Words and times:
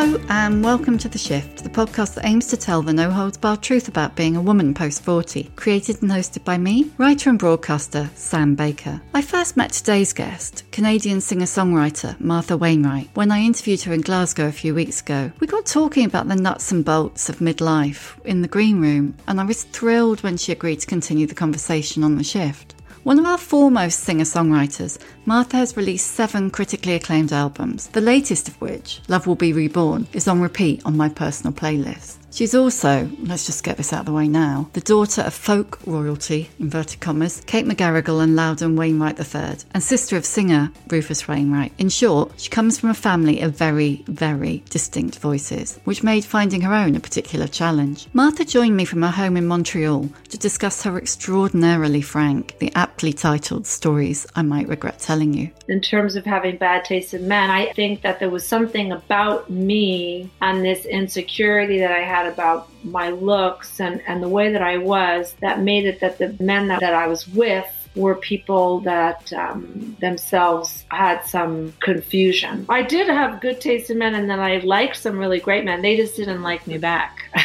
Hello, 0.00 0.16
and 0.28 0.62
welcome 0.62 0.96
to 0.98 1.08
The 1.08 1.18
Shift, 1.18 1.64
the 1.64 1.68
podcast 1.68 2.14
that 2.14 2.24
aims 2.24 2.46
to 2.46 2.56
tell 2.56 2.82
the 2.82 2.92
no 2.92 3.10
holds 3.10 3.36
barred 3.36 3.62
truth 3.62 3.88
about 3.88 4.14
being 4.14 4.36
a 4.36 4.40
woman 4.40 4.72
post 4.72 5.02
40. 5.02 5.50
Created 5.56 6.00
and 6.02 6.10
hosted 6.12 6.44
by 6.44 6.56
me, 6.56 6.92
writer 6.98 7.30
and 7.30 7.38
broadcaster 7.38 8.08
Sam 8.14 8.54
Baker. 8.54 9.02
I 9.12 9.22
first 9.22 9.56
met 9.56 9.72
today's 9.72 10.12
guest, 10.12 10.62
Canadian 10.70 11.20
singer 11.20 11.46
songwriter 11.46 12.18
Martha 12.20 12.56
Wainwright, 12.56 13.10
when 13.14 13.32
I 13.32 13.40
interviewed 13.40 13.82
her 13.82 13.92
in 13.92 14.02
Glasgow 14.02 14.46
a 14.46 14.52
few 14.52 14.72
weeks 14.72 15.00
ago. 15.00 15.32
We 15.40 15.48
got 15.48 15.66
talking 15.66 16.04
about 16.04 16.28
the 16.28 16.36
nuts 16.36 16.70
and 16.70 16.84
bolts 16.84 17.28
of 17.28 17.40
midlife 17.40 18.24
in 18.24 18.42
the 18.42 18.46
green 18.46 18.80
room, 18.80 19.16
and 19.26 19.40
I 19.40 19.44
was 19.44 19.64
thrilled 19.64 20.22
when 20.22 20.36
she 20.36 20.52
agreed 20.52 20.78
to 20.78 20.86
continue 20.86 21.26
the 21.26 21.34
conversation 21.34 22.04
on 22.04 22.14
The 22.14 22.22
Shift. 22.22 22.76
One 23.08 23.18
of 23.18 23.24
our 23.24 23.38
foremost 23.38 24.00
singer 24.00 24.26
songwriters, 24.26 24.98
Martha 25.24 25.56
has 25.56 25.78
released 25.78 26.08
seven 26.08 26.50
critically 26.50 26.92
acclaimed 26.92 27.32
albums, 27.32 27.86
the 27.86 28.02
latest 28.02 28.48
of 28.48 28.60
which, 28.60 29.00
Love 29.08 29.26
Will 29.26 29.34
Be 29.34 29.54
Reborn, 29.54 30.06
is 30.12 30.28
on 30.28 30.42
repeat 30.42 30.82
on 30.84 30.94
my 30.94 31.08
personal 31.08 31.54
playlist. 31.54 32.16
She's 32.30 32.54
also, 32.54 33.10
let's 33.20 33.46
just 33.46 33.64
get 33.64 33.78
this 33.78 33.92
out 33.92 34.00
of 34.00 34.06
the 34.06 34.12
way 34.12 34.28
now, 34.28 34.68
the 34.74 34.80
daughter 34.80 35.22
of 35.22 35.34
folk 35.34 35.78
royalty, 35.86 36.50
inverted 36.58 37.00
commas, 37.00 37.42
Kate 37.46 37.64
McGarrigle 37.66 38.22
and 38.22 38.36
Loudon 38.36 38.76
Wainwright 38.76 39.18
III, 39.18 39.58
and 39.72 39.82
sister 39.82 40.16
of 40.16 40.24
singer 40.24 40.70
Rufus 40.88 41.26
Wainwright. 41.26 41.72
In 41.78 41.88
short, 41.88 42.32
she 42.36 42.50
comes 42.50 42.78
from 42.78 42.90
a 42.90 42.94
family 42.94 43.40
of 43.40 43.56
very, 43.56 44.04
very 44.06 44.62
distinct 44.68 45.18
voices, 45.18 45.80
which 45.84 46.02
made 46.02 46.24
finding 46.24 46.60
her 46.60 46.74
own 46.74 46.94
a 46.94 47.00
particular 47.00 47.46
challenge. 47.46 48.06
Martha 48.12 48.44
joined 48.44 48.76
me 48.76 48.84
from 48.84 49.02
her 49.02 49.10
home 49.10 49.36
in 49.36 49.46
Montreal 49.46 50.08
to 50.28 50.38
discuss 50.38 50.82
her 50.82 50.98
extraordinarily 50.98 52.02
frank, 52.02 52.58
the 52.58 52.72
aptly 52.74 53.12
titled 53.12 53.66
Stories 53.66 54.26
I 54.36 54.42
Might 54.42 54.68
Regret 54.68 54.98
Telling 54.98 55.32
You. 55.34 55.50
in 55.68 55.80
terms 55.80 56.16
of 56.16 56.24
having 56.24 56.56
bad 56.56 56.84
taste 56.84 57.14
in 57.14 57.26
men, 57.28 57.50
I 57.50 57.72
think 57.72 58.02
that 58.02 58.20
there 58.20 58.30
was 58.30 58.46
something 58.46 58.92
about 58.92 59.50
me 59.50 60.30
and 60.40 60.64
this 60.64 60.84
insecurity 60.84 61.78
that 61.80 61.90
I 61.90 62.00
had 62.00 62.17
about 62.26 62.68
my 62.84 63.10
looks 63.10 63.80
and, 63.80 64.02
and 64.06 64.22
the 64.22 64.28
way 64.28 64.52
that 64.52 64.62
I 64.62 64.78
was 64.78 65.34
that 65.40 65.60
made 65.60 65.86
it 65.86 66.00
that 66.00 66.18
the 66.18 66.36
men 66.42 66.68
that, 66.68 66.80
that 66.80 66.94
I 66.94 67.06
was 67.06 67.26
with 67.28 67.66
were 67.94 68.14
people 68.14 68.80
that 68.80 69.32
um, 69.32 69.96
themselves 70.00 70.84
had 70.90 71.22
some 71.24 71.72
confusion. 71.80 72.64
I 72.68 72.82
did 72.82 73.08
have 73.08 73.40
good 73.40 73.60
taste 73.60 73.90
in 73.90 73.98
men 73.98 74.14
and 74.14 74.30
then 74.30 74.38
I 74.40 74.58
liked 74.58 74.96
some 74.96 75.18
really 75.18 75.40
great 75.40 75.64
men. 75.64 75.82
They 75.82 75.96
just 75.96 76.16
didn't 76.16 76.42
like 76.42 76.66
me 76.66 76.78
back. 76.78 77.24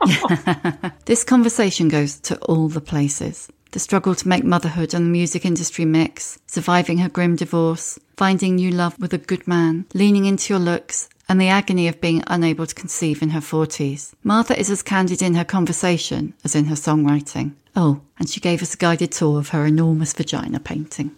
This 1.04 1.24
conversation 1.24 1.88
goes 1.88 2.18
to 2.20 2.36
all 2.42 2.68
the 2.68 2.80
places. 2.80 3.48
The 3.72 3.78
struggle 3.78 4.14
to 4.14 4.28
make 4.28 4.44
motherhood 4.44 4.94
and 4.94 5.06
the 5.06 5.10
music 5.10 5.44
industry 5.44 5.84
mix, 5.84 6.38
surviving 6.46 6.98
her 6.98 7.08
grim 7.08 7.36
divorce, 7.36 7.98
finding 8.16 8.56
new 8.56 8.70
love 8.70 8.98
with 8.98 9.12
a 9.12 9.18
good 9.18 9.46
man, 9.46 9.86
leaning 9.94 10.24
into 10.24 10.52
your 10.52 10.60
looks, 10.60 11.08
and 11.28 11.40
the 11.40 11.48
agony 11.48 11.88
of 11.88 12.00
being 12.00 12.22
unable 12.26 12.66
to 12.66 12.74
conceive 12.74 13.22
in 13.22 13.30
her 13.30 13.40
40s. 13.40 14.12
Martha 14.22 14.58
is 14.58 14.70
as 14.70 14.82
candid 14.82 15.22
in 15.22 15.34
her 15.34 15.44
conversation 15.44 16.34
as 16.44 16.54
in 16.54 16.66
her 16.66 16.74
songwriting. 16.74 17.54
Oh, 17.76 18.00
and 18.18 18.28
she 18.28 18.40
gave 18.40 18.62
us 18.62 18.74
a 18.74 18.78
guided 18.78 19.12
tour 19.12 19.38
of 19.38 19.50
her 19.50 19.66
enormous 19.66 20.12
vagina 20.12 20.58
painting. 20.58 21.16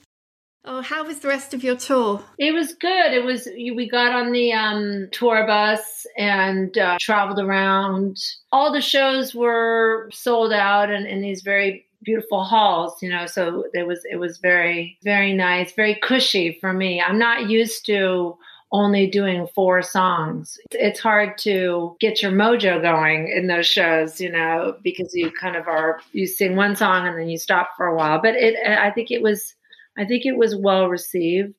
Oh, 0.64 0.82
how 0.82 1.04
was 1.04 1.20
the 1.20 1.28
rest 1.28 1.54
of 1.54 1.64
your 1.64 1.76
tour? 1.76 2.22
It 2.38 2.52
was 2.52 2.74
good. 2.74 3.12
It 3.12 3.24
was 3.24 3.48
we 3.56 3.88
got 3.88 4.12
on 4.12 4.30
the 4.30 4.52
um, 4.52 5.08
tour 5.10 5.46
bus 5.46 6.06
and 6.18 6.76
uh, 6.76 6.98
traveled 7.00 7.38
around. 7.38 8.18
All 8.52 8.70
the 8.70 8.82
shows 8.82 9.34
were 9.34 10.10
sold 10.12 10.52
out 10.52 10.90
and 10.90 11.06
in 11.06 11.22
these 11.22 11.40
very 11.40 11.86
beautiful 12.02 12.44
halls, 12.44 13.02
you 13.02 13.08
know. 13.08 13.24
So 13.24 13.64
it 13.72 13.86
was 13.86 14.00
it 14.10 14.16
was 14.16 14.36
very 14.38 14.98
very 15.02 15.32
nice, 15.32 15.72
very 15.72 15.94
cushy 15.94 16.58
for 16.60 16.74
me. 16.74 17.00
I'm 17.00 17.18
not 17.18 17.48
used 17.48 17.86
to 17.86 18.36
only 18.72 19.06
doing 19.06 19.48
four 19.54 19.82
songs. 19.82 20.58
It's 20.70 21.00
hard 21.00 21.36
to 21.38 21.96
get 22.00 22.22
your 22.22 22.32
mojo 22.32 22.80
going 22.80 23.28
in 23.28 23.46
those 23.48 23.66
shows, 23.66 24.20
you 24.20 24.30
know, 24.30 24.76
because 24.82 25.12
you 25.14 25.30
kind 25.32 25.56
of 25.56 25.66
are 25.66 26.00
you 26.12 26.26
sing 26.26 26.56
one 26.56 26.76
song 26.76 27.06
and 27.06 27.18
then 27.18 27.28
you 27.28 27.38
stop 27.38 27.70
for 27.76 27.86
a 27.86 27.96
while. 27.96 28.20
But 28.20 28.34
it 28.36 28.56
I 28.66 28.90
think 28.90 29.10
it 29.10 29.22
was 29.22 29.54
I 29.98 30.04
think 30.04 30.24
it 30.24 30.36
was 30.36 30.54
well 30.54 30.88
received. 30.88 31.54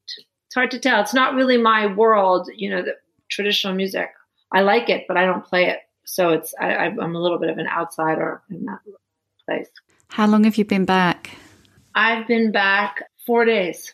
It's 0.47 0.55
hard 0.55 0.71
to 0.71 0.79
tell. 0.79 1.01
It's 1.01 1.13
not 1.13 1.35
really 1.35 1.57
my 1.57 1.87
world, 1.87 2.49
you 2.55 2.69
know, 2.69 2.81
the 2.81 2.95
traditional 3.29 3.73
music. 3.73 4.09
I 4.53 4.61
like 4.61 4.89
it, 4.89 5.05
but 5.07 5.17
I 5.17 5.25
don't 5.25 5.45
play 5.45 5.67
it. 5.67 5.79
So 6.05 6.29
it's 6.29 6.53
I, 6.59 6.87
I'm 6.87 7.15
a 7.15 7.21
little 7.21 7.39
bit 7.39 7.49
of 7.49 7.57
an 7.57 7.67
outsider 7.67 8.41
in 8.49 8.65
that 8.65 8.79
place. 9.45 9.67
How 10.09 10.27
long 10.27 10.43
have 10.45 10.57
you 10.57 10.65
been 10.65 10.85
back? 10.85 11.31
I've 11.95 12.27
been 12.27 12.51
back 12.51 13.03
four 13.25 13.45
days. 13.45 13.93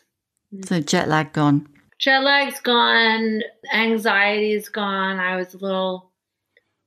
So 0.64 0.80
jet 0.80 1.08
lag 1.08 1.32
gone. 1.32 1.68
Jet 1.98 2.22
lag's 2.22 2.60
gone, 2.60 3.42
anxiety's 3.72 4.68
gone. 4.68 5.18
I 5.18 5.36
was 5.36 5.54
a 5.54 5.58
little 5.58 6.12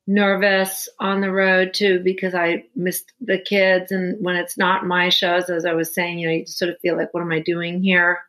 nervous 0.07 0.89
on 0.99 1.21
the 1.21 1.31
road 1.31 1.73
too 1.73 1.99
because 2.03 2.33
I 2.33 2.65
missed 2.75 3.11
the 3.19 3.37
kids. 3.37 3.91
And 3.91 4.23
when 4.23 4.35
it's 4.35 4.57
not 4.57 4.85
my 4.85 5.09
shows, 5.09 5.49
as 5.49 5.65
I 5.65 5.73
was 5.73 5.93
saying, 5.93 6.19
you 6.19 6.27
know, 6.27 6.33
you 6.33 6.45
sort 6.45 6.71
of 6.71 6.79
feel 6.81 6.97
like, 6.97 7.13
what 7.13 7.21
am 7.21 7.31
I 7.31 7.39
doing 7.39 7.81
here? 7.81 8.19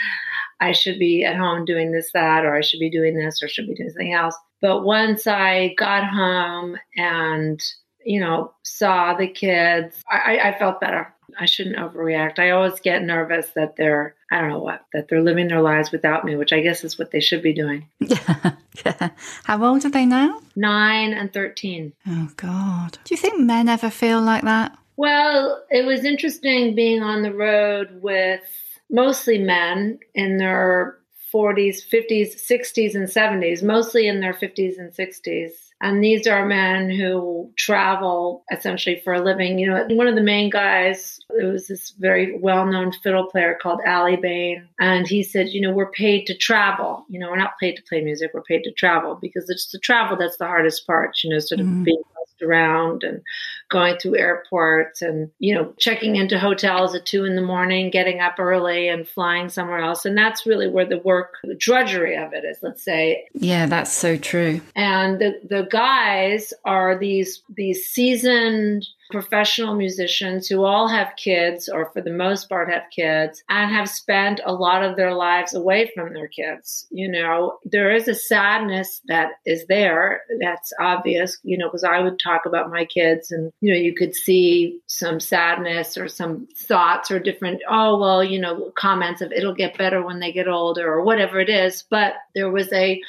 I 0.60 0.72
should 0.72 0.98
be 0.98 1.24
at 1.24 1.36
home 1.36 1.64
doing 1.64 1.90
this, 1.90 2.10
that, 2.12 2.44
or 2.44 2.54
I 2.54 2.60
should 2.60 2.78
be 2.78 2.90
doing 2.90 3.16
this, 3.16 3.42
or 3.42 3.48
should 3.48 3.66
be 3.66 3.74
doing 3.74 3.90
something 3.90 4.12
else. 4.12 4.36
But 4.60 4.84
once 4.84 5.26
I 5.26 5.74
got 5.76 6.08
home 6.08 6.76
and, 6.96 7.60
you 8.04 8.20
know, 8.20 8.52
saw 8.62 9.14
the 9.14 9.26
kids, 9.26 10.00
I, 10.08 10.38
I 10.38 10.58
felt 10.60 10.80
better. 10.80 11.11
I 11.38 11.46
shouldn't 11.46 11.76
overreact. 11.76 12.38
I 12.38 12.50
always 12.50 12.80
get 12.80 13.02
nervous 13.02 13.48
that 13.54 13.76
they're, 13.76 14.14
I 14.30 14.40
don't 14.40 14.50
know 14.50 14.60
what, 14.60 14.84
that 14.92 15.08
they're 15.08 15.22
living 15.22 15.48
their 15.48 15.60
lives 15.60 15.90
without 15.90 16.24
me, 16.24 16.36
which 16.36 16.52
I 16.52 16.60
guess 16.60 16.84
is 16.84 16.98
what 16.98 17.10
they 17.10 17.20
should 17.20 17.42
be 17.42 17.52
doing. 17.52 17.88
Yeah. 18.00 18.52
How 19.44 19.64
old 19.64 19.84
are 19.84 19.90
they 19.90 20.06
now? 20.06 20.40
Nine 20.56 21.12
and 21.12 21.32
13. 21.32 21.92
Oh, 22.08 22.30
God. 22.36 22.98
Do 23.04 23.14
you 23.14 23.20
think 23.20 23.40
men 23.40 23.68
ever 23.68 23.90
feel 23.90 24.20
like 24.20 24.42
that? 24.44 24.76
Well, 24.96 25.62
it 25.70 25.84
was 25.84 26.04
interesting 26.04 26.74
being 26.74 27.02
on 27.02 27.22
the 27.22 27.34
road 27.34 28.02
with 28.02 28.42
mostly 28.90 29.38
men 29.38 29.98
in 30.14 30.36
their 30.36 30.98
40s, 31.32 31.78
50s, 31.88 32.36
60s, 32.36 32.94
and 32.94 33.08
70s, 33.08 33.62
mostly 33.62 34.06
in 34.06 34.20
their 34.20 34.34
50s 34.34 34.78
and 34.78 34.92
60s. 34.92 35.50
And 35.82 36.02
these 36.02 36.28
are 36.28 36.46
men 36.46 36.90
who 36.90 37.50
travel 37.58 38.44
essentially 38.52 39.00
for 39.02 39.14
a 39.14 39.20
living. 39.20 39.58
You 39.58 39.68
know, 39.68 39.86
one 39.90 40.06
of 40.06 40.14
the 40.14 40.22
main 40.22 40.48
guys, 40.48 41.18
it 41.30 41.44
was 41.44 41.66
this 41.66 41.90
very 41.98 42.38
well 42.38 42.64
known 42.66 42.92
fiddle 42.92 43.26
player 43.26 43.58
called 43.60 43.80
Aly 43.84 44.16
Bain. 44.16 44.68
And 44.78 45.08
he 45.08 45.24
said, 45.24 45.48
you 45.48 45.60
know, 45.60 45.72
we're 45.72 45.90
paid 45.90 46.26
to 46.26 46.36
travel. 46.36 47.04
You 47.08 47.18
know, 47.18 47.30
we're 47.30 47.36
not 47.36 47.58
paid 47.58 47.74
to 47.76 47.82
play 47.82 48.00
music, 48.00 48.30
we're 48.32 48.42
paid 48.42 48.62
to 48.62 48.72
travel 48.72 49.18
because 49.20 49.50
it's 49.50 49.72
the 49.72 49.78
travel 49.80 50.16
that's 50.16 50.36
the 50.36 50.46
hardest 50.46 50.86
part, 50.86 51.18
you 51.24 51.30
know, 51.30 51.40
sort 51.40 51.60
of 51.60 51.66
mm. 51.66 51.84
being 51.84 52.02
around 52.42 53.04
and 53.04 53.22
going 53.72 53.96
through 53.98 54.16
airports 54.16 55.02
and 55.02 55.30
you 55.38 55.54
know 55.54 55.74
checking 55.78 56.16
into 56.16 56.38
hotels 56.38 56.94
at 56.94 57.06
two 57.06 57.24
in 57.24 57.34
the 57.34 57.42
morning 57.42 57.90
getting 57.90 58.20
up 58.20 58.38
early 58.38 58.88
and 58.88 59.08
flying 59.08 59.48
somewhere 59.48 59.80
else. 59.80 60.04
And 60.04 60.16
that's 60.16 60.46
really 60.46 60.68
where 60.68 60.84
the 60.84 60.98
work 60.98 61.38
the 61.42 61.54
drudgery 61.54 62.16
of 62.16 62.32
it 62.34 62.44
is 62.44 62.58
let's 62.62 62.84
say. 62.84 63.26
Yeah 63.34 63.66
that's 63.66 63.92
so 63.92 64.16
true. 64.16 64.60
And 64.76 65.18
the 65.18 65.40
the 65.48 65.66
guys 65.70 66.52
are 66.64 66.96
these 66.96 67.42
these 67.48 67.86
seasoned 67.86 68.86
professional 69.12 69.76
musicians 69.76 70.48
who 70.48 70.64
all 70.64 70.88
have 70.88 71.14
kids, 71.16 71.68
or 71.68 71.90
for 71.92 72.00
the 72.00 72.10
most 72.10 72.48
part 72.48 72.68
have 72.68 72.82
kids, 72.90 73.44
and 73.48 73.70
have 73.70 73.88
spent 73.88 74.40
a 74.44 74.52
lot 74.52 74.82
of 74.82 74.96
their 74.96 75.14
lives 75.14 75.54
away 75.54 75.90
from 75.94 76.12
their 76.12 76.26
kids. 76.26 76.86
You 76.90 77.08
know, 77.08 77.58
there 77.64 77.94
is 77.94 78.08
a 78.08 78.14
sadness 78.14 79.00
that 79.06 79.32
is 79.46 79.66
there 79.68 80.22
that's 80.40 80.72
obvious, 80.80 81.38
you 81.44 81.56
know, 81.56 81.68
because 81.68 81.84
I 81.84 82.00
would 82.00 82.18
talk 82.18 82.46
about 82.46 82.70
my 82.70 82.84
kids 82.84 83.30
and, 83.30 83.52
you 83.60 83.72
know, 83.72 83.78
you 83.78 83.94
could 83.94 84.14
see 84.14 84.80
some 84.86 85.20
sadness 85.20 85.96
or 85.96 86.08
some 86.08 86.48
thoughts 86.56 87.10
or 87.10 87.20
different, 87.20 87.62
oh, 87.70 87.98
well, 88.00 88.24
you 88.24 88.40
know, 88.40 88.72
comments 88.76 89.20
of 89.20 89.30
it'll 89.30 89.54
get 89.54 89.78
better 89.78 90.02
when 90.04 90.18
they 90.18 90.32
get 90.32 90.48
older 90.48 90.90
or 90.90 91.04
whatever 91.04 91.38
it 91.38 91.50
is. 91.50 91.84
But 91.88 92.14
there 92.34 92.50
was 92.50 92.72
a, 92.72 93.00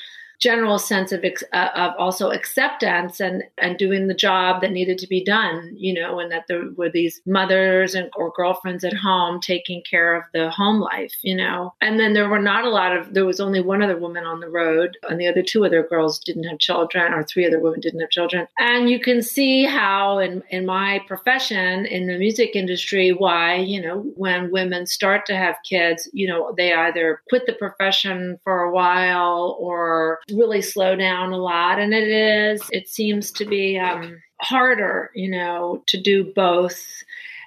general 0.44 0.78
sense 0.78 1.12
of 1.12 1.24
uh, 1.54 1.69
of 1.75 1.94
also 1.98 2.30
acceptance 2.31 3.19
and 3.19 3.44
and 3.57 3.78
doing 3.78 4.07
the 4.07 4.13
job 4.28 4.62
that 4.62 4.72
needed 4.72 4.98
to 4.98 5.07
be 5.07 5.24
done 5.24 5.72
you 5.75 5.94
know 5.94 6.19
and 6.19 6.31
that 6.31 6.45
there 6.48 6.66
were 6.75 6.90
these 6.90 7.22
mothers 7.25 7.95
and 7.95 8.10
or 8.18 8.31
girlfriends 8.36 8.84
at 8.84 8.94
home 8.94 9.40
taking 9.40 9.81
care 9.90 10.16
of 10.16 10.24
the 10.34 10.50
home 10.51 10.80
life 10.80 11.13
you 11.24 11.36
know. 11.36 11.74
And 11.81 12.00
then 12.00 12.13
there 12.13 12.30
were 12.30 12.40
not 12.40 12.66
a 12.66 12.69
lot 12.69 12.95
of 12.95 13.13
there 13.13 13.25
was 13.25 13.40
only 13.40 13.62
one 13.62 13.81
other 13.81 13.98
woman 13.98 14.25
on 14.25 14.40
the 14.40 14.50
road 14.50 14.98
and 15.10 15.19
the 15.19 15.28
other 15.28 15.42
two 15.42 15.66
other 15.66 15.84
girls 15.84 16.19
didn't 16.19 16.44
have 16.44 16.60
children 16.60 17.13
or 17.13 17.24
three 17.24 17.46
other 17.46 17.60
women 17.60 17.80
didn't 17.80 18.01
have 18.01 18.10
children. 18.10 18.48
And 18.60 18.89
you 18.89 19.00
can 19.00 19.22
see 19.22 19.66
how 19.66 20.19
in 20.19 20.44
in 20.50 20.66
my 20.66 21.00
profession 21.07 21.86
in 21.86 22.07
the 22.07 22.18
music 22.18 22.56
industry 22.56 23.12
why 23.12 23.56
you 23.56 23.81
know 23.81 24.01
when 24.16 24.51
women 24.51 24.86
start 24.86 25.25
to 25.25 25.36
have 25.36 25.56
kids 25.68 26.10
you 26.13 26.28
know 26.28 26.54
they 26.57 26.74
either 26.74 27.22
quit 27.30 27.46
the 27.46 27.54
profession 27.54 28.38
for 28.44 28.63
a 28.63 28.72
while 28.72 29.57
or 29.60 30.19
really 30.33 30.62
slow 30.62 30.95
down 30.95 31.31
a 31.31 31.38
lot. 31.38 31.80
And 31.80 31.94
it 31.94 32.07
is, 32.07 32.62
it 32.71 32.89
seems 32.89 33.31
to 33.33 33.45
be 33.45 33.77
um, 33.77 34.21
harder, 34.41 35.12
you 35.15 35.30
know, 35.30 35.83
to 35.88 36.01
do 36.01 36.31
both 36.35 36.81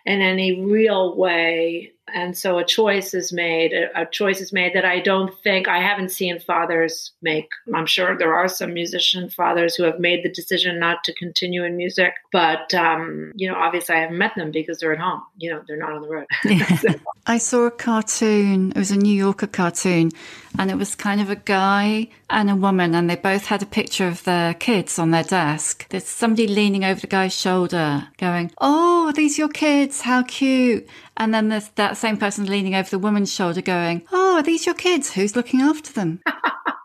in 0.04 0.20
any 0.22 0.60
real 0.62 1.16
way 1.16 1.92
and 2.16 2.36
so 2.36 2.56
a 2.58 2.64
choice 2.64 3.12
is 3.12 3.30
made 3.30 3.72
a, 3.72 4.06
choice 4.06 4.40
is 4.40 4.52
made 4.52 4.74
that 4.74 4.84
i 4.84 4.98
don't 4.98 5.38
think 5.42 5.68
i 5.68 5.78
haven't 5.78 6.10
seen 6.10 6.40
fathers 6.40 7.12
make. 7.20 7.48
I'm 7.74 7.86
sure 7.86 8.16
there 8.16 8.34
are 8.34 8.48
some 8.48 8.72
musician 8.72 9.28
fathers 9.28 9.74
who 9.74 9.84
have 9.84 10.00
made 10.00 10.24
the 10.24 10.30
decision 10.30 10.80
not 10.80 11.04
to 11.04 11.14
continue 11.14 11.62
in 11.64 11.76
music 11.76 12.14
but 12.32 12.72
um, 12.74 13.32
you 13.36 13.48
know 13.48 13.54
obviously 13.54 13.94
i 13.94 14.00
haven't 14.00 14.18
met 14.18 14.32
them 14.36 14.50
because 14.50 14.80
they're 14.80 14.94
at 14.94 14.98
home. 14.98 15.22
You 15.36 15.50
know 15.50 15.62
they're 15.66 15.76
not 15.76 15.92
on 15.92 16.02
the 16.02 16.08
road. 16.08 16.26
So. 16.76 16.94
i 17.26 17.38
saw 17.38 17.66
a 17.66 17.70
cartoon 17.70 18.72
it 18.72 18.78
was 18.78 18.90
a 18.90 18.96
new 18.96 19.14
yorker 19.14 19.46
cartoon 19.46 20.10
and 20.58 20.70
it 20.70 20.76
was 20.76 20.94
kind 20.94 21.20
of 21.20 21.30
a 21.30 21.36
guy 21.36 22.08
and 22.30 22.50
a 22.50 22.56
woman 22.56 22.94
and 22.94 23.08
they 23.08 23.16
both 23.16 23.46
had 23.46 23.62
a 23.62 23.66
picture 23.66 24.08
of 24.08 24.24
their 24.24 24.54
kids 24.54 24.98
on 24.98 25.10
their 25.10 25.22
desk. 25.22 25.86
There's 25.90 26.06
somebody 26.06 26.48
leaning 26.48 26.84
over 26.84 27.00
the 27.00 27.06
guy's 27.06 27.38
shoulder 27.38 28.08
going 28.18 28.50
oh 28.58 29.06
are 29.06 29.12
these 29.12 29.38
your 29.38 29.48
kids? 29.48 30.00
How 30.00 30.22
cute 30.24 30.88
and 31.16 31.32
then 31.32 31.48
there's 31.48 31.68
that 31.70 31.96
same 31.96 32.16
person 32.16 32.46
leaning 32.46 32.74
over 32.74 32.88
the 32.88 32.98
woman's 32.98 33.32
shoulder 33.32 33.62
going, 33.62 34.02
Oh, 34.12 34.36
are 34.36 34.42
these 34.42 34.66
your 34.66 34.74
kids? 34.74 35.12
Who's 35.12 35.36
looking 35.36 35.60
after 35.60 35.92
them? 35.92 36.20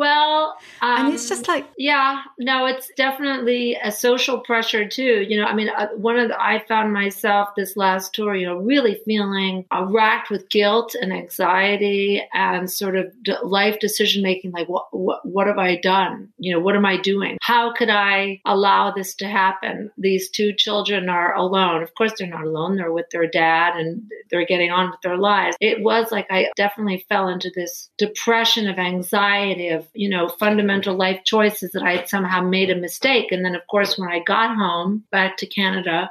Well, 0.00 0.56
um, 0.80 1.06
and 1.06 1.14
it's 1.14 1.28
just 1.28 1.46
like 1.46 1.66
yeah, 1.76 2.22
no, 2.38 2.64
it's 2.64 2.90
definitely 2.96 3.76
a 3.84 3.92
social 3.92 4.40
pressure 4.40 4.88
too. 4.88 5.26
You 5.28 5.38
know, 5.38 5.44
I 5.44 5.54
mean, 5.54 5.68
uh, 5.68 5.88
one 5.88 6.18
of 6.18 6.28
the, 6.28 6.42
I 6.42 6.64
found 6.66 6.94
myself 6.94 7.50
this 7.54 7.76
last 7.76 8.14
tour, 8.14 8.34
you 8.34 8.46
know, 8.46 8.56
really 8.56 9.02
feeling 9.04 9.66
uh, 9.70 9.84
racked 9.90 10.30
with 10.30 10.48
guilt 10.48 10.94
and 10.98 11.12
anxiety 11.12 12.26
and 12.32 12.70
sort 12.70 12.96
of 12.96 13.12
life 13.42 13.78
decision 13.78 14.22
making. 14.22 14.52
Like, 14.52 14.70
what, 14.70 14.86
what, 14.90 15.20
what 15.26 15.48
have 15.48 15.58
I 15.58 15.76
done? 15.76 16.32
You 16.38 16.54
know, 16.54 16.60
what 16.60 16.76
am 16.76 16.86
I 16.86 16.96
doing? 16.96 17.36
How 17.42 17.74
could 17.74 17.90
I 17.90 18.40
allow 18.46 18.92
this 18.92 19.14
to 19.16 19.28
happen? 19.28 19.90
These 19.98 20.30
two 20.30 20.54
children 20.54 21.10
are 21.10 21.34
alone. 21.34 21.82
Of 21.82 21.94
course, 21.94 22.14
they're 22.18 22.26
not 22.26 22.46
alone. 22.46 22.76
They're 22.76 22.90
with 22.90 23.10
their 23.10 23.26
dad 23.26 23.76
and 23.76 24.10
they're 24.30 24.46
getting 24.46 24.70
on 24.70 24.92
with 24.92 25.02
their 25.02 25.18
lives. 25.18 25.58
It 25.60 25.82
was 25.82 26.10
like 26.10 26.26
I 26.30 26.48
definitely 26.56 27.04
fell 27.06 27.28
into 27.28 27.52
this 27.54 27.90
depression 27.98 28.66
of 28.66 28.78
anxiety 28.78 29.68
of 29.68 29.89
you 29.94 30.08
know, 30.08 30.28
fundamental 30.28 30.94
life 30.94 31.20
choices 31.24 31.70
that 31.72 31.82
I 31.82 31.96
had 31.96 32.08
somehow 32.08 32.42
made 32.42 32.70
a 32.70 32.76
mistake. 32.76 33.32
And 33.32 33.44
then, 33.44 33.54
of 33.54 33.66
course, 33.68 33.98
when 33.98 34.08
I 34.08 34.20
got 34.20 34.56
home 34.56 35.04
back 35.10 35.36
to 35.38 35.46
Canada, 35.46 36.10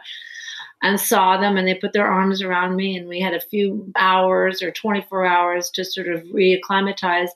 and 0.82 1.00
saw 1.00 1.38
them 1.38 1.58
and 1.58 1.68
they 1.68 1.76
put 1.76 1.94
their 1.94 2.08
arms 2.08 2.42
around 2.42 2.76
me 2.76 2.96
and 2.96 3.08
we 3.08 3.20
had 3.20 3.34
a 3.34 3.42
few 3.42 3.92
hours 3.98 4.62
or 4.62 4.72
24 4.72 5.26
hours 5.26 5.70
to 5.72 5.84
sort 5.84 6.08
of 6.08 6.24
reacclimatize 6.24 7.30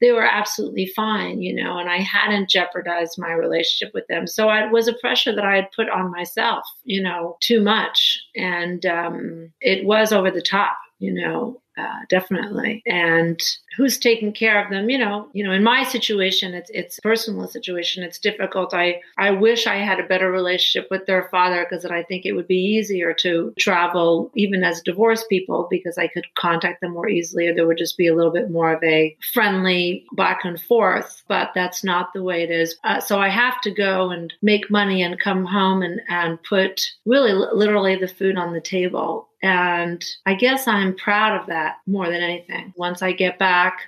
they 0.00 0.12
were 0.12 0.24
absolutely 0.24 0.86
fine 0.86 1.40
you 1.40 1.54
know 1.54 1.78
and 1.78 1.88
i 1.88 1.98
hadn't 1.98 2.50
jeopardized 2.50 3.18
my 3.18 3.32
relationship 3.32 3.92
with 3.94 4.06
them. 4.08 4.26
So 4.26 4.50
it 4.50 4.70
was 4.72 4.88
a 4.88 4.94
pressure 4.94 5.34
that 5.34 5.44
i 5.44 5.56
had 5.56 5.72
put 5.72 5.88
on 5.88 6.10
myself 6.10 6.64
you 6.84 7.02
know 7.02 7.36
too 7.40 7.60
much. 7.60 8.20
And 8.36 8.84
um, 8.86 9.52
it 9.60 9.84
was 9.84 10.12
over 10.12 10.30
the 10.30 10.42
top 10.42 10.76
you 10.98 11.12
know 11.12 11.60
uh, 11.78 12.00
definitely. 12.08 12.82
And 12.86 13.40
who's 13.76 13.98
taking 13.98 14.32
care 14.32 14.62
of 14.62 14.70
them? 14.70 14.90
You 14.90 14.98
know, 14.98 15.28
you 15.32 15.44
know, 15.44 15.52
in 15.52 15.62
my 15.62 15.84
situation, 15.84 16.54
it's 16.54 16.70
it's 16.74 16.98
personal 17.00 17.46
situation. 17.46 18.02
It's 18.02 18.18
difficult. 18.18 18.74
I 18.74 19.00
I 19.16 19.30
wish 19.30 19.66
I 19.66 19.76
had 19.76 20.00
a 20.00 20.06
better 20.06 20.30
relationship 20.30 20.90
with 20.90 21.06
their 21.06 21.28
father 21.30 21.64
because 21.68 21.84
I 21.84 22.02
think 22.02 22.26
it 22.26 22.32
would 22.32 22.48
be 22.48 22.56
easier 22.56 23.14
to 23.20 23.54
travel 23.58 24.32
even 24.34 24.64
as 24.64 24.82
divorced 24.82 25.28
people 25.28 25.68
because 25.70 25.98
I 25.98 26.08
could 26.08 26.26
contact 26.36 26.80
them 26.80 26.92
more 26.92 27.08
easily, 27.08 27.46
or 27.46 27.54
there 27.54 27.66
would 27.66 27.78
just 27.78 27.96
be 27.96 28.08
a 28.08 28.14
little 28.14 28.32
bit 28.32 28.50
more 28.50 28.72
of 28.72 28.82
a 28.82 29.16
friendly 29.32 30.04
back 30.16 30.40
and 30.44 30.60
forth. 30.60 31.22
But 31.28 31.50
that's 31.54 31.84
not 31.84 32.12
the 32.12 32.24
way 32.24 32.42
it 32.42 32.50
is. 32.50 32.76
Uh, 32.82 32.98
so 33.00 33.20
I 33.20 33.28
have 33.28 33.60
to 33.60 33.70
go 33.70 34.10
and 34.10 34.32
make 34.42 34.70
money 34.70 35.02
and 35.02 35.20
come 35.20 35.44
home 35.44 35.82
and 35.82 36.00
and 36.08 36.42
put 36.42 36.80
really 37.06 37.32
literally 37.32 37.94
the 37.94 38.08
food 38.08 38.36
on 38.36 38.52
the 38.52 38.60
table 38.60 39.27
and 39.42 40.04
I 40.26 40.34
guess 40.34 40.66
I'm 40.66 40.96
proud 40.96 41.40
of 41.40 41.46
that 41.46 41.76
more 41.86 42.06
than 42.06 42.22
anything. 42.22 42.72
Once 42.76 43.02
I 43.02 43.12
get 43.12 43.38
back 43.38 43.82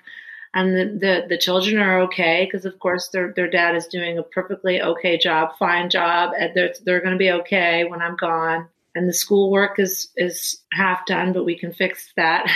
and 0.55 0.75
the, 0.77 0.99
the, 0.99 1.27
the 1.29 1.39
children 1.39 1.79
are 1.79 2.01
okay, 2.03 2.45
because 2.45 2.65
of 2.65 2.79
course 2.79 3.09
their, 3.09 3.33
their 3.35 3.51
dad 3.51 3.75
is 3.77 3.87
doing 3.87 4.19
a 4.19 4.23
perfectly 4.23 4.81
okay 4.81 5.19
job, 5.19 5.57
fine 5.59 5.91
job. 5.91 6.33
And 6.39 6.53
they're, 6.55 6.75
they're 6.85 7.01
going 7.01 7.13
to 7.15 7.19
be 7.19 7.31
okay 7.33 7.85
when 7.85 8.01
I'm 8.01 8.17
gone 8.17 8.69
and 8.95 9.09
the 9.09 9.13
schoolwork 9.13 9.79
is 9.79 10.09
is 10.17 10.63
half 10.73 11.07
done, 11.07 11.33
but 11.33 11.45
we 11.45 11.59
can 11.59 11.73
fix 11.73 12.13
that. 12.17 12.47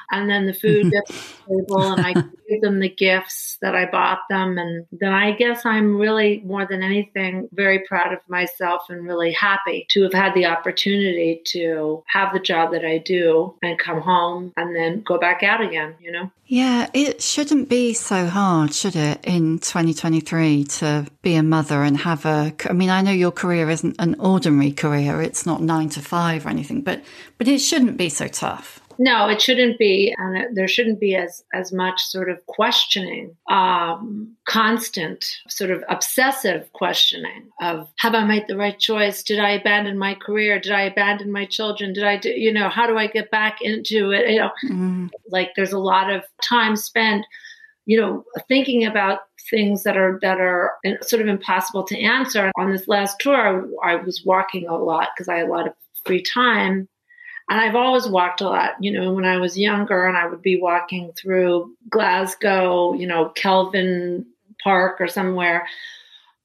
and 0.10 0.28
then 0.28 0.46
the 0.46 0.54
food 0.54 0.90
gets 0.92 1.38
the 1.46 1.64
table, 1.66 1.92
and 1.92 2.06
I 2.06 2.12
give 2.12 2.60
them 2.60 2.80
the 2.80 2.88
gifts 2.88 3.58
that 3.62 3.74
I 3.74 3.86
bought 3.86 4.20
them, 4.28 4.58
and 4.58 4.86
then 4.92 5.12
I 5.12 5.32
guess 5.32 5.64
I'm 5.64 5.96
really 5.96 6.42
more 6.44 6.66
than 6.66 6.82
anything 6.82 7.48
very 7.52 7.80
proud 7.88 8.12
of 8.12 8.20
myself 8.28 8.82
and 8.88 9.06
really 9.06 9.32
happy 9.32 9.86
to 9.90 10.02
have 10.02 10.12
had 10.12 10.34
the 10.34 10.46
opportunity 10.46 11.42
to 11.46 12.02
have 12.08 12.32
the 12.32 12.40
job 12.40 12.72
that 12.72 12.84
I 12.84 12.98
do 12.98 13.54
and 13.62 13.78
come 13.78 14.00
home 14.00 14.52
and 14.56 14.74
then 14.74 15.02
go 15.02 15.18
back 15.18 15.42
out 15.42 15.60
again. 15.60 15.94
You 16.00 16.12
know. 16.12 16.30
Yeah, 16.50 16.88
it 16.94 17.20
shouldn't 17.20 17.68
be 17.68 17.92
so 17.92 18.26
hard, 18.26 18.72
should 18.72 18.96
it, 18.96 19.20
in 19.22 19.58
2023 19.58 20.64
to 20.64 21.06
be 21.20 21.34
a 21.34 21.42
mother 21.42 21.82
and 21.82 21.98
have 21.98 22.24
a. 22.24 22.54
I 22.64 22.72
mean, 22.72 22.88
I 22.88 23.02
know 23.02 23.10
your 23.10 23.32
career 23.32 23.68
isn't 23.68 23.96
an 23.98 24.16
ordinary 24.18 24.72
career, 24.72 25.20
it's 25.20 25.44
not 25.44 25.60
nine 25.60 25.90
to 25.90 26.00
five 26.00 26.46
or 26.46 26.48
anything, 26.48 26.80
but, 26.80 27.02
but 27.36 27.48
it 27.48 27.58
shouldn't 27.58 27.98
be 27.98 28.08
so 28.08 28.28
tough. 28.28 28.80
No, 29.00 29.28
it 29.28 29.40
shouldn't 29.40 29.78
be, 29.78 30.12
and 30.18 30.56
there 30.56 30.66
shouldn't 30.66 30.98
be 30.98 31.14
as 31.14 31.44
as 31.54 31.72
much 31.72 32.02
sort 32.02 32.28
of 32.28 32.44
questioning, 32.46 33.36
um, 33.48 34.36
constant 34.44 35.24
sort 35.48 35.70
of 35.70 35.84
obsessive 35.88 36.72
questioning 36.72 37.48
of 37.62 37.88
have 37.98 38.14
I 38.14 38.24
made 38.24 38.46
the 38.48 38.56
right 38.56 38.76
choice? 38.76 39.22
Did 39.22 39.38
I 39.38 39.50
abandon 39.50 39.98
my 39.98 40.14
career? 40.14 40.58
Did 40.58 40.72
I 40.72 40.82
abandon 40.82 41.30
my 41.30 41.44
children? 41.44 41.92
Did 41.92 42.02
I 42.02 42.16
do 42.16 42.30
you 42.30 42.52
know 42.52 42.68
how 42.68 42.88
do 42.88 42.98
I 42.98 43.06
get 43.06 43.30
back 43.30 43.58
into 43.62 44.10
it? 44.10 44.30
You 44.30 44.40
know, 44.40 44.50
mm. 44.64 45.10
like 45.28 45.52
there's 45.54 45.72
a 45.72 45.78
lot 45.78 46.10
of 46.10 46.24
time 46.42 46.74
spent, 46.74 47.24
you 47.86 48.00
know, 48.00 48.24
thinking 48.48 48.84
about 48.84 49.20
things 49.48 49.84
that 49.84 49.96
are 49.96 50.18
that 50.22 50.40
are 50.40 50.72
sort 51.02 51.22
of 51.22 51.28
impossible 51.28 51.84
to 51.84 52.00
answer. 52.00 52.50
On 52.58 52.72
this 52.72 52.88
last 52.88 53.20
tour, 53.20 53.68
I, 53.84 53.92
I 53.92 53.94
was 53.94 54.24
walking 54.24 54.66
a 54.66 54.76
lot 54.76 55.10
because 55.14 55.28
I 55.28 55.36
had 55.36 55.46
a 55.46 55.52
lot 55.52 55.68
of 55.68 55.74
free 56.04 56.22
time 56.22 56.88
and 57.48 57.60
I've 57.60 57.74
always 57.74 58.06
walked 58.06 58.40
a 58.40 58.48
lot, 58.48 58.72
you 58.80 58.92
know, 58.92 59.12
when 59.12 59.24
I 59.24 59.38
was 59.38 59.56
younger 59.56 60.06
and 60.06 60.16
I 60.16 60.26
would 60.26 60.42
be 60.42 60.60
walking 60.60 61.12
through 61.12 61.74
Glasgow, 61.88 62.92
you 62.92 63.06
know, 63.06 63.30
Kelvin 63.30 64.26
Park 64.62 65.00
or 65.00 65.08
somewhere. 65.08 65.66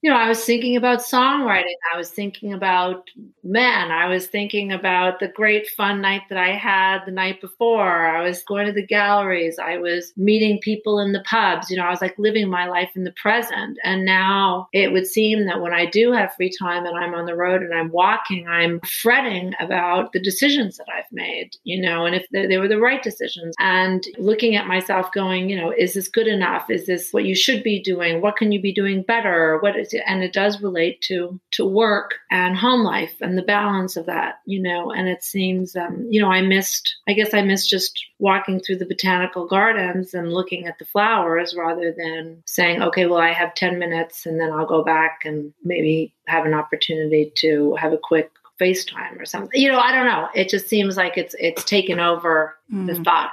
You 0.04 0.10
know, 0.10 0.18
I 0.18 0.28
was 0.28 0.44
thinking 0.44 0.76
about 0.76 1.00
songwriting. 1.00 1.78
I 1.94 1.98
was 1.98 2.10
thinking 2.10 2.52
about 2.52 3.10
men. 3.42 3.90
I 3.90 4.10
was 4.10 4.28
thinking 4.28 4.74
about 4.74 5.22
the 5.22 5.30
great 5.30 5.66
fun 5.70 6.02
night 6.02 6.24
that 6.28 6.38
I 6.38 6.58
had 6.58 7.06
the 7.06 7.12
night 7.12 7.40
before. 7.40 8.06
I 8.06 8.22
was 8.22 8.44
going 8.44 8.66
to 8.66 8.74
the 8.74 8.86
galleries. 8.86 9.58
I 9.60 9.78
was 9.78 10.12
meeting 10.18 10.60
people 10.62 11.00
in 11.00 11.14
the 11.14 11.24
pubs. 11.24 11.72
You 11.72 11.78
know, 11.78 11.86
I 11.86 11.90
was 11.90 12.02
like 12.02 12.20
living 12.20 12.50
my 12.50 12.68
life 12.68 12.90
in 12.98 13.06
the 13.06 13.14
present. 13.14 13.78
And 13.86 14.04
now 14.04 14.68
it 14.74 14.92
would 14.92 15.08
seem 15.08 15.46
that 15.46 15.62
when 15.62 15.72
I 15.72 15.86
do 15.86 16.12
have 16.12 16.34
free 16.34 16.52
time 16.60 16.86
and 16.86 16.98
I'm 16.98 17.14
on 17.14 17.26
the 17.26 17.38
road 17.38 17.64
and 17.64 17.74
I'm 17.74 17.90
walking, 17.90 18.46
I'm 18.46 18.82
fretting 18.82 19.54
about 19.62 20.12
the 20.12 20.20
decisions 20.20 20.76
that 20.76 20.88
I've 20.94 21.10
made, 21.14 21.56
you 21.64 21.82
know, 21.82 22.06
and 22.06 22.14
if 22.14 22.28
they, 22.34 22.58
were 22.58 22.68
the 22.68 22.78
right 22.78 23.02
decisions 23.02 23.56
and 23.58 24.06
looking 24.18 24.58
at 24.58 24.68
myself 24.68 25.14
going, 25.14 25.50
you 25.50 25.56
know, 25.56 25.74
is 25.78 25.94
this 25.94 26.10
good 26.10 26.28
enough? 26.28 26.70
Is 26.70 26.88
this 26.88 27.14
what 27.14 27.24
you 27.24 27.36
should 27.36 27.64
be 27.64 27.82
doing? 27.82 28.20
What 28.20 28.36
can 28.36 28.52
you 28.52 28.62
be 28.62 28.74
doing 28.74 29.02
better? 29.04 29.60
What 29.62 29.78
is 29.78 29.93
and 30.06 30.24
it 30.24 30.34
does 30.34 30.62
relate 30.62 31.02
to 31.02 31.40
to 31.52 31.66
work 31.66 32.16
and 32.32 32.58
home 32.58 32.84
life 32.84 33.16
and 33.22 33.38
the 33.38 33.44
balance 33.44 33.96
of 33.96 34.06
that 34.06 34.36
you 34.46 34.62
know 34.62 34.92
and 34.92 35.08
it 35.08 35.24
seems 35.24 35.76
um, 35.76 36.06
you 36.10 36.22
know 36.22 36.32
i 36.32 36.42
missed 36.42 36.96
i 37.08 37.14
guess 37.14 37.34
i 37.34 37.42
missed 37.42 37.70
just 37.70 38.06
walking 38.20 38.60
through 38.60 38.78
the 38.78 38.86
botanical 38.86 39.46
gardens 39.48 40.14
and 40.14 40.34
looking 40.34 40.66
at 40.66 40.78
the 40.80 40.86
flowers 40.86 41.56
rather 41.58 41.94
than 41.98 42.42
saying 42.46 42.82
okay 42.82 43.06
well 43.06 43.20
i 43.20 43.32
have 43.32 43.54
10 43.56 43.80
minutes 43.80 44.26
and 44.26 44.40
then 44.40 44.52
i'll 44.52 44.66
go 44.66 44.84
back 44.84 45.22
and 45.26 45.54
maybe 45.64 46.14
have 46.28 46.46
an 46.46 46.54
opportunity 46.54 47.32
to 47.36 47.76
have 47.76 47.94
a 47.94 47.98
quick 47.98 48.32
FaceTime 48.62 49.20
or 49.20 49.26
something. 49.26 49.60
You 49.60 49.72
know, 49.72 49.80
I 49.80 49.92
don't 49.92 50.06
know. 50.06 50.30
It 50.36 50.48
just 50.48 50.70
seems 50.70 50.96
like 50.96 51.18
it's 51.18 51.36
it's 51.40 51.64
taken 51.64 52.00
over 52.00 52.56
mm. 52.72 52.86
the 52.86 53.04
thought 53.04 53.32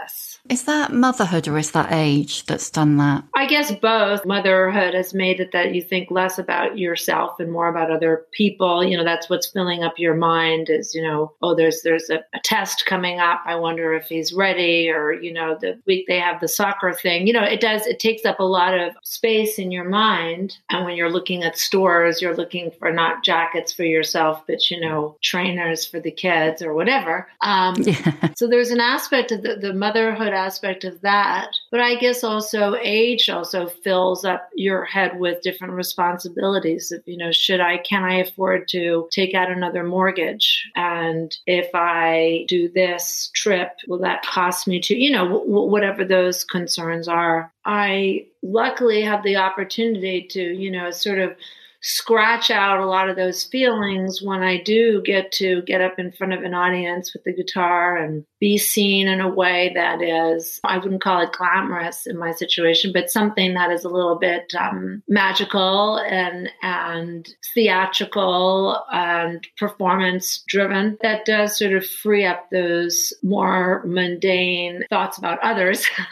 process. 0.00 0.38
Is 0.48 0.64
that 0.64 0.92
motherhood 0.92 1.46
or 1.48 1.58
is 1.58 1.72
that 1.72 1.92
age 1.92 2.46
that's 2.46 2.70
done 2.70 2.96
that? 2.96 3.24
I 3.36 3.46
guess 3.46 3.72
both. 3.72 4.24
Motherhood 4.24 4.94
has 4.94 5.14
made 5.14 5.38
it 5.40 5.52
that 5.52 5.74
you 5.74 5.82
think 5.82 6.10
less 6.10 6.38
about 6.38 6.78
yourself 6.78 7.38
and 7.38 7.52
more 7.52 7.68
about 7.68 7.90
other 7.90 8.26
people. 8.32 8.82
You 8.82 8.96
know, 8.96 9.04
that's 9.04 9.28
what's 9.28 9.46
filling 9.46 9.82
up 9.82 9.94
your 9.98 10.14
mind 10.14 10.68
is, 10.70 10.94
you 10.94 11.02
know, 11.02 11.34
oh, 11.42 11.54
there's 11.54 11.82
there's 11.82 12.10
a, 12.10 12.24
a 12.34 12.40
test 12.42 12.86
coming 12.86 13.20
up. 13.20 13.42
I 13.46 13.56
wonder 13.56 13.92
if 13.94 14.06
he's 14.06 14.32
ready 14.32 14.90
or, 14.90 15.12
you 15.12 15.32
know, 15.32 15.56
the 15.60 15.78
week 15.86 16.06
they 16.08 16.18
have 16.18 16.40
the 16.40 16.48
soccer 16.48 16.92
thing. 16.92 17.26
You 17.26 17.34
know, 17.34 17.44
it 17.44 17.60
does 17.60 17.86
it 17.86 18.00
takes 18.00 18.24
up 18.24 18.40
a 18.40 18.44
lot 18.44 18.78
of 18.78 18.94
space 19.02 19.58
in 19.58 19.70
your 19.70 19.88
mind. 19.88 20.56
And 20.70 20.84
when 20.84 20.96
you're 20.96 21.12
looking 21.12 21.44
at 21.44 21.58
stores, 21.58 22.22
you're 22.22 22.36
looking 22.36 22.70
for 22.78 22.90
not 22.92 23.24
jackets 23.24 23.72
for 23.72 23.84
yourself, 23.84 24.42
but 24.46 24.70
you 24.70 24.80
know, 24.80 25.16
trainers 25.22 25.86
for 25.86 26.00
the 26.00 26.10
kids 26.10 26.62
or 26.62 26.74
whatever. 26.74 27.28
Um, 27.42 27.76
yeah. 27.82 28.32
so 28.36 28.48
there's 28.48 28.70
an 28.70 28.80
aspect 28.80 29.32
of 29.32 29.42
the, 29.42 29.56
the 29.56 29.74
motherhood 29.90 30.32
aspect 30.32 30.84
of 30.84 31.00
that. 31.00 31.50
But 31.70 31.80
I 31.80 31.96
guess 31.96 32.22
also 32.22 32.76
age 32.80 33.28
also 33.28 33.66
fills 33.66 34.24
up 34.24 34.48
your 34.54 34.84
head 34.84 35.18
with 35.18 35.42
different 35.42 35.74
responsibilities 35.74 36.92
you 37.06 37.16
know, 37.16 37.32
should 37.32 37.60
I, 37.60 37.78
can 37.78 38.04
I 38.04 38.14
afford 38.18 38.68
to 38.68 39.08
take 39.10 39.34
out 39.34 39.50
another 39.50 39.82
mortgage? 39.82 40.68
And 40.76 41.36
if 41.46 41.68
I 41.74 42.44
do 42.48 42.68
this 42.68 43.30
trip, 43.34 43.72
will 43.88 43.98
that 43.98 44.24
cost 44.24 44.68
me 44.68 44.80
to, 44.80 44.96
you 44.96 45.10
know, 45.10 45.28
w- 45.28 45.70
whatever 45.70 46.04
those 46.04 46.44
concerns 46.44 47.08
are. 47.08 47.52
I 47.64 48.26
luckily 48.42 49.02
have 49.02 49.22
the 49.22 49.36
opportunity 49.36 50.22
to, 50.30 50.40
you 50.40 50.70
know, 50.70 50.90
sort 50.90 51.18
of 51.18 51.34
scratch 51.82 52.50
out 52.50 52.80
a 52.80 52.86
lot 52.86 53.08
of 53.08 53.16
those 53.16 53.44
feelings 53.44 54.20
when 54.22 54.42
I 54.42 54.62
do 54.62 55.02
get 55.02 55.32
to 55.32 55.62
get 55.62 55.80
up 55.80 55.98
in 55.98 56.12
front 56.12 56.32
of 56.32 56.42
an 56.42 56.54
audience 56.54 57.12
with 57.12 57.24
the 57.24 57.32
guitar 57.32 57.96
and 57.96 58.24
be 58.38 58.58
seen 58.58 59.08
in 59.08 59.20
a 59.20 59.28
way 59.28 59.72
that 59.74 60.02
is, 60.02 60.60
I 60.64 60.78
wouldn't 60.78 61.02
call 61.02 61.22
it 61.22 61.32
glamorous 61.32 62.06
in 62.06 62.18
my 62.18 62.32
situation, 62.32 62.92
but 62.92 63.10
something 63.10 63.54
that 63.54 63.70
is 63.70 63.84
a 63.84 63.88
little 63.88 64.18
bit 64.18 64.52
um, 64.58 65.02
magical 65.08 65.98
and, 65.98 66.50
and 66.62 67.28
theatrical 67.54 68.82
and 68.92 69.46
performance 69.58 70.42
driven 70.48 70.98
that 71.02 71.24
does 71.24 71.58
sort 71.58 71.72
of 71.72 71.86
free 71.86 72.24
up 72.24 72.48
those 72.50 73.12
more 73.22 73.82
mundane 73.86 74.84
thoughts 74.90 75.18
about 75.18 75.38
others 75.42 75.86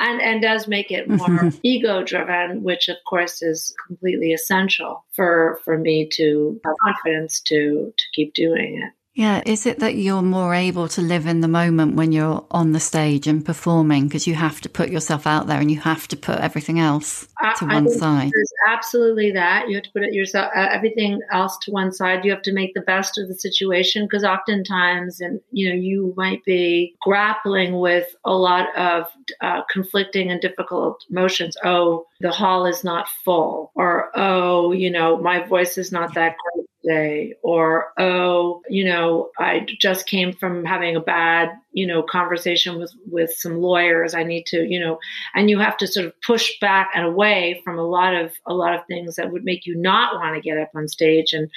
and, 0.00 0.20
and 0.20 0.42
does 0.42 0.68
make 0.68 0.90
it 0.90 1.08
more 1.08 1.50
ego 1.62 2.04
driven, 2.04 2.62
which 2.62 2.88
of 2.88 2.96
course 3.08 3.42
is 3.42 3.74
completely 3.86 4.32
essential 4.32 4.75
essential 4.76 5.04
for 5.14 5.60
for 5.64 5.78
me 5.78 6.08
to 6.12 6.60
have 6.64 6.74
confidence 6.82 7.40
to 7.40 7.92
to 7.96 8.04
keep 8.14 8.34
doing 8.34 8.82
it. 8.82 8.92
Yeah, 9.14 9.42
is 9.46 9.64
it 9.64 9.78
that 9.78 9.94
you're 9.94 10.20
more 10.20 10.54
able 10.54 10.88
to 10.88 11.00
live 11.00 11.26
in 11.26 11.40
the 11.40 11.48
moment 11.48 11.96
when 11.96 12.12
you're 12.12 12.44
on 12.50 12.72
the 12.72 12.80
stage 12.80 13.26
and 13.26 13.42
performing 13.42 14.08
because 14.08 14.26
you 14.26 14.34
have 14.34 14.60
to 14.60 14.68
put 14.68 14.90
yourself 14.90 15.26
out 15.26 15.46
there 15.46 15.58
and 15.58 15.70
you 15.70 15.80
have 15.80 16.06
to 16.08 16.18
put 16.18 16.38
everything 16.40 16.78
else 16.78 17.26
to 17.56 17.64
I, 17.64 17.74
one 17.74 17.88
I 17.88 17.96
side? 17.96 18.32
Absolutely 18.66 19.30
that. 19.32 19.68
You 19.68 19.76
have 19.76 19.84
to 19.84 19.90
put 19.92 20.02
it 20.02 20.12
yourself 20.14 20.50
uh, 20.56 20.68
everything 20.70 21.20
else 21.30 21.56
to 21.62 21.70
one 21.70 21.92
side. 21.92 22.24
You 22.24 22.30
have 22.30 22.42
to 22.42 22.52
make 22.52 22.74
the 22.74 22.80
best 22.80 23.18
of 23.18 23.28
the 23.28 23.34
situation 23.34 24.04
because 24.06 24.24
oftentimes, 24.24 25.20
and 25.20 25.40
you 25.50 25.68
know, 25.68 25.74
you 25.74 26.14
might 26.16 26.44
be 26.44 26.94
grappling 27.02 27.78
with 27.80 28.14
a 28.24 28.32
lot 28.34 28.74
of 28.76 29.06
uh, 29.40 29.62
conflicting 29.70 30.30
and 30.30 30.40
difficult 30.40 31.04
emotions. 31.10 31.56
Oh, 31.64 32.06
the 32.20 32.30
hall 32.30 32.66
is 32.66 32.82
not 32.84 33.08
full, 33.24 33.72
or 33.74 34.10
oh, 34.14 34.72
you 34.72 34.90
know, 34.90 35.18
my 35.18 35.40
voice 35.46 35.76
is 35.78 35.92
not 35.92 36.14
that 36.14 36.36
great 36.54 36.65
today 36.86 37.34
or 37.42 37.92
oh 37.98 38.62
you 38.68 38.84
know 38.84 39.30
i 39.38 39.66
just 39.80 40.06
came 40.06 40.32
from 40.32 40.64
having 40.64 40.94
a 40.96 41.00
bad 41.00 41.50
you 41.76 41.86
know 41.86 42.02
conversation 42.02 42.78
with 42.78 42.94
with 43.10 43.30
some 43.32 43.60
lawyers. 43.60 44.14
I 44.14 44.22
need 44.22 44.46
to 44.46 44.64
you 44.64 44.80
know 44.80 44.98
and 45.34 45.50
you 45.50 45.58
have 45.58 45.76
to 45.76 45.86
sort 45.86 46.06
of 46.06 46.12
push 46.26 46.50
back 46.58 46.90
and 46.94 47.04
away 47.04 47.60
from 47.62 47.78
a 47.78 47.86
lot 47.86 48.14
of 48.14 48.32
a 48.46 48.54
lot 48.54 48.74
of 48.74 48.86
things 48.86 49.16
that 49.16 49.30
would 49.30 49.44
make 49.44 49.66
you 49.66 49.76
not 49.76 50.14
want 50.14 50.34
to 50.34 50.40
get 50.40 50.58
up 50.58 50.70
on 50.74 50.88
stage 50.88 51.34
and 51.34 51.50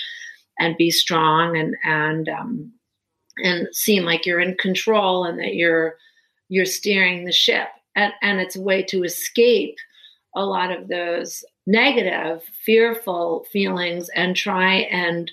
and 0.60 0.76
be 0.78 0.92
strong 0.92 1.58
and 1.58 1.76
and 1.86 2.28
um 2.28 2.72
and 3.44 3.74
seem 3.74 4.04
like 4.04 4.26
you're 4.26 4.42
in 4.42 4.56
control 4.56 5.24
and 5.24 5.40
that 5.40 5.56
you're 5.56 5.96
you're 6.50 6.66
steering 6.66 7.24
the 7.24 7.32
ship. 7.32 7.70
And 7.96 8.12
and 8.22 8.42
it's 8.42 8.58
a 8.58 8.62
way 8.62 8.84
to 8.84 9.04
escape 9.04 9.78
a 10.36 10.46
lot 10.46 10.72
of 10.72 10.90
those 10.90 11.44
negative, 11.70 12.42
fearful 12.66 13.46
feelings 13.52 14.10
and 14.16 14.36
try 14.36 14.78
and 14.92 15.32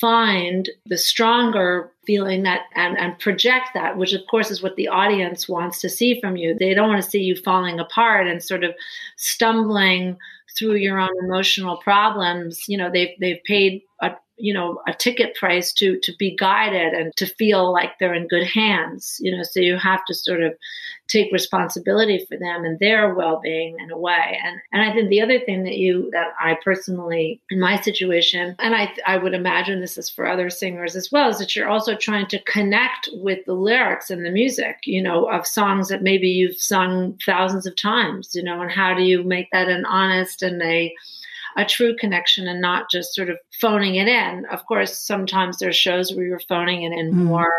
find 0.00 0.68
the 0.84 0.98
stronger 0.98 1.92
feeling 2.06 2.42
that 2.44 2.62
and, 2.74 2.98
and 2.98 3.18
project 3.18 3.70
that, 3.74 3.96
which 3.96 4.12
of 4.12 4.22
course 4.30 4.50
is 4.50 4.62
what 4.62 4.76
the 4.76 4.88
audience 4.88 5.48
wants 5.48 5.80
to 5.80 5.88
see 5.88 6.20
from 6.20 6.36
you. 6.36 6.54
They 6.54 6.74
don't 6.74 6.88
want 6.88 7.02
to 7.02 7.10
see 7.10 7.20
you 7.20 7.36
falling 7.36 7.78
apart 7.80 8.26
and 8.26 8.42
sort 8.42 8.64
of 8.64 8.74
stumbling 9.16 10.16
through 10.56 10.76
your 10.76 10.98
own 10.98 11.10
emotional 11.24 11.76
problems. 11.78 12.68
You 12.68 12.78
know, 12.78 12.90
they've 12.90 13.14
they've 13.20 13.42
paid 13.44 13.82
a 14.00 14.12
you 14.36 14.52
know 14.52 14.80
a 14.86 14.92
ticket 14.92 15.34
price 15.34 15.72
to 15.72 15.98
to 16.02 16.12
be 16.18 16.36
guided 16.36 16.92
and 16.92 17.14
to 17.16 17.26
feel 17.26 17.72
like 17.72 17.98
they're 17.98 18.14
in 18.14 18.28
good 18.28 18.46
hands 18.46 19.16
you 19.20 19.34
know 19.34 19.42
so 19.42 19.60
you 19.60 19.76
have 19.78 20.04
to 20.04 20.14
sort 20.14 20.42
of 20.42 20.54
take 21.08 21.32
responsibility 21.32 22.24
for 22.28 22.36
them 22.36 22.64
and 22.64 22.78
their 22.78 23.14
well-being 23.14 23.76
in 23.80 23.90
a 23.90 23.98
way 23.98 24.38
and 24.44 24.60
and 24.72 24.82
i 24.82 24.92
think 24.92 25.08
the 25.08 25.22
other 25.22 25.40
thing 25.40 25.64
that 25.64 25.76
you 25.76 26.10
that 26.12 26.28
i 26.38 26.56
personally 26.62 27.40
in 27.50 27.58
my 27.58 27.80
situation 27.80 28.54
and 28.58 28.74
i 28.74 28.92
i 29.06 29.16
would 29.16 29.34
imagine 29.34 29.80
this 29.80 29.96
is 29.96 30.10
for 30.10 30.26
other 30.26 30.50
singers 30.50 30.94
as 30.94 31.10
well 31.10 31.30
is 31.30 31.38
that 31.38 31.56
you're 31.56 31.68
also 31.68 31.95
trying 31.96 32.26
to 32.26 32.42
connect 32.44 33.08
with 33.14 33.44
the 33.46 33.54
lyrics 33.54 34.10
and 34.10 34.24
the 34.24 34.30
music 34.30 34.78
you 34.84 35.02
know 35.02 35.26
of 35.26 35.46
songs 35.46 35.88
that 35.88 36.02
maybe 36.02 36.28
you've 36.28 36.56
sung 36.56 37.18
thousands 37.24 37.66
of 37.66 37.76
times 37.76 38.30
you 38.34 38.42
know 38.42 38.60
and 38.60 38.70
how 38.70 38.94
do 38.94 39.02
you 39.02 39.22
make 39.22 39.48
that 39.52 39.68
an 39.68 39.84
honest 39.86 40.42
and 40.42 40.62
a 40.62 40.94
a 41.56 41.64
true 41.64 41.96
connection 41.96 42.46
and 42.46 42.60
not 42.60 42.90
just 42.90 43.14
sort 43.14 43.30
of 43.30 43.38
phoning 43.62 43.94
it 43.94 44.06
in. 44.06 44.44
Of 44.52 44.66
course, 44.66 44.94
sometimes 44.94 45.56
there's 45.56 45.74
shows 45.74 46.12
where 46.12 46.26
you're 46.26 46.38
phoning 46.38 46.82
it 46.82 46.92
in 46.92 47.12
mm. 47.12 47.24
more 47.24 47.50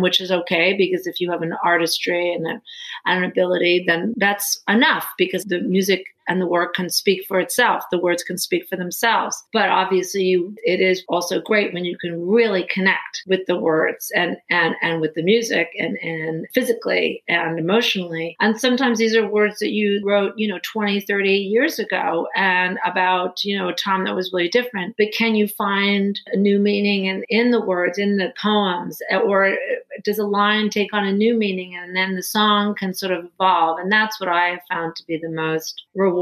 which 0.00 0.20
is 0.20 0.30
okay 0.30 0.74
because 0.74 1.06
if 1.06 1.20
you 1.20 1.30
have 1.30 1.42
an 1.42 1.54
artistry 1.64 2.32
and, 2.32 2.46
a, 2.46 2.60
and 3.06 3.24
an 3.24 3.30
ability, 3.30 3.84
then 3.86 4.14
that's 4.16 4.60
enough 4.68 5.06
because 5.16 5.44
the 5.44 5.60
music 5.60 6.04
and 6.28 6.40
the 6.40 6.46
work 6.46 6.74
can 6.74 6.90
speak 6.90 7.26
for 7.26 7.38
itself. 7.40 7.84
The 7.90 7.98
words 7.98 8.22
can 8.22 8.38
speak 8.38 8.68
for 8.68 8.76
themselves. 8.76 9.42
But 9.52 9.68
obviously, 9.68 10.24
you, 10.24 10.54
it 10.64 10.80
is 10.80 11.04
also 11.08 11.40
great 11.40 11.72
when 11.72 11.84
you 11.84 11.96
can 11.98 12.26
really 12.26 12.66
connect 12.68 13.22
with 13.26 13.46
the 13.46 13.58
words 13.58 14.10
and 14.14 14.36
and 14.50 14.74
and 14.82 15.00
with 15.00 15.14
the 15.14 15.22
music 15.22 15.70
and 15.78 15.96
and 16.02 16.46
physically 16.54 17.22
and 17.28 17.58
emotionally. 17.58 18.36
And 18.40 18.60
sometimes 18.60 18.98
these 18.98 19.14
are 19.14 19.26
words 19.26 19.58
that 19.60 19.70
you 19.70 20.02
wrote, 20.04 20.34
you 20.36 20.48
know, 20.48 20.60
20, 20.62 21.00
30 21.00 21.30
years 21.32 21.78
ago 21.78 22.28
and 22.36 22.78
about, 22.84 23.44
you 23.44 23.56
know, 23.56 23.68
a 23.68 23.74
time 23.74 24.04
that 24.04 24.14
was 24.14 24.32
really 24.32 24.48
different. 24.48 24.96
But 24.96 25.12
can 25.12 25.34
you 25.34 25.48
find 25.48 26.18
a 26.32 26.36
new 26.36 26.58
meaning 26.58 27.06
in, 27.06 27.24
in 27.28 27.50
the 27.50 27.60
words, 27.60 27.98
in 27.98 28.16
the 28.16 28.32
poems, 28.40 29.00
or 29.12 29.56
does 30.04 30.18
a 30.18 30.26
line 30.26 30.70
take 30.70 30.92
on 30.92 31.06
a 31.06 31.12
new 31.12 31.34
meaning 31.34 31.76
and 31.76 31.96
then 31.96 32.14
the 32.14 32.22
song 32.22 32.74
can 32.74 32.92
sort 32.94 33.12
of 33.12 33.24
evolve 33.24 33.78
and 33.78 33.90
that's 33.90 34.20
what 34.20 34.28
i 34.28 34.48
have 34.48 34.60
found 34.68 34.94
to 34.94 35.04
be 35.06 35.18
the 35.18 35.28
most 35.28 35.84
rewarding 35.94 36.15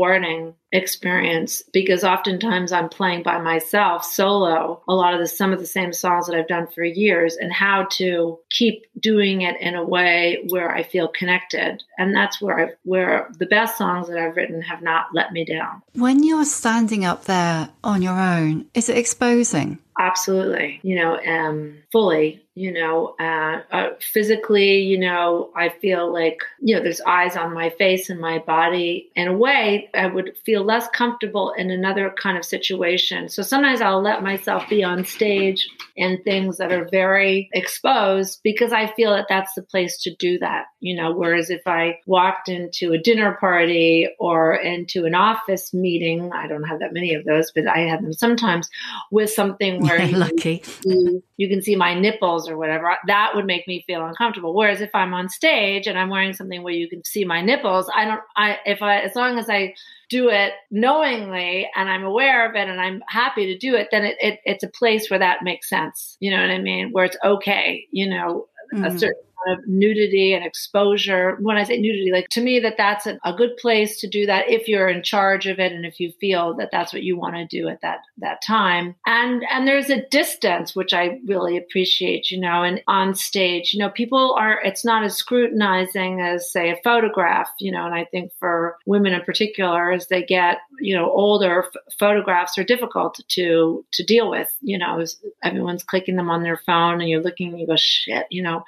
experience 0.72 1.62
because 1.72 2.02
oftentimes 2.02 2.72
i'm 2.72 2.88
playing 2.88 3.22
by 3.22 3.38
myself 3.38 4.04
solo 4.04 4.82
a 4.88 4.94
lot 4.94 5.14
of 5.14 5.20
the 5.20 5.26
some 5.26 5.52
of 5.52 5.60
the 5.60 5.66
same 5.66 5.92
songs 5.92 6.26
that 6.26 6.36
i've 6.36 6.48
done 6.48 6.66
for 6.66 6.82
years 6.82 7.36
and 7.36 7.52
how 7.52 7.86
to 7.90 8.38
keep 8.50 8.84
doing 8.98 9.42
it 9.42 9.60
in 9.60 9.74
a 9.74 9.84
way 9.84 10.44
where 10.48 10.70
i 10.74 10.82
feel 10.82 11.08
connected. 11.08 11.82
And 11.98 12.14
that's 12.14 12.40
where 12.40 12.58
i 12.58 12.72
where 12.82 13.30
the 13.38 13.46
best 13.46 13.78
songs 13.78 14.08
that 14.08 14.18
i've 14.18 14.36
written 14.36 14.62
have 14.62 14.82
not 14.82 15.06
let 15.12 15.32
me 15.32 15.44
down. 15.44 15.82
When 15.94 16.22
you're 16.22 16.44
standing 16.44 17.04
up 17.04 17.24
there 17.24 17.68
on 17.82 18.02
your 18.02 18.18
own 18.18 18.66
is 18.74 18.88
it 18.88 18.96
exposing? 18.96 19.78
Absolutely. 19.98 20.80
You 20.82 20.96
know 20.96 21.18
um 21.26 21.78
fully 21.92 22.43
you 22.54 22.72
know 22.72 23.14
uh, 23.18 23.60
uh, 23.72 23.90
physically 24.00 24.78
you 24.78 24.98
know 24.98 25.50
i 25.56 25.68
feel 25.68 26.12
like 26.12 26.38
you 26.60 26.74
know 26.74 26.82
there's 26.82 27.00
eyes 27.02 27.36
on 27.36 27.52
my 27.52 27.70
face 27.70 28.08
and 28.08 28.20
my 28.20 28.38
body. 28.38 29.10
In 29.16 29.28
a 29.28 29.36
way 29.36 29.90
i 29.94 30.06
would 30.06 30.36
feel 30.44 30.64
less 30.64 30.88
comfortable 30.88 31.52
in 31.52 31.70
another 31.70 32.14
kind 32.16 32.38
of 32.38 32.44
situation. 32.44 33.28
So 33.28 33.42
sometimes 33.42 33.80
i'll 33.80 34.02
let 34.02 34.22
myself 34.22 34.68
be 34.68 34.82
on 34.84 35.04
stage 35.04 35.68
in 35.96 36.22
things 36.22 36.58
that 36.58 36.72
are 36.72 36.88
very 36.90 37.48
exposed 37.52 38.40
because 38.42 38.72
i 38.72 38.86
feel 38.94 39.12
that 39.12 39.26
that's 39.28 39.54
the 39.54 39.62
place 39.62 39.98
to 40.02 40.14
do 40.16 40.38
that 40.38 40.66
you 40.80 40.94
know 40.94 41.12
whereas 41.12 41.50
if 41.50 41.62
i 41.66 41.98
walked 42.06 42.48
into 42.48 42.92
a 42.92 42.98
dinner 42.98 43.36
party 43.40 44.08
or 44.18 44.54
into 44.54 45.04
an 45.04 45.14
office 45.14 45.72
meeting 45.72 46.32
i 46.32 46.46
don't 46.46 46.64
have 46.64 46.80
that 46.80 46.92
many 46.92 47.14
of 47.14 47.24
those 47.24 47.52
but 47.52 47.66
i 47.68 47.80
have 47.80 48.02
them 48.02 48.12
sometimes 48.12 48.68
with 49.10 49.30
something 49.30 49.80
where 49.80 50.02
yeah, 50.02 50.16
lucky. 50.16 50.62
you, 50.84 51.22
you 51.36 51.48
can 51.48 51.62
see 51.62 51.76
my 51.76 51.98
nipples 51.98 52.43
or 52.48 52.56
whatever, 52.56 52.96
that 53.06 53.32
would 53.34 53.46
make 53.46 53.66
me 53.66 53.84
feel 53.86 54.04
uncomfortable. 54.04 54.54
Whereas 54.54 54.80
if 54.80 54.90
I'm 54.94 55.14
on 55.14 55.28
stage 55.28 55.86
and 55.86 55.98
I'm 55.98 56.10
wearing 56.10 56.32
something 56.32 56.62
where 56.62 56.74
you 56.74 56.88
can 56.88 57.04
see 57.04 57.24
my 57.24 57.40
nipples, 57.40 57.90
I 57.94 58.04
don't, 58.04 58.20
I, 58.36 58.58
if 58.66 58.82
I, 58.82 59.00
as 59.00 59.14
long 59.14 59.38
as 59.38 59.48
I 59.48 59.74
do 60.10 60.28
it 60.28 60.52
knowingly 60.70 61.68
and 61.76 61.88
I'm 61.88 62.04
aware 62.04 62.48
of 62.48 62.54
it 62.54 62.68
and 62.68 62.80
I'm 62.80 63.02
happy 63.08 63.46
to 63.46 63.58
do 63.58 63.74
it, 63.74 63.88
then 63.90 64.04
it, 64.04 64.16
it 64.20 64.40
it's 64.44 64.64
a 64.64 64.68
place 64.68 65.10
where 65.10 65.18
that 65.18 65.42
makes 65.42 65.68
sense. 65.68 66.16
You 66.20 66.30
know 66.30 66.40
what 66.40 66.50
I 66.50 66.58
mean? 66.58 66.90
Where 66.92 67.04
it's 67.04 67.16
okay, 67.24 67.86
you 67.90 68.08
know, 68.08 68.46
mm-hmm. 68.72 68.84
a 68.84 68.98
certain 68.98 69.22
of 69.46 69.66
nudity 69.66 70.32
and 70.32 70.44
exposure. 70.44 71.36
When 71.40 71.56
I 71.56 71.64
say 71.64 71.78
nudity, 71.78 72.10
like 72.12 72.28
to 72.30 72.42
me, 72.42 72.60
that 72.60 72.76
that's 72.76 73.06
a, 73.06 73.18
a, 73.24 73.34
good 73.34 73.56
place 73.56 74.00
to 74.00 74.08
do 74.08 74.26
that 74.26 74.48
if 74.48 74.68
you're 74.68 74.88
in 74.88 75.02
charge 75.02 75.46
of 75.46 75.58
it 75.58 75.72
and 75.72 75.84
if 75.84 75.98
you 75.98 76.12
feel 76.20 76.54
that 76.54 76.70
that's 76.70 76.92
what 76.92 77.02
you 77.02 77.18
want 77.18 77.34
to 77.34 77.46
do 77.46 77.68
at 77.68 77.80
that 77.82 78.00
that 78.18 78.42
time. 78.42 78.94
And 79.06 79.44
and 79.50 79.66
there's 79.66 79.90
a 79.90 80.06
distance 80.08 80.76
which 80.76 80.92
I 80.92 81.20
really 81.26 81.56
appreciate, 81.56 82.30
you 82.30 82.40
know, 82.40 82.62
and 82.62 82.80
on 82.86 83.14
stage, 83.14 83.74
you 83.74 83.80
know, 83.80 83.90
people 83.90 84.34
are. 84.38 84.60
It's 84.62 84.84
not 84.84 85.04
as 85.04 85.16
scrutinizing 85.16 86.20
as 86.20 86.50
say 86.50 86.70
a 86.70 86.80
photograph, 86.84 87.48
you 87.58 87.72
know. 87.72 87.84
And 87.84 87.94
I 87.94 88.04
think 88.04 88.32
for 88.38 88.76
women 88.86 89.12
in 89.12 89.22
particular, 89.22 89.92
as 89.92 90.06
they 90.08 90.22
get 90.22 90.58
you 90.80 90.96
know 90.96 91.10
older, 91.10 91.64
f- 91.64 91.94
photographs 91.98 92.56
are 92.58 92.64
difficult 92.64 93.20
to 93.28 93.84
to 93.92 94.04
deal 94.04 94.30
with. 94.30 94.52
You 94.60 94.78
know, 94.78 95.04
everyone's 95.42 95.82
clicking 95.82 96.16
them 96.16 96.30
on 96.30 96.42
their 96.42 96.60
phone, 96.64 97.00
and 97.00 97.08
you're 97.08 97.22
looking, 97.22 97.50
and 97.50 97.60
you 97.60 97.66
go, 97.66 97.76
shit, 97.76 98.26
you 98.30 98.42
know 98.42 98.64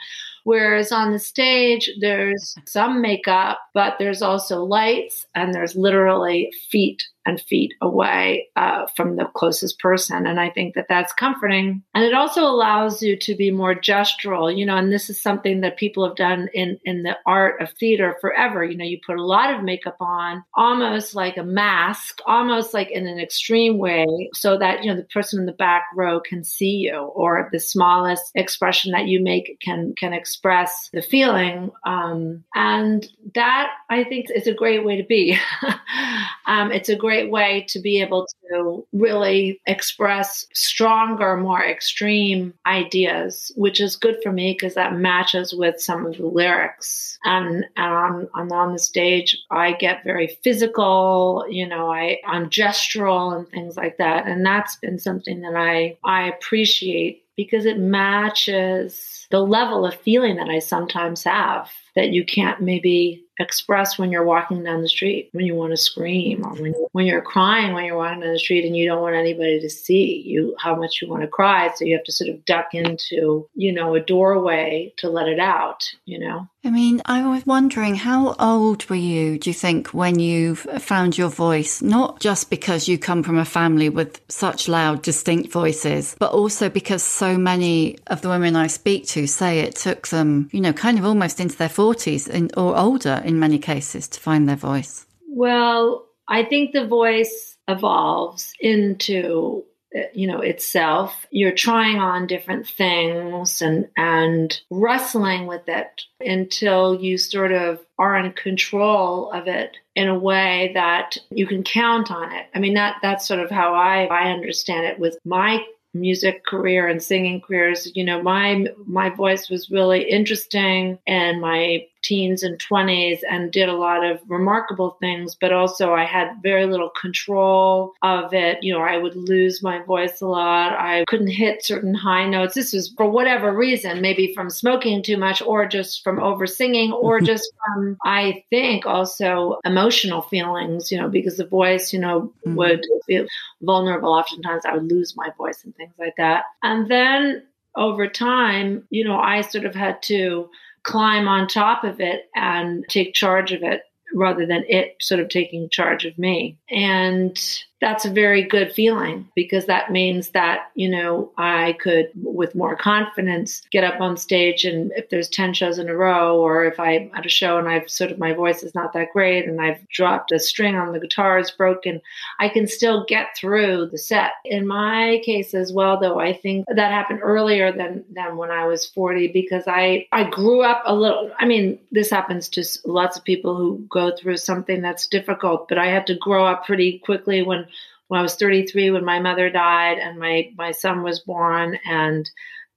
Whereas 0.47 0.93
on 0.93 1.11
the 1.11 1.19
stage, 1.19 1.91
there's 1.99 2.55
some 2.67 3.03
makeup, 3.03 3.59
but 3.75 3.97
there's 3.99 4.23
also 4.23 4.63
lights 4.63 5.27
and 5.35 5.53
there's 5.53 5.75
literally 5.75 6.53
feet 6.71 7.03
and 7.27 7.41
feet 7.41 7.75
away 7.83 8.49
uh, 8.57 8.87
from 8.95 9.17
the 9.17 9.27
closest 9.35 9.79
person. 9.81 10.27
And 10.27 10.39
I 10.41 10.51
think 10.51 10.75
that 10.75 10.87
that's 10.89 11.13
comforting. 11.13 11.83
And 11.95 12.05
it 12.05 12.15
also 12.15 12.43
allows 12.43 13.03
you 13.03 13.19
to 13.19 13.35
be 13.35 13.51
more 13.51 13.75
gestural, 13.75 14.57
you 14.57 14.65
know, 14.65 14.77
and 14.77 14.93
this 14.93 15.11
is 15.11 15.21
something 15.21 15.61
that 15.61 15.77
people 15.77 16.07
have 16.07 16.17
done 16.17 16.49
in, 16.55 16.79
in 16.85 17.03
the 17.03 17.17
art 17.27 17.61
of 17.61 17.73
theater 17.73 18.17
forever. 18.21 18.65
You 18.65 18.77
know, 18.77 18.85
you 18.85 18.99
put 19.05 19.19
a 19.19 19.25
lot 19.25 19.53
of 19.53 19.65
makeup 19.65 19.97
on, 20.01 20.45
almost 20.55 21.15
like 21.15 21.37
a 21.37 21.43
mask, 21.43 22.21
almost 22.27 22.73
like 22.73 22.91
in 22.91 23.07
an 23.07 23.19
extreme 23.19 23.79
way, 23.79 24.07
so 24.33 24.57
that, 24.59 24.85
you 24.85 24.91
know, 24.91 24.97
the 24.97 25.05
person 25.05 25.41
in 25.41 25.47
the 25.47 25.53
back 25.53 25.85
row 25.95 26.21
can 26.21 26.45
see 26.45 26.77
you 26.77 26.97
or 26.97 27.49
the 27.53 27.61
smallest 27.61 28.31
expression 28.35 28.93
that 28.93 29.09
you 29.09 29.23
make 29.23 29.59
can, 29.61 29.95
can 29.99 30.13
express 30.13 30.89
the 30.93 31.03
feeling. 31.03 31.73
Um, 31.85 32.45
and 32.55 33.07
that 33.35 33.71
I 33.91 34.05
think 34.05 34.27
is 34.33 34.47
a 34.47 34.55
great 34.55 34.85
way 34.85 34.97
to 34.97 35.05
be. 35.05 35.37
um, 36.47 36.71
it's 36.71 36.89
a 36.89 36.97
great 36.97 37.16
great 37.17 37.31
way 37.31 37.65
to 37.69 37.81
be 37.81 38.01
able 38.01 38.27
to 38.51 38.87
really 38.93 39.61
express 39.67 40.47
stronger, 40.53 41.37
more 41.37 41.65
extreme 41.65 42.53
ideas, 42.67 43.53
which 43.57 43.81
is 43.81 43.97
good 43.97 44.17
for 44.23 44.33
me 44.33 44.53
because 44.53 44.75
that 44.75 44.95
matches 44.95 45.55
with 45.55 45.81
some 45.81 46.07
of 46.07 46.17
the 46.17 46.27
lyrics. 46.27 47.19
And, 47.25 47.65
and 47.77 47.93
on, 47.93 48.29
on, 48.35 48.53
on 48.53 48.73
the 48.73 48.79
stage, 48.79 49.37
I 49.51 49.73
get 49.73 50.05
very 50.05 50.39
physical, 50.43 51.45
you 51.49 51.67
know, 51.67 51.91
I, 51.91 52.19
I'm 52.27 52.51
gestural 52.51 53.37
and 53.37 53.49
things 53.49 53.77
like 53.77 53.97
that. 53.99 54.27
And 54.27 54.45
that's 54.45 54.77
been 54.77 54.99
something 54.99 55.41
that 55.41 55.57
I, 55.57 55.97
I 56.05 56.29
appreciate 56.29 57.23
because 57.37 57.67
it 57.67 57.79
matches 57.79 59.27
the 59.31 59.41
level 59.41 59.85
of 59.85 59.95
feeling 59.95 60.37
that 60.37 60.49
I 60.49 60.59
sometimes 60.59 61.25
have 61.25 61.71
that 61.95 62.11
you 62.11 62.25
can't 62.25 62.61
maybe 62.61 63.26
express 63.39 63.99
when 63.99 64.11
you're 64.11 64.25
walking 64.25 64.63
down 64.65 64.83
the 64.83 64.89
street, 64.89 65.29
when 65.33 65.45
you 65.45 65.55
want 65.55 65.73
to 65.73 65.77
scream, 65.77 66.45
or 66.45 66.55
when, 66.55 66.73
when 66.93 67.07
you're 67.07 67.23
crying 67.23 67.75
when 67.75 67.85
you're 67.85 67.97
walking 67.97 68.21
down 68.21 68.33
the 68.33 68.39
street 68.39 68.65
and 68.65 68.77
you 68.77 68.87
don't 68.87 69.03
want 69.03 69.15
anybody 69.15 69.61
to 69.61 69.71
see 69.71 70.23
you 70.25 70.55
how 70.59 70.75
much 70.75 71.01
you 71.01 71.09
want 71.09 71.23
to 71.23 71.29
cry. 71.29 71.71
So 71.75 71.85
you 71.85 71.97
have 71.97 72.05
to 72.05 72.13
sort 72.13 72.31
of 72.31 72.45
duck 72.45 72.69
into, 72.73 73.49
you 73.55 73.73
know, 73.73 73.95
a 73.95 74.01
doorway 74.01 74.93
to 74.99 75.11
let 75.11 75.29
it 75.29 75.39
out, 75.39 75.85
you 76.05 76.19
know? 76.19 76.49
I 76.65 76.71
mean, 76.71 77.01
I 77.07 77.29
was 77.29 77.47
wondering 77.47 77.95
how 77.95 78.35
old 78.41 78.89
were 78.91 78.97
you, 78.97 79.39
do 79.39 79.51
you 79.51 79.55
think, 79.55 79.89
when 79.89 80.19
you 80.19 80.57
found 80.57 81.17
your 81.17 81.29
voice? 81.29 81.81
Not 81.81 82.19
just 82.19 82.51
because 82.51 82.89
you 82.89 82.99
come 82.99 83.23
from 83.23 83.39
a 83.39 83.45
family 83.45 83.89
with 83.89 84.21
such 84.29 84.67
loud, 84.67 85.03
distinct 85.03 85.53
voices, 85.53 86.17
but 86.19 86.33
also 86.33 86.69
because 86.69 87.05
so 87.05 87.39
many 87.39 87.99
of 88.09 88.21
the 88.23 88.29
women 88.29 88.57
I 88.57 88.67
speak 88.67 89.07
to 89.09 89.29
say 89.29 89.61
it 89.61 89.77
took 89.77 90.09
them, 90.09 90.49
you 90.53 90.61
know, 90.61 90.73
kind 90.73 90.99
of 90.99 91.05
almost 91.05 91.39
into 91.39 91.57
their 91.57 91.69
40s 91.69 92.29
in, 92.29 92.51
or 92.57 92.77
older 92.77 93.23
in 93.27 93.39
many 93.39 93.59
cases 93.59 94.09
to 94.09 94.21
find 94.21 94.49
their 94.49 94.57
voice? 94.57 95.07
Well, 95.29 96.07
I 96.29 96.45
think 96.45 96.73
the 96.73 96.87
voice 96.87 97.57
evolves 97.69 98.53
into 98.61 99.65
you 100.13 100.27
know 100.27 100.41
itself. 100.41 101.27
You're 101.31 101.53
trying 101.55 101.99
on 101.99 102.27
different 102.27 102.67
things 102.67 103.63
and 103.63 103.89
and 103.97 104.59
wrestling 104.71 105.47
with 105.47 105.69
it 105.69 106.03
until 106.21 106.95
you 107.01 107.19
sort 107.19 107.53
of 107.53 107.81
are 107.99 108.17
in 108.17 108.33
control 108.33 109.31
of 109.33 109.47
it 109.47 109.77
in 109.95 110.09
a 110.09 110.19
way 110.19 110.73
that 110.75 111.17
you 111.31 111.47
can 111.47 111.63
count 111.63 112.11
on 112.11 112.33
it. 112.33 112.47
I 112.55 112.59
mean 112.59 112.75
that 112.75 112.97
that's 113.03 113.27
sort 113.27 113.41
of 113.41 113.51
how 113.51 113.75
i 113.75 114.05
i 114.05 114.31
understand 114.31 114.87
it 114.87 114.99
with 114.99 115.19
my 115.25 115.65
music 115.95 116.45
career 116.45 116.87
and 116.87 117.03
singing 117.03 117.41
careers. 117.41 117.91
You 117.95 118.05
know 118.05 118.23
my 118.23 118.67
my 118.87 119.11
voice 119.11 119.49
was 119.49 119.71
really 119.71 120.03
interesting 120.03 120.99
and 121.07 121.41
my 121.41 121.87
teens 122.07 122.43
and 122.43 122.59
20s 122.59 123.21
and 123.29 123.51
did 123.51 123.69
a 123.69 123.77
lot 123.77 124.05
of 124.05 124.21
remarkable 124.29 124.97
things, 125.01 125.37
but 125.41 125.53
also 125.53 125.93
I 125.93 126.05
had 126.05 126.43
very 126.43 126.67
little 126.67 126.91
control 126.91 127.95
of 128.03 128.33
it. 128.33 128.63
You 128.63 128.73
know, 128.73 128.81
I 128.81 128.97
would 128.97 129.17
lose 129.17 129.63
my 129.63 129.83
voice 129.83 130.21
a 130.21 130.27
lot. 130.27 130.73
I 130.73 131.05
couldn't 131.09 131.27
hit 131.29 131.65
certain 131.65 131.95
high 131.95 132.29
notes. 132.29 132.55
This 132.55 132.73
was 132.73 132.93
for 132.97 133.09
whatever 133.09 133.53
reason, 133.53 134.01
maybe 134.01 134.33
from 134.35 134.51
smoking 134.51 135.03
too 135.03 135.17
much 135.17 135.43
or 135.43 135.67
just 135.67 136.05
from 136.05 136.21
over 136.21 136.47
singing 136.47 136.93
or 136.93 137.21
just 137.33 137.51
from, 137.65 137.97
I 138.05 138.45
think, 138.51 138.87
also 138.87 139.59
emotional 139.65 140.23
feelings, 140.23 140.93
you 140.93 140.99
know, 140.99 141.09
because 141.09 141.37
the 141.37 141.47
voice, 141.47 141.93
you 141.93 141.99
know, 141.99 142.33
mm-hmm. 142.47 142.57
would 142.57 142.85
feel 143.07 143.27
vulnerable. 143.63 144.13
Oftentimes 144.13 144.65
I 144.65 144.75
would 144.75 144.91
lose 144.91 145.15
my 145.17 145.31
voice 145.37 145.65
and 145.65 145.75
things 145.77 145.95
like 145.99 146.15
that. 146.19 146.45
And 146.63 146.91
then 146.91 147.43
over 147.77 148.09
time, 148.09 148.87
you 148.91 149.05
know, 149.05 149.19
I 149.19 149.43
sort 149.43 149.65
of 149.65 149.75
had 149.75 150.03
to 150.05 150.49
climb 150.87 151.27
on 151.27 151.49
top 151.49 151.83
of 151.85 152.01
it 152.01 152.31
and 152.35 152.85
take 152.89 153.13
charge 153.13 153.53
of 153.53 153.63
it 153.63 153.83
rather 154.15 154.47
than 154.47 154.65
it 154.69 154.95
sort 155.01 155.21
of 155.21 155.29
taking 155.29 155.69
charge 155.69 156.05
of 156.05 156.17
me. 156.17 156.57
And 156.71 157.37
that's 157.81 158.07
a 158.07 158.11
very 158.11 158.43
good 158.43 158.73
feeling 158.73 159.29
because 159.35 159.67
that 159.67 159.93
means 159.93 160.31
that, 160.31 160.71
you 160.75 160.89
know, 160.89 161.31
I 161.37 161.77
could, 161.81 162.11
with 162.15 162.55
more 162.55 162.75
confidence, 162.75 163.63
get 163.71 163.85
up 163.85 164.01
on 164.01 164.17
stage. 164.17 164.65
And 164.65 164.93
if 164.97 165.11
there's 165.11 165.29
10 165.29 165.53
shows 165.53 165.79
in 165.79 165.91
a 165.91 165.95
row, 165.95 166.41
or 166.41 166.65
if 166.65 166.81
I'm 166.81 167.11
at 167.15 167.27
a 167.27 167.31
show 167.31 167.59
and 167.59 167.69
I've 167.69 167.91
sort 167.91 168.11
of 168.11 168.19
my 168.19 168.33
voice 168.33 168.63
is 168.63 168.75
not 168.75 168.95
that 168.95 169.13
great 169.13 169.47
and 169.47 169.61
I've 169.61 169.87
dropped 169.89 170.33
a 170.33 170.39
string 170.39 170.75
on 170.75 170.93
the 170.93 171.01
guitar 171.01 171.39
is 171.39 171.51
broken, 171.51 172.01
I 172.39 172.49
can 172.49 172.67
still 172.67 173.05
get 173.07 173.37
through 173.37 173.91
the 173.93 173.99
set. 173.99 174.33
In 174.47 174.67
my 174.67 175.21
case 175.25 175.53
as 175.53 175.73
well, 175.73 176.01
though, 176.01 176.19
I 176.19 176.33
think 176.33 176.65
that 176.69 176.93
happened 176.93 177.21
earlier 177.23 177.73
than, 177.73 178.05
than 178.11 178.39
when 178.39 178.51
I 178.51 178.67
was 178.67 178.87
40 178.87 179.29
because 179.29 179.65
I, 179.67 180.07
I 180.13 180.25
grew 180.31 180.63
up 180.63 180.83
a 180.87 180.95
little. 180.95 181.31
I 181.39 181.45
mean, 181.45 181.79
this 181.93 182.09
happens 182.09 182.49
to 182.51 182.65
lots 182.87 183.19
of 183.19 183.25
people 183.25 183.55
who 183.55 183.87
go 183.91 184.17
through 184.17 184.39
something 184.39 184.81
that's 184.81 185.07
difficult, 185.07 185.69
but 185.69 185.77
I 185.77 185.87
had 185.89 186.07
to 186.07 186.15
grow 186.15 186.47
up 186.47 186.65
pretty 186.65 187.01
quickly 187.01 187.43
when 187.43 187.67
when 188.09 188.21
I 188.21 188.23
was 188.23 188.37
33 188.37 188.91
when 188.91 189.05
my 189.05 189.21
mother 189.21 189.51
died 189.51 189.99
and 189.99 190.19
my 190.19 190.51
my 190.57 190.73
son 190.73 191.03
was 191.03 191.21
born 191.21 191.79
and 191.87 192.29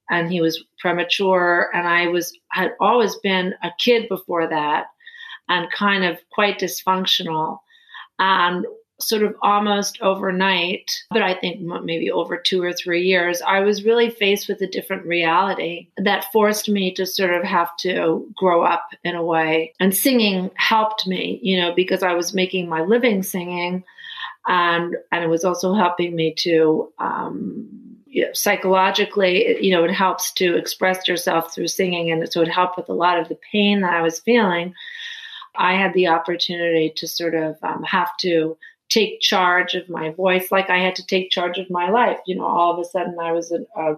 and 0.08 0.30
he 0.30 0.40
was 0.40 0.64
premature 0.78 1.70
and 1.72 1.86
I 1.86 2.08
was 2.08 2.36
had 2.50 2.72
always 2.80 3.16
been 3.16 3.54
a 3.62 3.70
kid 3.78 4.08
before 4.08 4.48
that 4.48 4.86
and 5.48 5.70
kind 5.70 6.04
of 6.04 6.18
quite 6.30 6.60
dysfunctional 6.60 7.58
and 8.18 8.66
sort 9.00 9.22
of 9.22 9.34
almost 9.42 10.00
overnight, 10.02 10.90
but 11.10 11.22
I 11.22 11.34
think 11.34 11.60
maybe 11.60 12.10
over 12.10 12.36
two 12.36 12.62
or 12.62 12.72
three 12.72 13.02
years, 13.02 13.42
I 13.42 13.60
was 13.60 13.84
really 13.84 14.10
faced 14.10 14.48
with 14.48 14.60
a 14.60 14.66
different 14.66 15.06
reality 15.06 15.88
that 15.96 16.30
forced 16.32 16.68
me 16.68 16.92
to 16.94 17.06
sort 17.06 17.34
of 17.34 17.42
have 17.42 17.74
to 17.78 18.30
grow 18.36 18.62
up 18.62 18.90
in 19.02 19.14
a 19.14 19.24
way. 19.24 19.72
And 19.80 19.94
singing 19.94 20.50
helped 20.56 21.06
me, 21.06 21.40
you 21.42 21.58
know, 21.58 21.74
because 21.74 22.02
I 22.02 22.12
was 22.12 22.34
making 22.34 22.68
my 22.68 22.82
living 22.82 23.22
singing 23.22 23.84
and 24.46 24.96
and 25.12 25.24
it 25.24 25.28
was 25.28 25.44
also 25.44 25.74
helping 25.74 26.14
me 26.14 26.34
to 26.38 26.92
um, 26.98 27.68
you 28.06 28.24
know, 28.24 28.32
psychologically, 28.32 29.62
you 29.64 29.70
know, 29.70 29.84
it 29.84 29.92
helps 29.92 30.32
to 30.32 30.56
express 30.56 31.06
yourself 31.06 31.54
through 31.54 31.68
singing, 31.68 32.10
and 32.10 32.30
so 32.32 32.40
it 32.40 32.48
helped 32.48 32.76
with 32.76 32.88
a 32.88 32.94
lot 32.94 33.18
of 33.18 33.28
the 33.28 33.38
pain 33.52 33.80
that 33.80 33.94
I 33.94 34.02
was 34.02 34.20
feeling. 34.20 34.74
I 35.56 35.74
had 35.74 35.94
the 35.94 36.08
opportunity 36.08 36.92
to 36.96 37.08
sort 37.08 37.34
of 37.34 37.56
um, 37.62 37.82
have 37.84 38.10
to 38.20 38.56
take 38.88 39.20
charge 39.20 39.74
of 39.74 39.88
my 39.88 40.10
voice, 40.10 40.50
like 40.50 40.68
I 40.68 40.78
had 40.78 40.96
to 40.96 41.06
take 41.06 41.30
charge 41.30 41.58
of 41.58 41.70
my 41.70 41.90
life. 41.90 42.18
You 42.26 42.36
know, 42.36 42.44
all 42.44 42.72
of 42.72 42.80
a 42.80 42.84
sudden 42.84 43.16
I 43.20 43.32
was 43.32 43.52
a, 43.52 43.60
a 43.80 43.96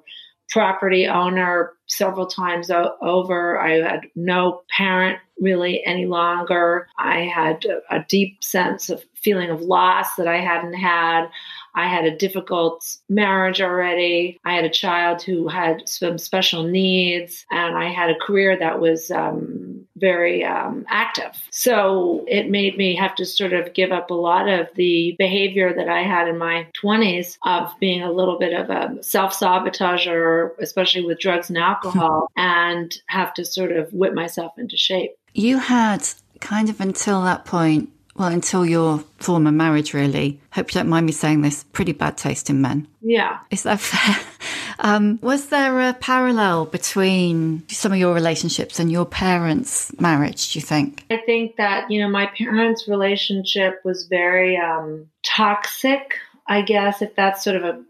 property 0.51 1.07
owner 1.07 1.73
several 1.89 2.27
times 2.27 2.71
o- 2.71 2.95
over. 3.01 3.59
I 3.59 3.81
had 3.81 4.03
no 4.15 4.63
parent 4.77 5.19
really 5.43 5.85
any 5.85 6.07
longer. 6.07 6.89
I 6.99 7.23
had 7.23 7.67
a, 7.91 8.05
deep 8.09 8.43
sense 8.43 8.91
of 8.91 9.05
feeling 9.15 9.51
of 9.51 9.63
loss 9.63 10.17
that 10.17 10.27
I 10.27 10.39
hadn't 10.39 10.75
had. 10.75 11.29
I 11.75 11.89
had 11.89 12.05
a 12.05 12.17
difficult 12.17 12.85
marriage 13.09 13.61
already. 13.61 14.39
I 14.45 14.55
had 14.55 14.65
a 14.65 14.71
child 14.71 15.23
who 15.23 15.49
had 15.49 15.89
some 15.89 16.19
special 16.19 16.65
needs, 16.65 17.47
and 17.51 17.77
I 17.79 17.91
had 17.91 18.11
a 18.11 18.19
career 18.19 18.59
that 18.59 18.81
was 18.81 19.11
um, 19.11 19.87
very 19.97 20.45
um, 20.45 20.85
active. 20.89 21.33
So 21.51 22.25
it 22.29 22.51
made 22.51 22.77
me 22.77 22.95
have 22.97 23.15
to 23.15 23.25
sort 23.25 23.55
of 23.55 23.73
give 23.73 23.93
up 23.93 24.11
a 24.11 24.15
lot 24.15 24.49
of 24.49 24.69
the 24.75 25.15
behavior 25.19 25.73
that 25.75 25.89
I 25.89 26.03
had 26.03 26.29
in 26.29 26.37
my 26.37 26.67
20s 26.83 27.39
of 27.45 27.73
being 27.81 28.03
a 28.03 28.13
little 28.13 28.39
bit 28.39 28.53
of 28.53 28.69
a 28.69 29.03
self 29.03 29.33
sabotager, 29.33 30.51
especially 30.61 31.05
with 31.05 31.21
drugs 31.21 31.49
and 31.49 31.59
alcohol, 31.59 32.29
and 32.37 32.95
have 33.07 33.33
to 33.35 33.45
sort 33.45 33.73
of 33.73 33.93
whip 33.93 34.13
myself 34.13 34.53
into 34.59 34.77
shape. 34.77 35.13
You 35.35 35.59
had 35.59 36.09
kind 36.41 36.69
of 36.69 36.81
until 36.81 37.23
that 37.23 37.45
point 37.45 37.91
well, 38.15 38.29
until 38.29 38.67
your 38.67 39.03
former 39.19 39.51
marriage, 39.51 39.95
really. 39.95 40.39
Hope 40.53 40.71
you 40.71 40.75
don't 40.75 40.89
mind 40.89 41.07
me 41.07 41.13
saying 41.13 41.41
this. 41.41 41.65
Pretty 41.73 41.93
bad 41.93 42.19
taste 42.19 42.51
in 42.51 42.61
men. 42.61 42.87
Yeah. 43.01 43.39
Is 43.51 43.63
that 43.63 43.81
fair? 43.81 44.23
Um, 44.79 45.21
was 45.23 45.47
there 45.47 45.81
a 45.81 45.93
parallel 45.93 46.67
between 46.67 47.63
some 47.69 47.93
of 47.93 47.99
your 47.99 48.15
relationships 48.15 48.81
and 48.81 48.91
your 48.91 49.05
parents' 49.05 49.93
marriage, 50.01 50.53
do 50.53 50.59
you 50.59 50.65
think? 50.65 51.05
I 51.09 51.19
think 51.19 51.55
that, 51.57 51.89
you 51.89 52.01
know, 52.01 52.09
my 52.09 52.27
parents' 52.27 52.89
relationship 52.89 53.81
was 53.85 54.09
very 54.09 54.57
um, 54.57 55.09
toxic, 55.25 56.19
I 56.49 56.63
guess, 56.63 57.01
if 57.01 57.15
that's 57.15 57.45
sort 57.45 57.57
of 57.57 57.65
a 57.65 57.85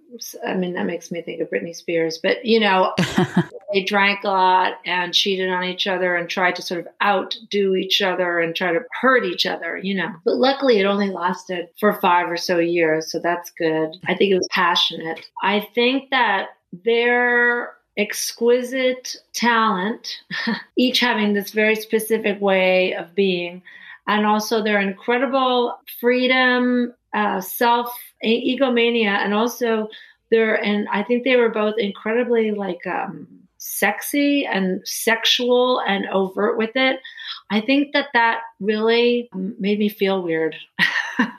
I 0.47 0.55
mean, 0.55 0.75
that 0.75 0.87
makes 0.87 1.11
me 1.11 1.23
think 1.23 1.41
of 1.41 1.51
Britney 1.51 1.75
Spears, 1.75 2.19
but 2.23 2.45
you 2.45 2.61
know, 2.61 2.95
they 3.73 3.83
drank 3.83 4.25
a 4.25 4.29
lot 4.29 4.75
and 4.85 5.15
cheated 5.15 5.49
on 5.49 5.65
each 5.65 5.87
other 5.87 6.17
and 6.17 6.29
tried 6.29 6.57
to 6.57 6.63
sort 6.63 6.81
of 6.81 6.89
outdo 7.03 7.75
each 7.75 8.03
other 8.03 8.39
and 8.39 8.55
try 8.55 8.73
to 8.73 8.81
hurt 9.01 9.25
each 9.25 9.47
other, 9.47 9.79
you 9.79 9.95
know. 9.95 10.11
But 10.25 10.37
luckily, 10.37 10.79
it 10.79 10.85
only 10.85 11.11
lasted 11.11 11.69
for 11.79 11.95
five 11.95 12.31
or 12.31 12.37
so 12.37 12.59
years, 12.59 13.11
so 13.11 13.19
that's 13.19 13.51
good. 13.51 13.97
I 14.07 14.15
think 14.15 14.33
it 14.33 14.39
was 14.39 14.49
passionate. 14.51 15.27
I 15.43 15.61
think 15.75 16.11
that 16.11 16.51
their 16.85 17.75
exquisite 17.97 19.17
talent, 19.35 20.19
each 20.77 21.01
having 21.01 21.33
this 21.33 21.51
very 21.51 21.77
specific 21.77 22.41
way 22.41 22.95
of 22.95 23.15
being, 23.15 23.63
and 24.07 24.27
also 24.27 24.63
their 24.63 24.81
incredible 24.81 25.79
freedom, 26.01 26.95
uh, 27.15 27.41
self 27.41 27.95
egomania, 28.23 29.19
and 29.23 29.35
also 29.35 29.89
they're 30.31 30.55
and 30.55 30.89
I 30.89 31.03
think 31.03 31.25
they 31.25 31.37
were 31.37 31.51
both 31.51 31.75
incredibly 31.79 32.53
like 32.53 32.87
um, 32.87 33.27
sexy 33.59 34.47
and 34.47 34.81
sexual 34.87 35.81
and 35.87 36.07
overt 36.09 36.57
with 36.57 36.75
it. 36.75 37.01
I 37.51 37.61
think 37.61 37.93
that 37.93 38.09
that 38.15 38.41
really 38.61 39.29
made 39.35 39.79
me 39.79 39.89
feel 39.89 40.23
weird, 40.23 40.57
and, 41.19 41.31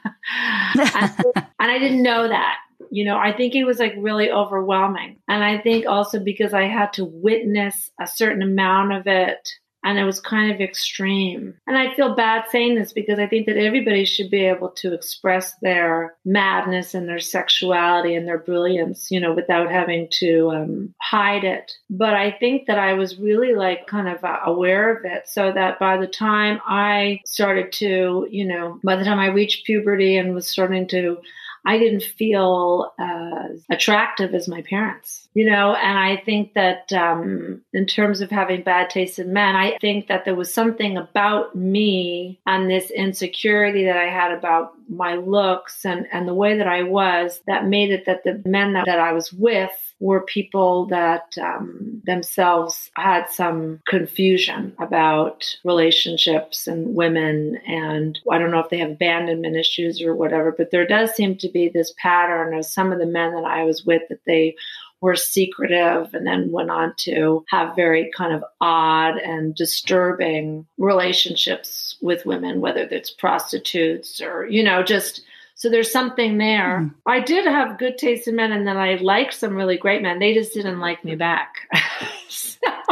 and 0.79 1.45
I 1.59 1.79
didn't 1.79 2.03
know 2.03 2.27
that 2.27 2.57
you 2.93 3.03
know, 3.03 3.17
I 3.17 3.31
think 3.36 3.55
it 3.55 3.63
was 3.63 3.79
like 3.79 3.95
really 3.97 4.29
overwhelming. 4.29 5.17
And 5.27 5.43
I 5.43 5.57
think 5.57 5.88
also 5.88 6.19
because 6.19 6.53
I 6.53 6.65
had 6.65 6.93
to 6.93 7.05
witness 7.05 7.89
a 7.99 8.05
certain 8.05 8.43
amount 8.43 8.93
of 8.93 9.07
it 9.07 9.49
and 9.83 9.99
it 9.99 10.05
was 10.05 10.19
kind 10.19 10.51
of 10.51 10.61
extreme. 10.61 11.53
And 11.67 11.77
I 11.77 11.93
feel 11.93 12.15
bad 12.15 12.45
saying 12.49 12.75
this 12.75 12.93
because 12.93 13.19
I 13.19 13.27
think 13.27 13.45
that 13.47 13.57
everybody 13.57 14.05
should 14.05 14.31
be 14.31 14.45
able 14.45 14.69
to 14.69 14.93
express 14.93 15.55
their 15.61 16.15
madness 16.25 16.93
and 16.93 17.07
their 17.07 17.19
sexuality 17.19 18.15
and 18.15 18.27
their 18.27 18.37
brilliance, 18.37 19.11
you 19.11 19.19
know, 19.19 19.33
without 19.33 19.69
having 19.69 20.07
to 20.19 20.51
um, 20.51 20.93
hide 21.01 21.43
it. 21.43 21.73
But 21.89 22.13
I 22.13 22.31
think 22.31 22.67
that 22.67 22.79
I 22.79 22.93
was 22.93 23.19
really 23.19 23.53
like 23.53 23.87
kind 23.87 24.07
of 24.07 24.23
uh, 24.23 24.39
aware 24.45 24.95
of 24.95 25.05
it 25.05 25.27
so 25.27 25.51
that 25.51 25.79
by 25.79 25.97
the 25.97 26.07
time 26.07 26.61
I 26.65 27.19
started 27.25 27.71
to, 27.73 28.27
you 28.29 28.45
know, 28.45 28.79
by 28.83 28.95
the 28.95 29.03
time 29.03 29.19
I 29.19 29.27
reached 29.27 29.65
puberty 29.65 30.17
and 30.17 30.33
was 30.33 30.47
starting 30.47 30.87
to 30.89 31.17
I 31.65 31.78
didn't 31.78 32.04
feel 32.04 32.93
as 32.99 33.63
attractive 33.69 34.34
as 34.34 34.47
my 34.47 34.62
parents, 34.63 35.30
you 35.34 35.49
know. 35.49 35.73
And 35.73 35.97
I 35.97 36.17
think 36.17 36.54
that 36.54 36.91
um, 36.91 37.62
in 37.73 37.86
terms 37.86 38.21
of 38.21 38.30
having 38.30 38.63
bad 38.63 38.89
taste 38.89 39.19
in 39.19 39.32
men, 39.34 39.56
I 39.56 39.78
think 39.80 40.08
that 40.08 40.26
there 40.26 40.36
was 40.36 40.54
something 40.54 40.97
about 40.97 41.56
me 41.56 42.41
and 42.45 42.69
this 42.69 42.91
insecurity 42.91 43.86
that 43.86 43.97
I 43.97 44.10
had 44.10 44.32
about 44.32 44.73
my 44.89 45.15
looks 45.15 45.86
and, 45.86 46.08
and 46.12 46.28
the 46.28 46.34
way 46.34 46.58
that 46.58 46.67
I 46.67 46.84
was 46.84 47.41
that 47.47 47.65
made 47.65 47.91
it 47.91 48.06
that 48.06 48.23
the 48.23 48.41
men 48.45 48.73
that, 48.73 48.86
that 48.86 48.99
I 48.99 49.13
was 49.13 49.32
with 49.32 49.71
were 50.03 50.19
people 50.19 50.85
that 50.87 51.33
um, 51.41 52.01
themselves 52.05 52.91
had 52.97 53.25
some 53.29 53.79
confusion 53.87 54.75
about 54.77 55.45
relationships 55.63 56.67
and 56.67 56.93
women. 56.93 57.55
And 57.65 58.19
I 58.29 58.37
don't 58.37 58.51
know 58.51 58.59
if 58.59 58.69
they 58.69 58.79
have 58.79 58.91
abandonment 58.91 59.55
issues 59.55 60.01
or 60.01 60.13
whatever, 60.13 60.51
but 60.51 60.71
there 60.71 60.85
does 60.85 61.11
seem 61.11 61.37
to 61.37 61.47
be 61.47 61.69
this 61.69 61.93
pattern 61.97 62.53
of 62.53 62.65
some 62.65 62.91
of 62.91 62.99
the 62.99 63.05
men 63.05 63.33
that 63.33 63.45
I 63.45 63.63
was 63.63 63.85
with 63.85 64.01
that 64.09 64.25
they 64.27 64.55
were 64.99 65.15
secretive 65.15 66.13
and 66.13 66.27
then 66.27 66.51
went 66.51 66.69
on 66.69 66.93
to 66.97 67.45
have 67.49 67.73
very 67.73 68.11
kind 68.15 68.33
of 68.33 68.43
odd 68.59 69.17
and 69.17 69.55
disturbing 69.55 70.65
relationships 70.77 71.95
with 72.01 72.25
women, 72.25 72.59
whether 72.59 72.81
it's 72.81 73.09
prostitutes 73.09 74.21
or, 74.21 74.47
you 74.47 74.63
know, 74.63 74.83
just 74.83 75.21
so 75.63 75.69
there's 75.69 75.93
something 75.93 76.39
there. 76.39 76.82
Mm. 76.82 76.93
I 77.06 77.21
did 77.21 77.45
have 77.45 77.80
good 77.80 77.97
taste 77.97 78.28
in 78.28 78.36
men, 78.36 78.52
and 78.52 78.67
then 78.67 78.76
I 78.76 78.95
liked 78.95 79.34
some 79.34 79.56
really 79.56 79.78
great 79.78 80.02
men. 80.02 80.19
They 80.19 80.34
just 80.34 80.54
didn't 80.54 80.82
like 80.82 81.06
me 81.06 81.15
back. 81.15 81.56
so, 82.28 82.60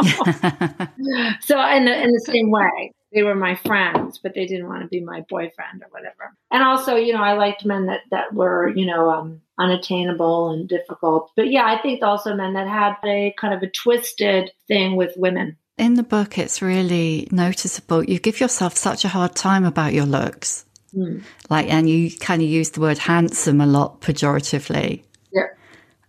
so 1.42 1.60
in 1.68 1.84
the, 1.84 2.02
in 2.02 2.10
the 2.12 2.22
same 2.24 2.50
way, 2.50 2.94
they 3.12 3.24
were 3.24 3.34
my 3.34 3.56
friends, 3.56 4.16
but 4.22 4.32
they 4.34 4.46
didn't 4.46 4.68
want 4.68 4.80
to 4.80 4.88
be 4.88 5.02
my 5.02 5.20
boyfriend 5.28 5.82
or 5.82 5.88
whatever. 5.90 6.34
And 6.50 6.62
also, 6.62 6.96
you 6.96 7.12
know, 7.12 7.22
I 7.22 7.34
liked 7.34 7.66
men 7.66 7.88
that 7.88 8.04
that 8.10 8.32
were, 8.32 8.72
you 8.74 8.86
know, 8.86 9.10
um, 9.10 9.42
unattainable 9.58 10.52
and 10.52 10.66
difficult. 10.66 11.30
But 11.36 11.50
yeah, 11.50 11.66
I 11.66 11.76
think 11.82 12.02
also 12.02 12.34
men 12.34 12.54
that 12.54 12.68
had 12.68 12.94
a 13.04 13.34
kind 13.38 13.52
of 13.52 13.62
a 13.62 13.68
twisted 13.70 14.50
thing 14.66 14.96
with 14.96 15.12
women. 15.18 15.58
In 15.76 15.92
the 15.92 16.02
book, 16.02 16.38
it's 16.38 16.62
really 16.62 17.28
noticeable. 17.30 18.02
You 18.02 18.18
give 18.18 18.40
yourself 18.40 18.78
such 18.78 19.04
a 19.04 19.08
hard 19.08 19.34
time 19.34 19.66
about 19.66 19.92
your 19.92 20.06
looks. 20.06 20.64
Mm. 20.94 21.22
Like, 21.48 21.70
and 21.70 21.88
you 21.88 22.10
kind 22.10 22.42
of 22.42 22.48
use 22.48 22.70
the 22.70 22.80
word 22.80 22.98
handsome 22.98 23.60
a 23.60 23.66
lot 23.66 24.00
pejoratively. 24.00 25.02
Yeah. 25.32 25.46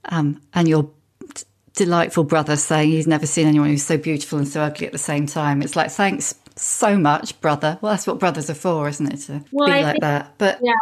Um, 0.05 0.41
and 0.53 0.67
your 0.67 0.89
d- 1.33 1.43
delightful 1.73 2.23
brother 2.23 2.55
saying 2.55 2.89
he's 2.89 3.07
never 3.07 3.25
seen 3.25 3.47
anyone 3.47 3.69
who's 3.69 3.83
so 3.83 3.97
beautiful 3.97 4.37
and 4.37 4.47
so 4.47 4.61
ugly 4.61 4.85
at 4.85 4.91
the 4.91 4.97
same 4.97 5.25
time. 5.25 5.61
It's 5.61 5.75
like, 5.75 5.91
thanks 5.91 6.35
so 6.55 6.97
much, 6.97 7.39
brother. 7.41 7.79
Well, 7.81 7.93
that's 7.93 8.05
what 8.07 8.19
brothers 8.19 8.49
are 8.49 8.55
for, 8.55 8.87
isn't 8.87 9.13
it? 9.13 9.17
To 9.27 9.43
well, 9.51 9.67
be 9.67 9.73
I 9.73 9.81
like 9.81 9.91
think, 9.93 10.01
that. 10.01 10.33
But 10.37 10.59
yeah, 10.61 10.73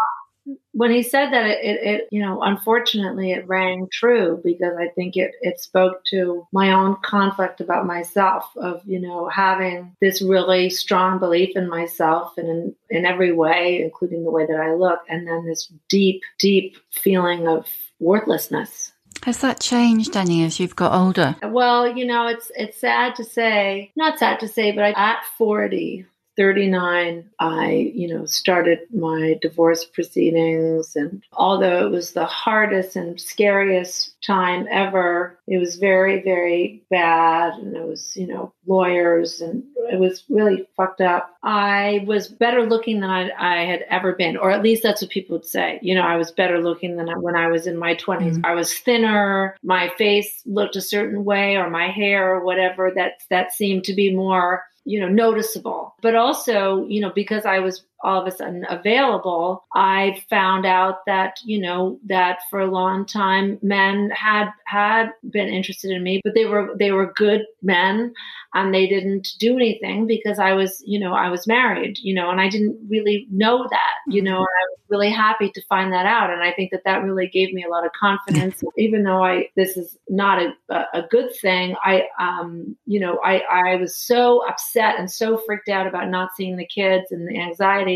when 0.74 0.92
he 0.92 1.04
said 1.04 1.32
that, 1.32 1.46
it, 1.46 1.58
it, 1.64 2.08
you 2.12 2.22
know, 2.22 2.42
unfortunately, 2.42 3.32
it 3.32 3.48
rang 3.48 3.88
true 3.92 4.40
because 4.44 4.74
I 4.80 4.88
think 4.88 5.18
it, 5.18 5.32
it 5.42 5.60
spoke 5.60 6.04
to 6.06 6.48
my 6.52 6.72
own 6.72 6.96
conflict 7.04 7.60
about 7.60 7.86
myself 7.86 8.46
of, 8.56 8.82
you 8.86 9.00
know, 9.00 9.28
having 9.28 9.96
this 10.00 10.22
really 10.22 10.70
strong 10.70 11.20
belief 11.20 11.56
in 11.56 11.68
myself 11.68 12.38
and 12.38 12.48
in, 12.48 12.76
in 12.90 13.06
every 13.06 13.34
way, 13.34 13.82
including 13.84 14.24
the 14.24 14.32
way 14.32 14.46
that 14.46 14.60
I 14.60 14.74
look, 14.74 15.00
and 15.10 15.28
then 15.28 15.46
this 15.46 15.72
deep, 15.90 16.22
deep 16.40 16.78
feeling 16.90 17.48
of 17.48 17.68
worthlessness. 18.00 18.94
Has 19.24 19.40
that 19.40 19.60
changed 19.60 20.18
any 20.18 20.44
as 20.44 20.60
you've 20.60 20.76
got 20.76 20.94
older? 20.94 21.36
Well, 21.44 21.96
you 21.96 22.06
know, 22.06 22.28
it's 22.28 22.52
it's 22.56 22.80
sad 22.80 23.16
to 23.18 23.24
say, 23.24 23.92
not 23.96 24.18
sad 24.18 24.40
to 24.40 24.48
say, 24.48 24.72
but 24.72 24.84
I, 24.84 24.92
at 24.96 25.24
40, 25.38 26.08
39, 26.42 27.30
I, 27.40 27.92
you 27.94 28.08
know, 28.08 28.26
started 28.26 28.80
my 28.92 29.38
divorce 29.44 29.86
proceedings. 29.86 30.96
And 30.96 31.22
although 31.34 31.86
it 31.86 31.92
was 31.92 32.14
the 32.14 32.26
hardest 32.26 32.96
and 32.96 33.22
scariest 33.22 34.20
time 34.26 34.66
ever, 34.72 35.38
it 35.48 35.60
was 35.60 35.76
very, 35.76 36.24
very 36.24 36.82
bad. 36.90 37.54
And 37.60 37.76
it 37.76 37.86
was, 37.86 38.14
you 38.16 38.26
know, 38.26 38.54
lawyers 38.66 39.40
and 39.40 39.64
it 39.92 40.00
was 40.00 40.24
really 40.30 40.68
fucked 40.76 41.02
up. 41.02 41.36
I 41.44 42.04
was 42.08 42.28
better 42.28 42.68
looking 42.68 43.02
than 43.02 43.12
I, 43.12 43.30
I 43.38 43.66
had 43.66 43.86
ever 43.90 44.14
been, 44.14 44.36
or 44.36 44.50
at 44.50 44.64
least 44.64 44.82
that's 44.82 45.04
what 45.04 45.12
people 45.12 45.38
would 45.38 45.46
say. 45.46 45.78
You 45.84 45.94
know, 45.94 46.02
I 46.02 46.16
was 46.16 46.32
better 46.32 46.60
looking 46.60 46.98
than 46.98 47.08
I, 47.08 47.18
when 47.18 47.36
I 47.36 47.50
was 47.50 47.68
in 47.68 47.78
my 47.78 47.94
20s. 47.94 48.32
Mm-hmm. 48.32 48.46
I 48.46 48.56
was 48.56 48.74
thinner, 48.74 49.58
my 49.62 49.90
face 49.96 50.42
looked 50.48 50.76
a 50.76 50.82
certain 50.82 51.24
way, 51.24 51.56
or 51.56 51.70
my 51.70 51.90
hair, 51.90 52.36
or 52.36 52.44
whatever. 52.44 52.92
That 52.96 53.22
that 53.30 53.54
seemed 53.54 53.84
to 53.86 53.94
be 53.94 54.16
more 54.16 54.64
you 54.86 55.00
know 55.00 55.10
noticeable. 55.10 55.96
But 56.02 56.16
also 56.16 56.86
you 56.88 57.02
know 57.02 57.12
because 57.14 57.46
i 57.46 57.60
was 57.60 57.84
all 58.04 58.22
of 58.22 58.28
a 58.28 58.36
sudden 58.36 58.66
available 58.70 59.64
i 59.74 60.22
found 60.30 60.66
out 60.66 61.06
that 61.06 61.40
you 61.44 61.60
know 61.60 62.00
that 62.06 62.40
for 62.50 62.60
a 62.60 62.72
long 62.72 63.06
time 63.06 63.58
men 63.62 64.10
had 64.12 64.50
had 64.66 65.10
been 65.30 65.48
interested 65.48 65.92
in 65.92 66.04
me 66.04 66.22
but 66.24 66.34
they 66.34 66.46
were 66.46 66.74
they 66.78 66.92
were 66.92 67.14
good 67.14 67.42
men 67.62 68.14
and 68.54 68.74
they 68.74 68.88
didn't 68.88 69.30
do 69.40 69.56
anything 69.56 70.08
because 70.08 70.40
i 70.40 70.54
was 70.54 70.84
you 70.86 71.00
know 71.00 71.14
i 71.14 71.30
was 71.30 71.48
married 71.48 71.98
you 72.02 72.14
know 72.14 72.30
and 72.30 72.42
i 72.42 72.50
didn't 72.50 72.78
really 72.90 73.28
know 73.32 73.68
that 73.70 73.94
you 74.08 74.22
know 74.22 74.38
and 74.38 74.48
i 74.48 74.66
was 74.72 74.82
really 74.92 75.10
happy 75.10 75.50
to 75.50 75.62
find 75.70 75.92
that 75.94 76.06
out. 76.06 76.30
And 76.32 76.44
i 76.44 76.52
think 76.52 76.72
that 76.72 76.84
that 76.86 77.04
really 77.04 77.28
gave 77.28 77.54
me 77.54 77.64
a 77.64 77.70
lot 77.70 77.86
of 77.86 77.92
confidence. 77.94 78.62
Even 78.78 79.04
though 79.04 79.24
i 79.24 79.50
this 79.56 79.78
is 79.78 79.98
not 80.10 80.42
a, 80.42 80.76
a 80.94 81.04
good 81.10 81.34
thing 81.42 81.76
i 81.84 82.04
um 82.20 82.76
you 82.86 83.00
know 83.00 83.20
i 83.24 83.42
i 83.50 83.76
was 83.76 83.96
so 83.96 84.46
upset 84.48 85.00
and 85.00 85.10
so 85.10 85.38
freaked 85.38 85.70
out 85.70 85.88
about 85.88 86.10
not 86.10 86.32
seeing 86.36 86.58
the 86.58 86.66
kids 86.66 87.12
and 87.12 87.28
the 87.28 87.40
anxiety 87.40 87.91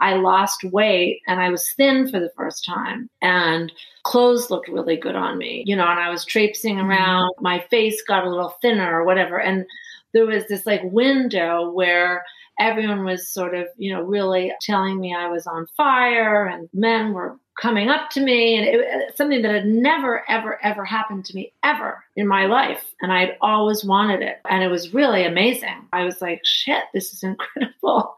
i 0.00 0.14
lost 0.14 0.64
weight 0.64 1.20
and 1.26 1.40
i 1.40 1.50
was 1.50 1.72
thin 1.76 2.08
for 2.08 2.20
the 2.20 2.32
first 2.36 2.64
time 2.64 3.08
and 3.22 3.72
clothes 4.02 4.50
looked 4.50 4.68
really 4.68 4.96
good 4.96 5.16
on 5.16 5.38
me 5.38 5.62
you 5.66 5.74
know 5.76 5.86
and 5.86 6.00
i 6.00 6.10
was 6.10 6.24
traipsing 6.24 6.76
mm-hmm. 6.76 6.90
around 6.90 7.30
my 7.40 7.58
face 7.70 8.02
got 8.06 8.24
a 8.24 8.30
little 8.30 8.56
thinner 8.62 9.00
or 9.00 9.04
whatever 9.04 9.38
and 9.38 9.64
there 10.12 10.26
was 10.26 10.44
this 10.48 10.64
like 10.64 10.82
window 10.84 11.70
where 11.70 12.24
everyone 12.58 13.04
was 13.04 13.28
sort 13.28 13.54
of, 13.54 13.66
you 13.76 13.92
know, 13.92 14.02
really 14.02 14.52
telling 14.60 15.00
me 15.00 15.14
I 15.14 15.28
was 15.28 15.46
on 15.46 15.66
fire 15.76 16.46
and 16.46 16.68
men 16.72 17.12
were 17.12 17.36
coming 17.60 17.88
up 17.88 18.10
to 18.10 18.20
me 18.20 18.56
and 18.56 18.66
it, 18.66 18.80
uh, 18.80 19.14
something 19.14 19.42
that 19.42 19.52
had 19.52 19.66
never 19.66 20.28
ever 20.28 20.58
ever 20.64 20.84
happened 20.84 21.24
to 21.24 21.34
me 21.34 21.52
ever 21.62 22.02
in 22.16 22.26
my 22.26 22.46
life 22.46 22.92
and 23.00 23.12
i 23.12 23.20
had 23.20 23.36
always 23.40 23.84
wanted 23.84 24.22
it 24.22 24.40
and 24.50 24.62
it 24.62 24.68
was 24.68 24.92
really 24.94 25.24
amazing. 25.24 25.88
I 25.92 26.04
was 26.04 26.20
like 26.20 26.40
shit 26.44 26.84
this 26.92 27.12
is 27.12 27.22
incredible 27.22 28.16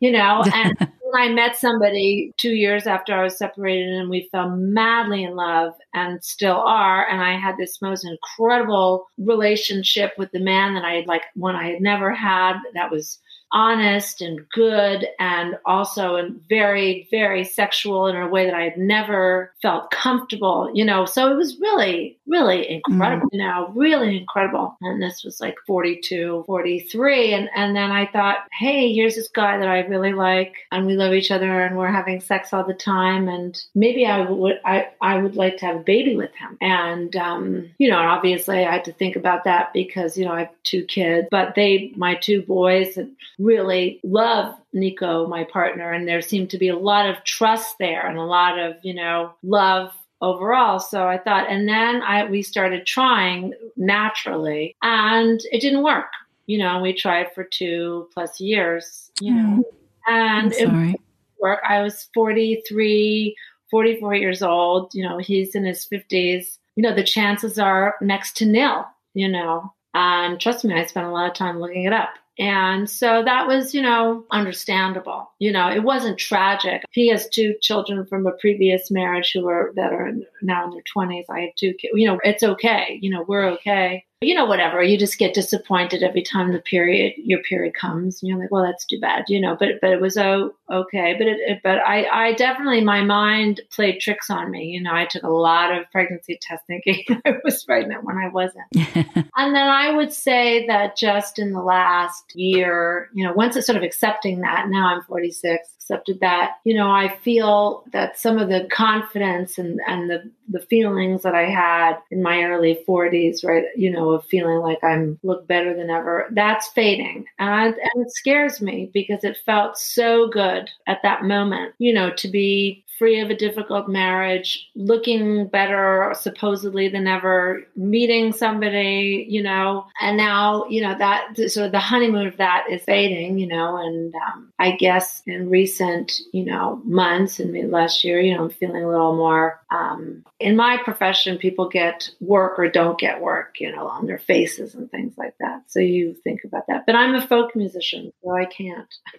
you 0.00 0.10
know? 0.10 0.42
And 0.54 0.76
i 1.16 1.28
met 1.28 1.56
somebody 1.56 2.32
two 2.38 2.54
years 2.54 2.86
after 2.86 3.14
i 3.14 3.22
was 3.22 3.38
separated 3.38 3.88
and 3.88 4.10
we 4.10 4.28
fell 4.32 4.50
madly 4.50 5.22
in 5.22 5.36
love 5.36 5.72
and 5.92 6.22
still 6.24 6.56
are 6.56 7.06
and 7.08 7.22
i 7.22 7.38
had 7.38 7.56
this 7.56 7.80
most 7.80 8.04
incredible 8.04 9.06
relationship 9.18 10.12
with 10.18 10.30
the 10.32 10.40
man 10.40 10.74
that 10.74 10.84
i 10.84 10.94
had 10.94 11.06
like 11.06 11.22
one 11.34 11.54
i 11.54 11.70
had 11.70 11.80
never 11.80 12.12
had 12.12 12.54
that 12.74 12.90
was 12.90 13.20
honest 13.54 14.20
and 14.20 14.40
good 14.52 15.06
and 15.18 15.56
also 15.64 16.16
and 16.16 16.40
very 16.48 17.08
very 17.10 17.44
sexual 17.44 18.06
in 18.06 18.16
a 18.16 18.28
way 18.28 18.44
that 18.44 18.54
i 18.54 18.64
had 18.64 18.76
never 18.76 19.52
felt 19.62 19.90
comfortable 19.90 20.70
you 20.74 20.84
know? 20.84 21.04
So 21.04 21.30
it 21.30 21.36
was 21.36 21.58
really 21.60 22.18
really 22.26 22.70
incredible 22.70 23.28
mm. 23.32 23.38
know 23.38 23.72
really 23.74 24.18
incredible. 24.18 24.76
And 24.80 25.02
this 25.02 25.24
was 25.24 25.40
like 25.40 25.56
42 25.66 26.44
43 26.46 27.34
and 27.34 27.48
and 27.54 27.76
then 27.76 27.90
i 27.90 28.06
thought 28.06 28.38
hey 28.52 28.92
here's 28.92 29.14
this 29.14 29.28
guy 29.28 29.58
that 29.58 29.68
i 29.68 29.80
really 29.80 30.12
like 30.12 30.54
and 30.72 30.86
we 30.86 30.94
love 30.94 31.12
each 31.12 31.30
other 31.30 31.62
and 31.62 31.76
we're 31.76 31.90
having 31.90 32.20
sex 32.20 32.52
all 32.52 32.64
the 32.64 32.74
time 32.74 33.28
and 33.28 33.62
maybe 33.74 34.06
i 34.06 34.28
would 34.28 34.60
i 34.64 34.88
i 35.00 35.18
would 35.18 35.36
like 35.36 35.58
to 35.58 35.66
have 35.66 35.76
a 35.76 35.80
baby 35.80 36.16
with 36.16 36.34
him. 36.34 36.56
And 36.60 37.14
um 37.16 37.70
you 37.78 37.90
know 37.90 37.98
obviously 37.98 38.64
i 38.64 38.72
had 38.72 38.84
to 38.84 38.92
think 38.92 39.16
about 39.16 39.44
that 39.44 39.72
because 39.72 40.16
you 40.16 40.24
know 40.24 40.32
i 40.32 40.40
have 40.40 40.54
two 40.64 40.84
kids 40.84 41.28
but 41.30 41.54
they 41.54 41.92
my 41.96 42.14
two 42.14 42.42
boys 42.42 42.98
really 43.44 44.00
love 44.02 44.54
Nico, 44.72 45.26
my 45.26 45.44
partner, 45.44 45.92
and 45.92 46.08
there 46.08 46.22
seemed 46.22 46.50
to 46.50 46.58
be 46.58 46.68
a 46.68 46.76
lot 46.76 47.08
of 47.08 47.22
trust 47.24 47.76
there 47.78 48.06
and 48.06 48.18
a 48.18 48.22
lot 48.22 48.58
of, 48.58 48.76
you 48.82 48.94
know, 48.94 49.34
love 49.42 49.92
overall. 50.20 50.80
So 50.80 51.06
I 51.06 51.18
thought, 51.18 51.50
and 51.50 51.68
then 51.68 52.02
I 52.02 52.24
we 52.24 52.42
started 52.42 52.86
trying 52.86 53.52
naturally, 53.76 54.74
and 54.82 55.40
it 55.52 55.60
didn't 55.60 55.82
work. 55.82 56.10
You 56.46 56.58
know, 56.58 56.80
we 56.80 56.92
tried 56.92 57.32
for 57.34 57.44
two 57.44 58.08
plus 58.12 58.40
years. 58.40 59.10
You 59.20 59.34
know, 59.34 59.62
mm. 59.62 59.62
and 60.08 60.52
it 60.54 61.00
work. 61.40 61.60
I 61.68 61.82
was 61.82 62.08
43, 62.14 63.36
44 63.70 64.14
years 64.14 64.42
old. 64.42 64.92
You 64.94 65.06
know, 65.06 65.18
he's 65.18 65.54
in 65.54 65.64
his 65.64 65.86
50s. 65.86 66.58
You 66.76 66.82
know, 66.82 66.94
the 66.94 67.04
chances 67.04 67.58
are 67.58 67.94
next 68.00 68.36
to 68.38 68.46
nil. 68.46 68.86
You 69.14 69.28
know, 69.28 69.72
and 69.92 70.40
trust 70.40 70.64
me, 70.64 70.74
I 70.74 70.86
spent 70.86 71.06
a 71.06 71.10
lot 71.10 71.30
of 71.30 71.36
time 71.36 71.60
looking 71.60 71.84
it 71.84 71.92
up. 71.92 72.10
And 72.38 72.90
so 72.90 73.22
that 73.24 73.46
was, 73.46 73.74
you 73.74 73.82
know, 73.82 74.24
understandable. 74.30 75.30
You 75.38 75.52
know, 75.52 75.70
it 75.70 75.84
wasn't 75.84 76.18
tragic. 76.18 76.82
He 76.90 77.08
has 77.08 77.28
two 77.28 77.54
children 77.62 78.04
from 78.06 78.26
a 78.26 78.32
previous 78.32 78.90
marriage 78.90 79.32
who 79.32 79.48
are 79.48 79.72
that 79.76 79.92
are 79.92 80.12
now 80.42 80.64
in 80.64 80.70
their 80.70 80.82
20s. 80.96 81.24
I 81.30 81.40
have 81.40 81.54
two 81.56 81.74
kids. 81.74 81.92
You 81.94 82.08
know, 82.08 82.20
it's 82.24 82.42
okay. 82.42 82.98
You 83.00 83.10
know, 83.10 83.24
we're 83.26 83.46
okay 83.52 84.04
you 84.24 84.34
know, 84.34 84.44
whatever. 84.44 84.82
You 84.82 84.98
just 84.98 85.18
get 85.18 85.34
disappointed 85.34 86.02
every 86.02 86.22
time 86.22 86.52
the 86.52 86.58
period, 86.58 87.14
your 87.16 87.40
period 87.42 87.74
comes, 87.74 88.22
and 88.22 88.28
you're 88.28 88.38
like, 88.38 88.50
well, 88.50 88.64
that's 88.64 88.86
too 88.86 88.98
bad, 89.00 89.24
you 89.28 89.40
know. 89.40 89.56
But 89.58 89.80
but 89.80 89.90
it 89.90 90.00
was 90.00 90.16
oh 90.16 90.54
okay. 90.70 91.14
But 91.16 91.26
it, 91.26 91.38
it, 91.40 91.60
but 91.62 91.78
I 91.78 92.06
I 92.06 92.32
definitely 92.34 92.82
my 92.82 93.02
mind 93.02 93.60
played 93.70 94.00
tricks 94.00 94.30
on 94.30 94.50
me. 94.50 94.66
You 94.66 94.82
know, 94.82 94.92
I 94.92 95.06
took 95.06 95.22
a 95.22 95.28
lot 95.28 95.76
of 95.76 95.90
pregnancy 95.90 96.38
tests 96.40 96.64
thinking 96.66 97.04
I 97.26 97.34
was 97.44 97.62
pregnant 97.64 98.04
when 98.04 98.16
I 98.16 98.28
wasn't. 98.28 98.66
and 98.74 99.54
then 99.54 99.68
I 99.68 99.92
would 99.94 100.12
say 100.12 100.66
that 100.66 100.96
just 100.96 101.38
in 101.38 101.52
the 101.52 101.62
last 101.62 102.34
year, 102.34 103.10
you 103.14 103.24
know, 103.24 103.32
once 103.32 103.56
it's 103.56 103.66
sort 103.66 103.76
of 103.76 103.82
accepting 103.82 104.40
that, 104.40 104.68
now 104.68 104.94
I'm 104.94 105.02
46 105.02 105.74
accepted 105.84 106.20
that, 106.20 106.56
you 106.64 106.74
know, 106.74 106.90
I 106.90 107.08
feel 107.22 107.84
that 107.92 108.18
some 108.18 108.38
of 108.38 108.48
the 108.48 108.66
confidence 108.70 109.58
and, 109.58 109.80
and 109.86 110.08
the, 110.08 110.30
the 110.48 110.60
feelings 110.60 111.22
that 111.22 111.34
I 111.34 111.48
had 111.48 111.98
in 112.10 112.22
my 112.22 112.44
early 112.44 112.82
40s, 112.88 113.44
right, 113.44 113.64
you 113.76 113.90
know, 113.90 114.10
of 114.10 114.24
feeling 114.24 114.58
like 114.58 114.82
I'm 114.82 115.18
look 115.22 115.46
better 115.46 115.76
than 115.76 115.90
ever, 115.90 116.28
that's 116.32 116.68
fading. 116.68 117.26
And, 117.38 117.74
and 117.74 118.06
it 118.06 118.12
scares 118.12 118.60
me 118.60 118.90
because 118.92 119.24
it 119.24 119.36
felt 119.44 119.76
so 119.76 120.28
good 120.28 120.70
at 120.86 121.00
that 121.02 121.24
moment, 121.24 121.74
you 121.78 121.92
know, 121.92 122.10
to 122.16 122.28
be 122.28 122.83
free 122.98 123.20
of 123.20 123.30
a 123.30 123.36
difficult 123.36 123.88
marriage, 123.88 124.68
looking 124.74 125.48
better 125.48 126.12
supposedly 126.18 126.88
than 126.88 127.06
ever, 127.06 127.62
meeting 127.76 128.32
somebody, 128.32 129.26
you 129.28 129.42
know, 129.42 129.86
and 130.00 130.16
now, 130.16 130.64
you 130.66 130.80
know, 130.80 130.96
that 130.98 131.36
so 131.48 131.68
the 131.68 131.80
honeymoon 131.80 132.26
of 132.26 132.36
that 132.36 132.66
is 132.70 132.82
fading, 132.82 133.38
you 133.38 133.46
know, 133.46 133.76
and 133.76 134.14
um, 134.14 134.52
I 134.58 134.72
guess 134.72 135.22
in 135.26 135.50
recent, 135.50 136.20
you 136.32 136.44
know, 136.44 136.80
months 136.84 137.40
and 137.40 137.52
maybe 137.52 137.68
last 137.68 138.04
year, 138.04 138.20
you 138.20 138.34
know, 138.34 138.44
I'm 138.44 138.50
feeling 138.50 138.84
a 138.84 138.88
little 138.88 139.16
more. 139.16 139.60
Um, 139.70 140.24
in 140.38 140.56
my 140.56 140.78
profession, 140.84 141.38
people 141.38 141.68
get 141.68 142.10
work 142.20 142.58
or 142.58 142.68
don't 142.68 142.98
get 142.98 143.20
work, 143.20 143.60
you 143.60 143.74
know, 143.74 143.86
on 143.88 144.06
their 144.06 144.18
faces 144.18 144.74
and 144.74 144.90
things 144.90 145.14
like 145.16 145.34
that. 145.40 145.62
So 145.66 145.80
you 145.80 146.14
think 146.24 146.40
about 146.44 146.66
that. 146.68 146.84
But 146.86 146.94
I'm 146.94 147.14
a 147.14 147.26
folk 147.26 147.56
musician, 147.56 148.12
so 148.22 148.30
I 148.30 148.44
can't. 148.44 148.94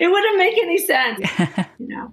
it 0.00 0.10
wouldn't 0.10 0.38
make 0.38 0.58
any 0.58 0.78
sense, 0.78 1.30
you 1.78 1.88
know. 1.88 2.12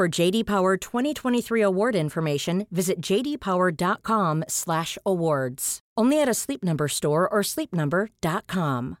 For 0.00 0.08
JD 0.08 0.46
Power 0.46 0.78
2023 0.78 1.60
award 1.60 1.94
information, 1.94 2.66
visit 2.70 3.02
jdpower.com/awards. 3.02 5.80
Only 5.98 6.22
at 6.22 6.26
a 6.26 6.32
Sleep 6.32 6.64
Number 6.64 6.88
store 6.88 7.28
or 7.28 7.42
sleepnumber.com. 7.42 8.96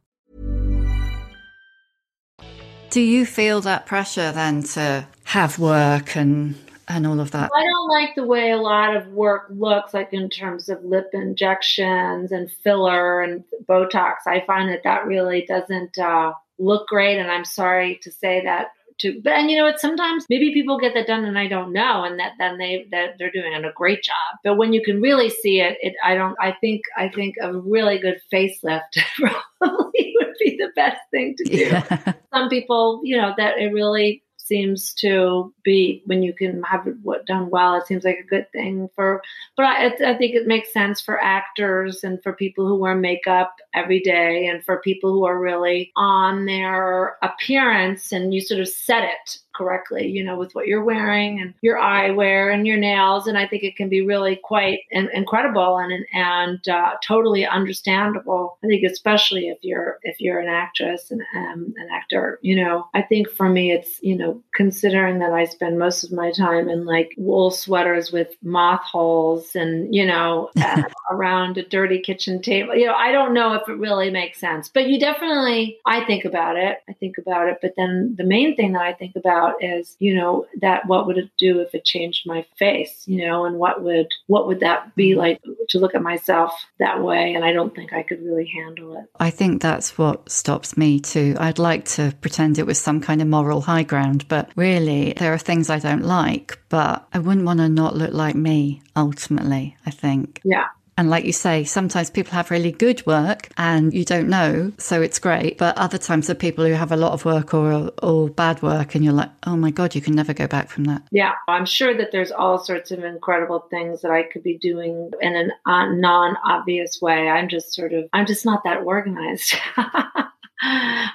Do 2.90 3.00
you 3.00 3.24
feel 3.24 3.62
that 3.62 3.86
pressure 3.86 4.30
then 4.30 4.62
to 4.74 5.06
have 5.24 5.58
work 5.58 6.18
and 6.18 6.56
and 6.86 7.06
all 7.06 7.18
of 7.18 7.30
that? 7.30 7.50
I 7.56 7.62
don't 7.62 7.88
like 7.88 8.14
the 8.14 8.26
way 8.26 8.50
a 8.50 8.58
lot 8.58 8.94
of 8.94 9.06
work 9.06 9.46
looks, 9.48 9.94
like 9.94 10.12
in 10.12 10.28
terms 10.28 10.68
of 10.68 10.84
lip 10.84 11.08
injections 11.14 12.30
and 12.30 12.52
filler 12.62 13.22
and 13.22 13.42
Botox. 13.66 14.16
I 14.26 14.44
find 14.46 14.68
that 14.68 14.82
that 14.84 15.06
really 15.06 15.46
doesn't 15.48 15.96
uh, 15.96 16.34
look 16.58 16.88
great, 16.88 17.18
and 17.18 17.30
I'm 17.30 17.46
sorry 17.46 17.98
to 18.02 18.10
say 18.10 18.42
that. 18.44 18.72
To, 19.00 19.20
but 19.22 19.32
and 19.32 19.50
you 19.50 19.56
know 19.56 19.64
what? 19.64 19.80
Sometimes 19.80 20.26
maybe 20.28 20.52
people 20.52 20.78
get 20.78 20.94
that 20.94 21.06
done, 21.06 21.24
and 21.24 21.38
I 21.38 21.48
don't 21.48 21.72
know, 21.72 22.04
and 22.04 22.18
that 22.18 22.32
then 22.38 22.58
they 22.58 22.86
that 22.90 23.16
they're 23.18 23.30
doing 23.30 23.54
a 23.54 23.72
great 23.72 24.02
job. 24.02 24.38
But 24.44 24.56
when 24.56 24.72
you 24.72 24.82
can 24.82 25.00
really 25.00 25.30
see 25.30 25.60
it, 25.60 25.78
it 25.80 25.94
I 26.04 26.14
don't. 26.14 26.36
I 26.40 26.52
think 26.60 26.82
I 26.96 27.08
think 27.08 27.36
a 27.40 27.52
really 27.52 27.98
good 27.98 28.20
facelift 28.32 28.80
probably 29.58 30.14
would 30.18 30.34
be 30.38 30.56
the 30.58 30.70
best 30.76 31.00
thing 31.10 31.34
to 31.38 31.44
do. 31.44 31.56
Yeah. 31.56 32.12
Some 32.34 32.48
people, 32.48 33.00
you 33.04 33.16
know, 33.16 33.32
that 33.36 33.58
it 33.58 33.72
really 33.72 34.22
seems 34.50 34.92
to 34.94 35.54
be 35.62 36.02
when 36.06 36.24
you 36.24 36.32
can 36.34 36.60
have 36.64 36.84
it 36.88 36.96
done 37.26 37.48
well 37.50 37.76
it 37.76 37.86
seems 37.86 38.02
like 38.02 38.18
a 38.18 38.26
good 38.26 38.50
thing 38.50 38.90
for 38.96 39.22
but 39.56 39.64
I, 39.64 39.86
I 39.86 40.18
think 40.18 40.34
it 40.34 40.48
makes 40.48 40.72
sense 40.72 41.00
for 41.00 41.22
actors 41.22 42.02
and 42.02 42.20
for 42.20 42.32
people 42.32 42.66
who 42.66 42.74
wear 42.74 42.96
makeup 42.96 43.54
every 43.74 44.00
day 44.00 44.48
and 44.48 44.64
for 44.64 44.80
people 44.80 45.12
who 45.12 45.24
are 45.24 45.38
really 45.38 45.92
on 45.94 46.46
their 46.46 47.16
appearance 47.22 48.10
and 48.10 48.34
you 48.34 48.40
sort 48.40 48.60
of 48.60 48.68
set 48.68 49.04
it 49.04 49.38
correctly 49.54 50.06
you 50.06 50.24
know 50.24 50.36
with 50.36 50.54
what 50.54 50.66
you're 50.66 50.84
wearing 50.84 51.40
and 51.40 51.54
your 51.60 51.78
eyewear 51.78 52.52
and 52.52 52.66
your 52.66 52.76
nails 52.76 53.26
and 53.26 53.36
i 53.36 53.46
think 53.46 53.62
it 53.62 53.76
can 53.76 53.88
be 53.88 54.00
really 54.00 54.36
quite 54.36 54.80
in- 54.90 55.10
incredible 55.12 55.78
and 55.78 56.04
and 56.12 56.68
uh, 56.68 56.94
totally 57.06 57.46
understandable. 57.46 58.58
I 58.62 58.66
think 58.66 58.84
especially 58.84 59.48
if 59.48 59.58
you're 59.62 59.98
if 60.02 60.20
you're 60.20 60.40
an 60.40 60.48
actress 60.48 61.10
and 61.10 61.22
um, 61.34 61.74
an 61.76 61.88
actor 61.92 62.38
you 62.42 62.56
know 62.56 62.86
i 62.94 63.02
think 63.02 63.28
for 63.30 63.48
me 63.48 63.72
it's 63.72 64.02
you 64.02 64.16
know 64.16 64.42
considering 64.54 65.18
that 65.18 65.32
i 65.32 65.44
spend 65.44 65.78
most 65.78 66.04
of 66.04 66.12
my 66.12 66.30
time 66.30 66.68
in 66.68 66.84
like 66.84 67.12
wool 67.16 67.50
sweaters 67.50 68.12
with 68.12 68.28
moth 68.42 68.82
holes 68.82 69.54
and 69.54 69.94
you 69.94 70.06
know 70.06 70.50
uh, 70.60 70.82
around 71.10 71.56
a 71.58 71.62
dirty 71.66 72.00
kitchen 72.00 72.40
table 72.40 72.74
you 72.74 72.86
know 72.86 72.94
i 72.94 73.12
don't 73.12 73.34
know 73.34 73.54
if 73.54 73.68
it 73.68 73.78
really 73.78 74.10
makes 74.10 74.38
sense 74.38 74.68
but 74.68 74.88
you 74.88 74.98
definitely 74.98 75.78
i 75.86 76.04
think 76.04 76.24
about 76.24 76.56
it 76.56 76.78
i 76.88 76.92
think 76.94 77.18
about 77.18 77.48
it 77.48 77.58
but 77.62 77.74
then 77.76 78.14
the 78.16 78.24
main 78.24 78.56
thing 78.56 78.72
that 78.72 78.82
i 78.82 78.92
think 78.92 79.16
about 79.16 79.49
is 79.60 79.96
you 79.98 80.14
know 80.14 80.46
that 80.60 80.86
what 80.86 81.06
would 81.06 81.18
it 81.18 81.30
do 81.38 81.60
if 81.60 81.74
it 81.74 81.84
changed 81.84 82.26
my 82.26 82.44
face 82.58 83.04
you 83.06 83.26
know 83.26 83.44
and 83.44 83.56
what 83.56 83.82
would 83.82 84.08
what 84.26 84.46
would 84.46 84.60
that 84.60 84.94
be 84.94 85.10
mm-hmm. 85.10 85.20
like 85.20 85.40
to 85.68 85.78
look 85.78 85.94
at 85.94 86.02
myself 86.02 86.52
that 86.78 87.02
way 87.02 87.34
and 87.34 87.44
i 87.44 87.52
don't 87.52 87.74
think 87.74 87.92
i 87.92 88.02
could 88.02 88.22
really 88.22 88.46
handle 88.46 88.96
it 88.96 89.04
I 89.18 89.30
think 89.30 89.60
that's 89.60 89.98
what 89.98 90.30
stops 90.30 90.76
me 90.76 91.00
too. 91.00 91.36
I'd 91.38 91.58
like 91.58 91.84
to 91.96 92.14
pretend 92.20 92.58
it 92.58 92.66
was 92.66 92.78
some 92.78 93.00
kind 93.00 93.20
of 93.20 93.28
moral 93.28 93.60
high 93.60 93.82
ground, 93.82 94.26
but 94.28 94.50
really, 94.56 95.14
there 95.18 95.32
are 95.32 95.38
things 95.38 95.70
I 95.70 95.78
don't 95.78 96.04
like, 96.04 96.58
but 96.68 97.06
I 97.12 97.18
wouldn't 97.18 97.46
want 97.46 97.60
to 97.60 97.68
not 97.68 97.96
look 97.96 98.12
like 98.12 98.34
me 98.34 98.82
ultimately, 98.96 99.76
I 99.86 99.90
think. 99.90 100.40
yeah 100.44 100.66
And 101.00 101.08
like 101.08 101.24
you 101.24 101.32
say, 101.32 101.64
sometimes 101.64 102.10
people 102.10 102.34
have 102.34 102.50
really 102.50 102.72
good 102.72 103.06
work 103.06 103.48
and 103.56 103.94
you 103.94 104.04
don't 104.04 104.28
know, 104.28 104.70
so 104.76 105.00
it's 105.00 105.18
great. 105.18 105.56
But 105.56 105.78
other 105.78 105.96
times 105.96 106.26
there 106.26 106.36
are 106.36 106.38
people 106.38 106.66
who 106.66 106.74
have 106.74 106.92
a 106.92 106.96
lot 106.96 107.12
of 107.12 107.24
work 107.24 107.54
or, 107.54 107.90
or 108.02 108.28
bad 108.28 108.60
work, 108.60 108.94
and 108.94 109.02
you're 109.02 109.14
like, 109.14 109.30
oh 109.46 109.56
my 109.56 109.70
God, 109.70 109.94
you 109.94 110.02
can 110.02 110.14
never 110.14 110.34
go 110.34 110.46
back 110.46 110.68
from 110.68 110.84
that. 110.84 111.00
Yeah, 111.10 111.32
I'm 111.48 111.64
sure 111.64 111.96
that 111.96 112.12
there's 112.12 112.30
all 112.30 112.58
sorts 112.58 112.90
of 112.90 113.02
incredible 113.02 113.60
things 113.70 114.02
that 114.02 114.10
I 114.10 114.24
could 114.24 114.42
be 114.42 114.58
doing 114.58 115.10
in 115.22 115.36
a 115.36 115.70
uh, 115.70 115.90
non-obvious 115.90 117.00
way. 117.00 117.30
I'm 117.30 117.48
just 117.48 117.72
sort 117.72 117.94
of, 117.94 118.04
I'm 118.12 118.26
just 118.26 118.44
not 118.44 118.64
that 118.64 118.82
organized 118.82 119.54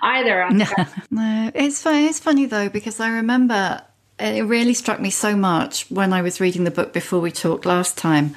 either. 0.02 0.50
No, 0.52 0.66
no, 1.12 1.52
it's 1.54 1.84
funny. 1.84 2.08
It's 2.08 2.20
funny 2.20 2.48
though 2.48 2.70
because 2.70 3.00
I 3.00 3.10
remember 3.10 3.84
it 4.18 4.46
really 4.46 4.74
struck 4.74 5.00
me 5.00 5.10
so 5.10 5.36
much 5.36 5.86
when 5.92 6.14
I 6.14 6.22
was 6.22 6.40
reading 6.40 6.64
the 6.64 6.72
book 6.72 6.94
before 6.94 7.20
we 7.20 7.32
talked 7.32 7.66
last 7.66 7.98
time. 7.98 8.36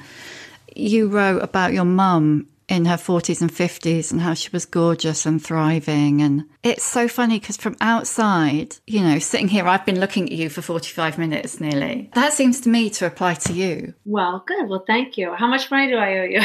You 0.79 1.07
wrote 1.07 1.41
about 1.43 1.73
your 1.73 1.85
mum 1.85 2.47
in 2.69 2.85
her 2.85 2.95
40s 2.95 3.41
and 3.41 3.51
50s 3.51 4.11
and 4.11 4.21
how 4.21 4.35
she 4.35 4.49
was 4.51 4.65
gorgeous 4.65 5.25
and 5.25 5.43
thriving. 5.43 6.21
And 6.21 6.45
it's 6.61 6.83
so 6.83 7.07
funny 7.07 7.39
because 7.39 7.57
from 7.57 7.75
outside, 7.81 8.75
you 8.85 9.01
know, 9.01 9.17
sitting 9.17 9.47
here, 9.47 9.67
I've 9.67 9.85
been 9.85 9.99
looking 9.99 10.25
at 10.25 10.31
you 10.31 10.49
for 10.49 10.61
45 10.61 11.17
minutes 11.17 11.59
nearly. 11.59 12.11
That 12.13 12.31
seems 12.31 12.61
to 12.61 12.69
me 12.69 12.91
to 12.91 13.07
apply 13.07 13.33
to 13.35 13.53
you. 13.53 13.95
Well, 14.05 14.43
good. 14.45 14.69
Well, 14.69 14.83
thank 14.85 15.17
you. 15.17 15.33
How 15.33 15.47
much 15.47 15.71
money 15.71 15.87
do 15.87 15.97
I 15.97 16.19
owe 16.19 16.23
you? 16.25 16.41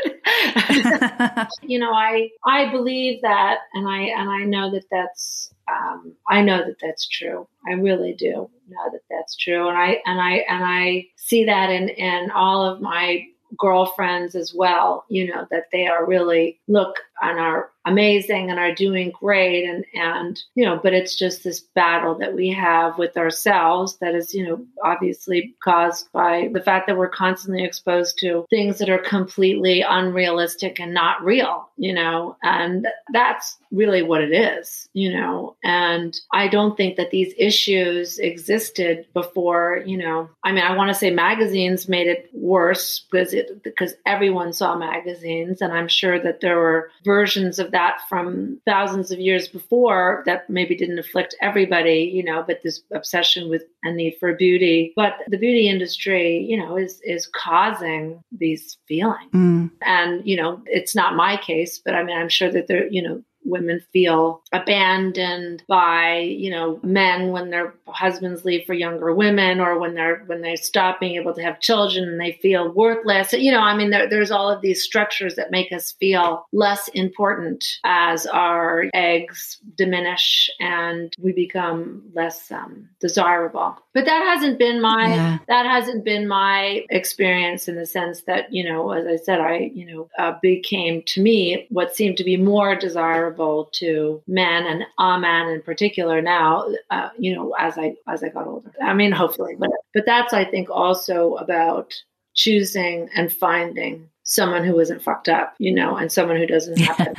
you 1.62 1.78
know, 1.80 1.92
I 1.92 2.28
I 2.46 2.70
believe 2.70 3.22
that, 3.22 3.58
and 3.74 3.88
I 3.88 4.02
and 4.02 4.30
I 4.30 4.44
know 4.44 4.70
that 4.70 4.84
that's 4.92 5.52
um, 5.68 6.14
I 6.28 6.42
know 6.42 6.58
that 6.58 6.76
that's 6.80 7.08
true. 7.08 7.48
I 7.66 7.72
really 7.72 8.14
do 8.14 8.48
know 8.68 8.90
that 8.92 9.00
that's 9.10 9.36
true, 9.36 9.68
and 9.68 9.76
I 9.76 10.00
and 10.06 10.20
I 10.20 10.32
and 10.48 10.64
I 10.64 11.06
see 11.16 11.46
that 11.46 11.70
in 11.70 11.88
in 11.88 12.30
all 12.30 12.64
of 12.64 12.80
my 12.80 13.24
girlfriends 13.56 14.34
as 14.34 14.52
well. 14.54 15.04
You 15.08 15.26
know 15.26 15.46
that 15.50 15.64
they 15.72 15.86
are 15.86 16.06
really 16.06 16.58
look 16.68 16.96
and 17.20 17.38
are 17.38 17.70
amazing 17.84 18.50
and 18.50 18.58
are 18.58 18.74
doing 18.74 19.12
great. 19.18 19.64
And 19.64 19.84
and 19.94 20.40
you 20.54 20.64
know 20.64 20.78
but 20.82 20.92
it's 20.92 21.16
just 21.16 21.44
this 21.44 21.60
battle 21.74 22.18
that 22.18 22.34
we 22.34 22.50
have 22.50 22.98
with 22.98 23.16
ourselves 23.16 23.98
that 23.98 24.14
is 24.14 24.34
you 24.34 24.46
know 24.46 24.64
obviously 24.84 25.54
caused 25.62 26.10
by 26.12 26.48
the 26.52 26.60
fact 26.60 26.86
that 26.86 26.96
we're 26.96 27.08
constantly 27.08 27.64
exposed 27.64 28.18
to 28.18 28.44
things 28.50 28.78
that 28.78 28.90
are 28.90 28.98
completely 28.98 29.82
unrealistic 29.82 30.78
and 30.80 30.94
not 30.94 31.24
real 31.24 31.68
you 31.78 31.94
know? 31.94 32.36
And 32.42 32.88
that's 33.12 33.56
really 33.70 34.02
what 34.02 34.20
it 34.20 34.32
is 34.32 34.88
you 34.92 35.12
know? 35.12 35.56
And 35.62 36.18
i 36.32 36.48
don't 36.48 36.76
think 36.76 36.96
that 36.96 37.10
these 37.10 37.32
issues 37.38 38.18
existed 38.18 39.06
before 39.14 39.82
you 39.86 39.96
know? 39.96 40.28
I 40.44 40.52
mean 40.52 40.64
i 40.64 40.76
want 40.76 40.88
to 40.88 40.94
say 40.94 41.10
magazines 41.10 41.88
made 41.88 42.06
it 42.06 42.28
worse 42.32 43.06
because 43.10 43.32
it 43.32 43.62
because 43.62 43.94
everyone 44.04 44.52
saw 44.52 44.76
magazines 44.76 45.60
and 45.60 45.72
i'm 45.72 45.88
sure 45.88 46.20
that 46.20 46.40
there 46.40 46.56
were 46.56 46.90
versions 47.08 47.58
of 47.58 47.70
that 47.70 48.02
from 48.06 48.60
thousands 48.66 49.10
of 49.10 49.18
years 49.18 49.48
before 49.48 50.22
that 50.26 50.48
maybe 50.50 50.76
didn't 50.76 50.98
afflict 50.98 51.34
everybody, 51.40 52.00
you 52.12 52.22
know, 52.22 52.44
but 52.46 52.60
this 52.62 52.82
obsession 52.92 53.48
with 53.48 53.62
a 53.82 53.90
need 53.90 54.14
for 54.20 54.34
beauty. 54.34 54.92
But 54.94 55.14
the 55.26 55.38
beauty 55.38 55.70
industry, 55.70 56.44
you 56.50 56.58
know, 56.58 56.76
is 56.76 57.00
is 57.02 57.26
causing 57.34 58.20
these 58.30 58.76
feelings. 58.86 59.32
Mm. 59.32 59.70
And, 59.80 60.26
you 60.26 60.36
know, 60.36 60.60
it's 60.66 60.94
not 60.94 61.16
my 61.16 61.38
case, 61.38 61.80
but 61.82 61.94
I 61.94 62.04
mean 62.04 62.18
I'm 62.18 62.28
sure 62.28 62.50
that 62.52 62.66
there, 62.68 62.86
you 62.88 63.02
know, 63.02 63.22
women 63.48 63.80
feel 63.92 64.42
abandoned 64.52 65.62
by, 65.68 66.18
you 66.18 66.50
know, 66.50 66.78
men 66.82 67.30
when 67.30 67.50
their 67.50 67.74
husbands 67.86 68.44
leave 68.44 68.64
for 68.64 68.74
younger 68.74 69.14
women 69.14 69.60
or 69.60 69.78
when 69.78 69.94
they're 69.94 70.22
when 70.26 70.42
they 70.42 70.56
stop 70.56 71.00
being 71.00 71.16
able 71.16 71.34
to 71.34 71.42
have 71.42 71.60
children 71.60 72.08
and 72.08 72.20
they 72.20 72.32
feel 72.32 72.70
worthless. 72.72 73.32
You 73.32 73.52
know, 73.52 73.60
I 73.60 73.76
mean 73.76 73.90
there, 73.90 74.08
there's 74.08 74.30
all 74.30 74.50
of 74.50 74.60
these 74.60 74.82
structures 74.82 75.36
that 75.36 75.50
make 75.50 75.72
us 75.72 75.92
feel 75.92 76.46
less 76.52 76.88
important 76.88 77.64
as 77.84 78.26
our 78.26 78.84
eggs 78.94 79.58
diminish 79.76 80.50
and 80.60 81.14
we 81.18 81.32
become 81.32 82.02
less 82.14 82.50
um, 82.50 82.88
desirable. 83.00 83.76
But 83.94 84.04
that 84.04 84.22
hasn't 84.22 84.58
been 84.58 84.80
my 84.80 85.08
yeah. 85.08 85.38
that 85.48 85.66
hasn't 85.66 86.04
been 86.04 86.28
my 86.28 86.84
experience 86.90 87.68
in 87.68 87.76
the 87.76 87.86
sense 87.86 88.22
that 88.22 88.52
you 88.52 88.68
know, 88.68 88.90
as 88.92 89.06
I 89.06 89.16
said, 89.16 89.40
I 89.40 89.70
you 89.74 89.86
know 89.86 90.08
uh, 90.18 90.38
became 90.40 91.02
to 91.06 91.22
me 91.22 91.66
what 91.70 91.94
seemed 91.94 92.16
to 92.18 92.24
be 92.24 92.36
more 92.36 92.74
desirable 92.76 93.37
to 93.72 94.22
men 94.26 94.66
and 94.66 94.84
a 94.98 95.18
man 95.18 95.48
in 95.48 95.62
particular 95.62 96.20
now. 96.20 96.68
Uh, 96.90 97.10
you 97.18 97.34
know, 97.34 97.54
as 97.58 97.78
I 97.78 97.94
as 98.06 98.22
I 98.22 98.28
got 98.28 98.46
older. 98.46 98.72
I 98.82 98.94
mean, 98.94 99.12
hopefully, 99.12 99.56
but 99.58 99.70
but 99.94 100.04
that's 100.06 100.32
I 100.32 100.44
think 100.44 100.70
also 100.70 101.36
about 101.36 101.94
choosing 102.34 103.10
and 103.14 103.32
finding 103.32 104.08
someone 104.28 104.62
who 104.62 104.78
isn't 104.78 105.02
fucked 105.02 105.28
up, 105.28 105.54
you 105.58 105.74
know, 105.74 105.96
and 105.96 106.12
someone 106.12 106.36
who 106.36 106.46
doesn't 106.46 106.78
have 106.78 107.00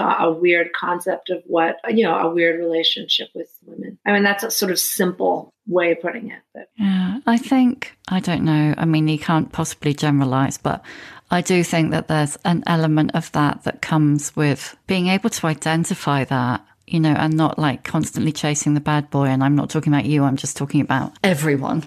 a, 0.00 0.02
a, 0.02 0.26
a, 0.26 0.32
weird 0.32 0.72
concept 0.72 1.30
of 1.30 1.42
what, 1.46 1.76
you 1.88 2.02
know, 2.02 2.16
a 2.16 2.28
weird 2.28 2.58
relationship 2.58 3.28
with 3.36 3.48
women. 3.64 3.98
I 4.04 4.12
mean, 4.12 4.24
that's 4.24 4.42
a 4.42 4.50
sort 4.50 4.72
of 4.72 4.80
simple 4.80 5.54
way 5.68 5.92
of 5.92 6.00
putting 6.00 6.30
it. 6.30 6.40
But. 6.52 6.68
Yeah, 6.76 7.20
I 7.24 7.38
think, 7.38 7.96
I 8.08 8.18
don't 8.18 8.44
know. 8.44 8.74
I 8.76 8.84
mean, 8.84 9.06
you 9.06 9.18
can't 9.18 9.52
possibly 9.52 9.94
generalize, 9.94 10.58
but 10.58 10.82
I 11.30 11.40
do 11.42 11.62
think 11.62 11.92
that 11.92 12.08
there's 12.08 12.36
an 12.44 12.64
element 12.66 13.12
of 13.14 13.30
that 13.32 13.62
that 13.64 13.82
comes 13.82 14.34
with 14.34 14.76
being 14.86 15.06
able 15.06 15.30
to 15.30 15.46
identify 15.46 16.24
that 16.24 16.66
you 16.90 16.98
know, 16.98 17.12
and 17.12 17.36
not 17.36 17.58
like 17.58 17.84
constantly 17.84 18.32
chasing 18.32 18.74
the 18.74 18.80
bad 18.80 19.10
boy. 19.10 19.26
And 19.26 19.44
I'm 19.44 19.54
not 19.54 19.70
talking 19.70 19.92
about 19.92 20.06
you, 20.06 20.24
I'm 20.24 20.36
just 20.36 20.56
talking 20.56 20.80
about 20.80 21.12
everyone. 21.22 21.84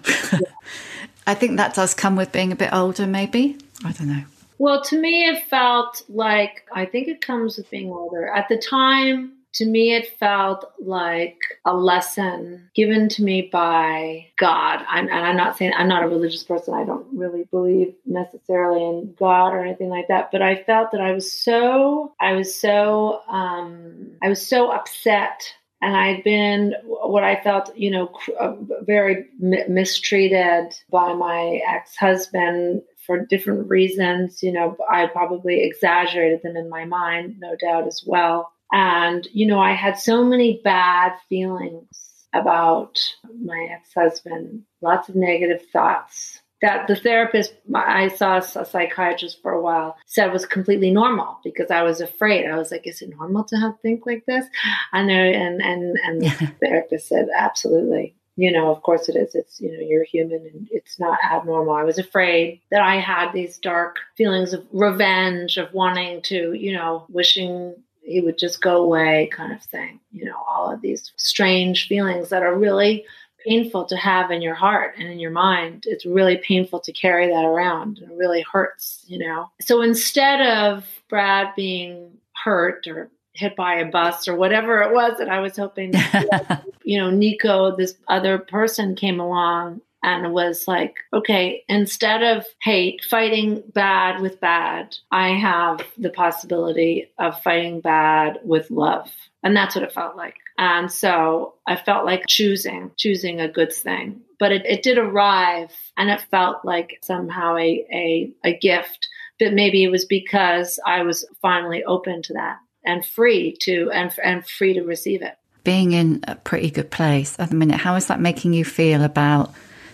I 1.27 1.35
think 1.35 1.57
that 1.57 1.73
does 1.73 1.93
come 1.93 2.15
with 2.15 2.31
being 2.31 2.51
a 2.51 2.55
bit 2.55 2.73
older, 2.73 3.05
maybe. 3.05 3.57
I 3.85 3.91
don't 3.91 4.07
know. 4.07 4.23
Well, 4.57 4.81
to 4.83 4.99
me, 4.99 5.25
it 5.25 5.45
felt 5.47 6.03
like 6.07 6.67
I 6.71 6.85
think 6.85 7.07
it 7.07 7.21
comes 7.21 7.57
with 7.57 7.69
being 7.69 7.91
older. 7.91 8.27
At 8.27 8.47
the 8.49 8.57
time, 8.57 9.33
to 9.53 9.65
me, 9.65 9.93
it 9.93 10.17
felt 10.17 10.71
like 10.79 11.37
a 11.65 11.75
lesson 11.75 12.69
given 12.75 13.07
to 13.09 13.23
me 13.23 13.49
by 13.51 14.27
God. 14.39 14.83
I'm, 14.89 15.07
and 15.07 15.25
I'm 15.25 15.37
not 15.37 15.57
saying 15.57 15.73
I'm 15.75 15.87
not 15.87 16.03
a 16.03 16.07
religious 16.07 16.43
person. 16.43 16.73
I 16.73 16.85
don't 16.85 17.05
really 17.15 17.43
believe 17.51 17.93
necessarily 18.05 18.83
in 18.83 19.13
God 19.17 19.49
or 19.49 19.63
anything 19.63 19.89
like 19.89 20.07
that. 20.07 20.31
But 20.31 20.41
I 20.41 20.63
felt 20.63 20.91
that 20.91 21.01
I 21.01 21.11
was 21.11 21.31
so, 21.31 22.13
I 22.19 22.33
was 22.33 22.59
so, 22.59 23.21
um, 23.27 24.13
I 24.23 24.29
was 24.29 24.45
so 24.45 24.71
upset 24.71 25.53
and 25.83 25.97
I'd 25.97 26.23
been 26.23 26.73
what 26.85 27.25
I 27.25 27.41
felt, 27.41 27.75
you 27.75 27.91
know, 27.91 28.09
uh, 28.39 28.55
very 28.81 29.27
mistreated 29.39 30.73
by 30.89 31.13
my 31.13 31.59
ex 31.67 31.97
husband 31.97 32.81
for 33.05 33.25
different 33.25 33.69
reasons. 33.69 34.41
You 34.41 34.53
know, 34.53 34.77
I 34.89 35.07
probably 35.07 35.61
exaggerated 35.61 36.41
them 36.41 36.55
in 36.55 36.69
my 36.69 36.85
mind, 36.85 37.35
no 37.39 37.55
doubt 37.57 37.85
as 37.85 38.01
well. 38.05 38.52
And, 38.73 39.27
you 39.31 39.45
know, 39.45 39.59
I 39.59 39.73
had 39.73 39.97
so 39.97 40.25
many 40.25 40.59
bad 40.63 41.13
feelings 41.29 41.87
about 42.33 42.99
my 43.41 43.69
ex 43.71 43.93
husband, 43.93 44.63
lots 44.81 45.07
of 45.07 45.15
negative 45.15 45.61
thoughts 45.71 46.41
that 46.63 46.87
the 46.87 46.95
therapist 46.95 47.53
I 47.75 48.07
saw 48.07 48.37
a 48.37 48.41
psychiatrist 48.41 49.41
for 49.41 49.51
a 49.51 49.61
while 49.61 49.97
said 50.07 50.31
was 50.31 50.45
completely 50.45 50.91
normal 50.91 51.37
because 51.43 51.69
I 51.69 51.83
was 51.83 51.99
afraid. 51.99 52.49
I 52.49 52.57
was 52.57 52.71
like, 52.71 52.87
"Is 52.87 53.01
it 53.01 53.09
normal 53.09 53.43
to 53.43 53.57
have 53.57 53.79
think 53.81 54.05
like 54.05 54.25
this?" 54.25 54.45
And 54.93 55.09
there, 55.09 55.25
and 55.25 55.61
and 55.61 55.97
and 56.05 56.21
the 56.21 56.51
therapist 56.61 57.09
said, 57.09 57.27
"Absolutely." 57.35 58.15
You 58.37 58.51
know, 58.51 58.71
of 58.71 58.81
course 58.81 59.09
it 59.09 59.17
is. 59.17 59.35
It's 59.35 59.59
you 59.59 59.73
know, 59.73 59.85
you're 59.85 60.05
human 60.05 60.49
and 60.53 60.69
it's 60.71 60.99
not 60.99 61.19
abnormal. 61.23 61.75
I 61.75 61.83
was 61.83 61.99
afraid 61.99 62.61
that 62.71 62.81
I 62.81 62.95
had 62.95 63.33
these 63.33 63.59
dark 63.59 63.97
feelings 64.15 64.53
of 64.53 64.65
revenge, 64.71 65.57
of 65.57 65.73
wanting 65.73 66.21
to, 66.23 66.53
you 66.53 66.71
know, 66.71 67.05
wishing 67.09 67.75
he 68.03 68.21
would 68.21 68.37
just 68.37 68.61
go 68.61 68.83
away, 68.83 69.29
kind 69.31 69.53
of 69.53 69.61
thing. 69.63 69.99
You 70.11 70.25
know, 70.25 70.37
all 70.49 70.71
of 70.71 70.81
these 70.81 71.11
strange 71.15 71.87
feelings 71.87 72.29
that 72.29 72.43
are 72.43 72.57
really 72.57 73.05
painful 73.45 73.85
to 73.85 73.97
have 73.97 74.31
in 74.31 74.41
your 74.41 74.55
heart 74.55 74.95
and 74.97 75.07
in 75.07 75.19
your 75.19 75.31
mind. 75.31 75.83
It's 75.85 76.05
really 76.05 76.37
painful 76.37 76.79
to 76.81 76.93
carry 76.93 77.27
that 77.27 77.45
around. 77.45 77.99
and 77.99 78.11
It 78.11 78.17
really 78.17 78.45
hurts, 78.51 79.03
you 79.07 79.19
know. 79.19 79.51
So 79.61 79.81
instead 79.81 80.41
of 80.41 80.85
Brad 81.09 81.49
being 81.55 82.11
hurt 82.43 82.87
or 82.87 83.09
hit 83.33 83.55
by 83.55 83.75
a 83.75 83.85
bus 83.85 84.27
or 84.27 84.35
whatever 84.35 84.81
it 84.81 84.93
was 84.93 85.17
that 85.17 85.29
I 85.29 85.39
was 85.39 85.57
hoping, 85.57 85.93
you 86.83 86.99
know, 86.99 87.09
Nico, 87.09 87.75
this 87.75 87.95
other 88.07 88.37
person 88.37 88.95
came 88.95 89.19
along 89.19 89.81
and 90.03 90.33
was 90.33 90.67
like, 90.67 90.95
okay, 91.13 91.63
instead 91.69 92.21
of 92.21 92.45
hate, 92.61 93.03
fighting 93.09 93.63
bad 93.73 94.21
with 94.21 94.39
bad, 94.41 94.97
I 95.11 95.29
have 95.29 95.79
the 95.97 96.09
possibility 96.09 97.11
of 97.17 97.41
fighting 97.41 97.79
bad 97.79 98.39
with 98.43 98.69
love. 98.69 99.09
And 99.43 99.55
that's 99.55 99.75
what 99.75 99.83
it 99.83 99.93
felt 99.93 100.17
like. 100.17 100.35
And 100.57 100.91
so 100.91 101.55
I 101.65 101.77
felt 101.77 102.05
like 102.05 102.27
choosing, 102.27 102.91
choosing 102.97 103.39
a 103.39 103.47
good 103.47 103.73
thing. 103.73 104.21
But 104.39 104.51
it, 104.51 104.65
it 104.65 104.83
did 104.83 104.97
arrive 104.97 105.71
and 105.97 106.09
it 106.09 106.21
felt 106.29 106.65
like 106.65 106.99
somehow 107.01 107.55
a, 107.55 107.85
a, 107.91 108.31
a 108.43 108.57
gift. 108.57 109.07
But 109.39 109.53
maybe 109.53 109.83
it 109.83 109.89
was 109.89 110.05
because 110.05 110.79
I 110.85 111.03
was 111.03 111.25
finally 111.41 111.83
open 111.85 112.21
to 112.23 112.33
that 112.33 112.57
and 112.85 113.05
free 113.05 113.55
to 113.61 113.89
and, 113.91 114.13
and 114.23 114.45
free 114.45 114.73
to 114.73 114.83
receive 114.83 115.21
it. 115.21 115.37
Being 115.63 115.93
in 115.93 116.19
a 116.27 116.35
pretty 116.35 116.69
good 116.69 116.91
place 116.91 117.37
at 117.39 117.49
the 117.49 117.55
minute, 117.55 117.79
how 117.79 117.95
is 117.95 118.07
that 118.07 118.19
making 118.19 118.51
you 118.51 118.65
feel 118.65 119.01
about 119.01 119.53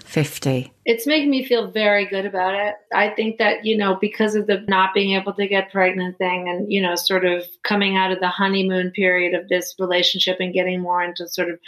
50? 0.10 0.74
It's 0.86 1.06
making 1.06 1.30
me 1.30 1.46
feel 1.46 1.70
very 1.70 2.08
good 2.08 2.26
about 2.26 2.56
it. 2.56 2.74
I 2.92 3.10
think 3.10 3.38
that, 3.38 3.64
you 3.64 3.78
know, 3.78 3.96
because 4.02 4.34
of 4.34 4.48
the 4.48 4.66
not 4.68 4.96
being 4.96 5.16
able 5.16 5.34
to 5.34 5.48
get 5.48 5.72
pregnant 5.72 6.18
thing 6.18 6.50
and, 6.50 6.72
you 6.72 6.82
know, 6.82 6.96
sort 6.96 7.26
of 7.26 7.46
coming 7.64 7.96
out 7.96 8.12
of 8.12 8.20
the 8.20 8.28
honeymoon 8.28 8.90
period 8.90 9.40
of 9.40 9.48
this 9.50 9.76
relationship 9.78 10.38
and 10.40 10.52
getting 10.52 10.82
more 10.82 11.04
into 11.04 11.28
sort 11.28 11.52
of 11.52 11.60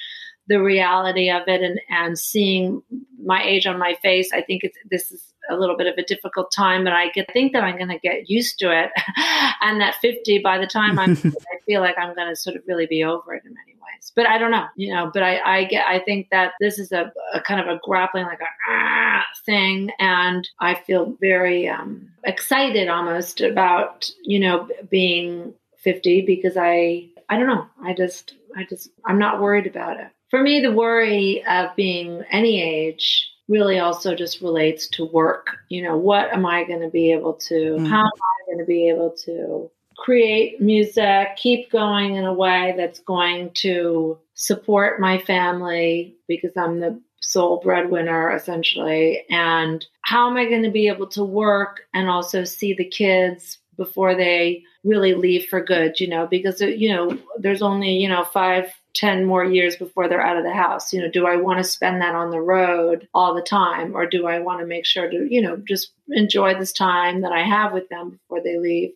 the 0.47 0.59
reality 0.59 1.29
of 1.29 1.43
it 1.47 1.61
and, 1.61 1.79
and 1.89 2.17
seeing 2.17 2.81
my 3.23 3.43
age 3.43 3.67
on 3.67 3.77
my 3.77 3.93
face, 4.01 4.31
I 4.33 4.41
think 4.41 4.63
it's, 4.63 4.77
this 4.89 5.11
is 5.11 5.23
a 5.51 5.55
little 5.55 5.77
bit 5.77 5.85
of 5.85 5.99
a 5.99 6.03
difficult 6.03 6.51
time, 6.51 6.83
but 6.83 6.93
I 6.93 7.11
think 7.31 7.53
that 7.53 7.63
I'm 7.63 7.77
going 7.77 7.89
to 7.89 7.99
get 7.99 8.27
used 8.27 8.57
to 8.59 8.71
it. 8.71 8.89
and 9.61 9.79
that 9.81 9.97
50, 10.01 10.39
by 10.39 10.57
the 10.57 10.65
time 10.65 10.97
I'm, 10.97 11.11
I 11.25 11.59
feel 11.67 11.81
like 11.81 11.95
I'm 11.99 12.15
going 12.15 12.29
to 12.29 12.35
sort 12.35 12.55
of 12.55 12.63
really 12.65 12.87
be 12.87 13.03
over 13.03 13.35
it 13.35 13.43
in 13.45 13.53
many 13.53 13.70
but 14.09 14.27
I 14.27 14.37
don't 14.39 14.51
know, 14.51 14.65
you 14.75 14.93
know, 14.93 15.11
but 15.13 15.21
I, 15.21 15.39
I 15.39 15.63
get, 15.65 15.87
I 15.87 15.99
think 15.99 16.29
that 16.31 16.53
this 16.59 16.79
is 16.79 16.91
a, 16.91 17.11
a 17.33 17.41
kind 17.41 17.59
of 17.59 17.67
a 17.67 17.79
grappling, 17.83 18.25
like 18.25 18.41
a 18.41 18.45
ah, 18.69 19.23
thing. 19.45 19.91
And 19.99 20.47
I 20.59 20.73
feel 20.73 21.15
very 21.21 21.69
um, 21.69 22.09
excited 22.23 22.87
almost 22.87 23.41
about, 23.41 24.09
you 24.23 24.39
know, 24.39 24.67
being 24.89 25.53
50 25.77 26.21
because 26.21 26.57
I, 26.57 27.09
I 27.29 27.37
don't 27.37 27.47
know. 27.47 27.67
I 27.83 27.93
just, 27.93 28.33
I 28.57 28.63
just, 28.63 28.89
I'm 29.05 29.19
not 29.19 29.41
worried 29.41 29.67
about 29.67 29.99
it. 29.99 30.07
For 30.29 30.41
me, 30.41 30.61
the 30.61 30.71
worry 30.71 31.45
of 31.45 31.75
being 31.75 32.23
any 32.31 32.61
age 32.61 33.27
really 33.47 33.79
also 33.79 34.15
just 34.15 34.41
relates 34.41 34.87
to 34.87 35.05
work. 35.05 35.57
You 35.69 35.83
know, 35.83 35.97
what 35.97 36.33
am 36.33 36.45
I 36.45 36.63
going 36.63 36.81
to 36.81 36.89
be 36.89 37.11
able 37.11 37.33
to, 37.33 37.53
mm-hmm. 37.53 37.85
how 37.85 37.99
am 37.99 38.05
I 38.05 38.45
going 38.47 38.59
to 38.59 38.65
be 38.65 38.89
able 38.89 39.11
to 39.25 39.69
create 40.01 40.59
music, 40.59 41.35
keep 41.37 41.71
going 41.71 42.15
in 42.15 42.25
a 42.25 42.33
way 42.33 42.73
that's 42.75 42.99
going 43.01 43.51
to 43.53 44.17
support 44.33 44.99
my 44.99 45.19
family 45.19 46.15
because 46.27 46.51
I'm 46.57 46.79
the 46.79 46.99
sole 47.19 47.61
breadwinner 47.63 48.31
essentially. 48.31 49.23
And 49.29 49.85
how 50.01 50.27
am 50.27 50.37
I 50.37 50.45
going 50.45 50.63
to 50.63 50.71
be 50.71 50.87
able 50.87 51.05
to 51.09 51.23
work 51.23 51.81
and 51.93 52.09
also 52.09 52.45
see 52.45 52.73
the 52.73 52.89
kids 52.89 53.59
before 53.77 54.15
they 54.15 54.63
really 54.83 55.13
leave 55.13 55.45
for 55.45 55.63
good, 55.63 55.99
you 55.99 56.07
know, 56.07 56.25
because, 56.25 56.63
uh, 56.63 56.65
you 56.65 56.89
know, 56.89 57.15
there's 57.37 57.61
only, 57.61 57.91
you 57.91 58.09
know, 58.09 58.23
five, 58.23 58.73
ten 58.95 59.23
more 59.23 59.45
years 59.45 59.75
before 59.75 60.09
they're 60.09 60.19
out 60.19 60.37
of 60.37 60.43
the 60.43 60.53
house. 60.53 60.91
You 60.91 61.01
know, 61.01 61.11
do 61.11 61.27
I 61.27 61.35
want 61.35 61.59
to 61.59 61.63
spend 61.63 62.01
that 62.01 62.15
on 62.15 62.31
the 62.31 62.41
road 62.41 63.07
all 63.13 63.35
the 63.35 63.41
time 63.43 63.95
or 63.95 64.07
do 64.07 64.25
I 64.25 64.39
want 64.39 64.61
to 64.61 64.65
make 64.65 64.87
sure 64.87 65.07
to, 65.07 65.27
you 65.29 65.43
know, 65.43 65.57
just 65.57 65.93
enjoy 66.09 66.57
this 66.57 66.73
time 66.73 67.21
that 67.21 67.31
I 67.31 67.43
have 67.43 67.71
with 67.71 67.87
them 67.89 68.09
before 68.09 68.41
they 68.43 68.57
leave? 68.57 68.93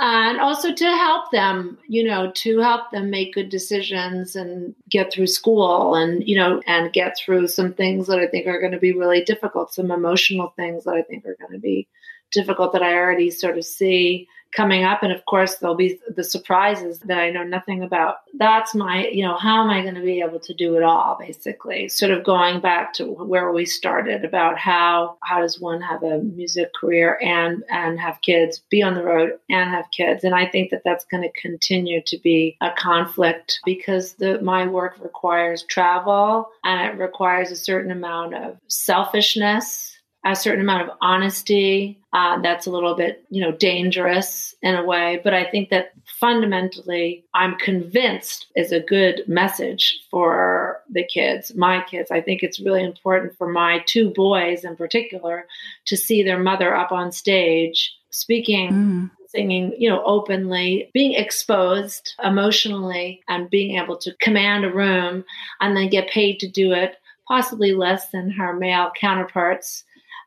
And 0.00 0.40
also 0.40 0.72
to 0.72 0.86
help 0.86 1.30
them 1.32 1.78
you 1.86 2.02
know 2.02 2.30
to 2.32 2.58
help 2.60 2.90
them 2.90 3.10
make 3.10 3.34
good 3.34 3.50
decisions 3.50 4.34
and 4.34 4.74
get 4.88 5.12
through 5.12 5.26
school 5.26 5.94
and 5.94 6.26
you 6.26 6.34
know 6.34 6.62
and 6.66 6.92
get 6.92 7.16
through 7.18 7.46
some 7.46 7.74
things 7.74 8.06
that 8.06 8.18
i 8.18 8.26
think 8.26 8.46
are 8.46 8.60
going 8.60 8.72
to 8.72 8.78
be 8.78 8.92
really 8.92 9.22
difficult 9.24 9.72
some 9.72 9.90
emotional 9.90 10.54
things 10.56 10.84
that 10.84 10.94
i 10.94 11.02
think 11.02 11.24
are 11.26 11.36
going 11.38 11.52
to 11.52 11.58
be 11.58 11.86
difficult 12.30 12.72
that 12.72 12.82
i 12.82 12.94
already 12.94 13.30
sort 13.30 13.58
of 13.58 13.64
see 13.64 14.26
coming 14.52 14.84
up. 14.84 15.02
And 15.02 15.12
of 15.12 15.24
course, 15.26 15.56
there'll 15.56 15.74
be 15.74 15.98
the 16.14 16.24
surprises 16.24 16.98
that 17.00 17.18
I 17.18 17.30
know 17.30 17.42
nothing 17.42 17.82
about. 17.82 18.16
That's 18.34 18.74
my, 18.74 19.06
you 19.08 19.24
know, 19.24 19.36
how 19.36 19.62
am 19.62 19.70
I 19.70 19.82
going 19.82 19.94
to 19.94 20.02
be 20.02 20.20
able 20.20 20.40
to 20.40 20.54
do 20.54 20.76
it 20.76 20.82
all, 20.82 21.16
basically? 21.18 21.88
Sort 21.88 22.12
of 22.12 22.24
going 22.24 22.60
back 22.60 22.92
to 22.94 23.06
where 23.06 23.52
we 23.52 23.64
started 23.64 24.24
about 24.24 24.58
how, 24.58 25.16
how 25.22 25.40
does 25.40 25.60
one 25.60 25.80
have 25.80 26.02
a 26.02 26.18
music 26.18 26.72
career 26.74 27.18
and, 27.22 27.64
and 27.70 27.98
have 27.98 28.20
kids, 28.22 28.62
be 28.70 28.82
on 28.82 28.94
the 28.94 29.02
road 29.02 29.38
and 29.48 29.70
have 29.70 29.90
kids. 29.90 30.24
And 30.24 30.34
I 30.34 30.46
think 30.46 30.70
that 30.70 30.82
that's 30.84 31.04
going 31.06 31.22
to 31.22 31.40
continue 31.40 32.02
to 32.06 32.18
be 32.18 32.56
a 32.60 32.70
conflict 32.76 33.60
because 33.64 34.14
the, 34.14 34.40
my 34.42 34.66
work 34.66 34.98
requires 35.00 35.62
travel 35.64 36.48
and 36.64 36.80
it 36.80 37.02
requires 37.02 37.50
a 37.50 37.56
certain 37.56 37.90
amount 37.90 38.34
of 38.34 38.58
selfishness 38.68 39.91
a 40.24 40.36
certain 40.36 40.60
amount 40.60 40.88
of 40.88 40.96
honesty. 41.00 41.98
Uh, 42.12 42.40
that's 42.42 42.66
a 42.66 42.70
little 42.70 42.94
bit, 42.94 43.24
you 43.30 43.40
know, 43.40 43.52
dangerous 43.52 44.54
in 44.62 44.74
a 44.74 44.84
way. 44.84 45.20
But 45.24 45.34
I 45.34 45.44
think 45.50 45.70
that 45.70 45.92
fundamentally, 46.20 47.24
I'm 47.34 47.56
convinced 47.56 48.46
is 48.54 48.70
a 48.70 48.80
good 48.80 49.22
message 49.26 50.00
for 50.10 50.80
the 50.90 51.04
kids, 51.04 51.54
my 51.54 51.82
kids. 51.82 52.10
I 52.10 52.20
think 52.20 52.42
it's 52.42 52.60
really 52.60 52.84
important 52.84 53.36
for 53.36 53.48
my 53.48 53.82
two 53.86 54.10
boys 54.10 54.64
in 54.64 54.76
particular 54.76 55.46
to 55.86 55.96
see 55.96 56.22
their 56.22 56.38
mother 56.38 56.74
up 56.74 56.92
on 56.92 57.12
stage 57.12 57.92
speaking. 58.10 58.70
Mm. 58.70 59.10
Singing, 59.28 59.74
you 59.78 59.88
know, 59.88 60.04
openly, 60.04 60.90
being 60.92 61.14
exposed 61.14 62.12
emotionally, 62.22 63.22
and 63.28 63.48
being 63.48 63.78
able 63.78 63.96
to 63.96 64.14
command 64.20 64.66
a 64.66 64.70
room 64.70 65.24
and 65.62 65.74
then 65.74 65.88
get 65.88 66.10
paid 66.10 66.38
to 66.40 66.46
do 66.46 66.72
it, 66.72 66.96
possibly 67.26 67.72
less 67.72 68.10
than 68.10 68.28
her 68.28 68.52
male 68.52 68.90
counterparts 68.94 69.84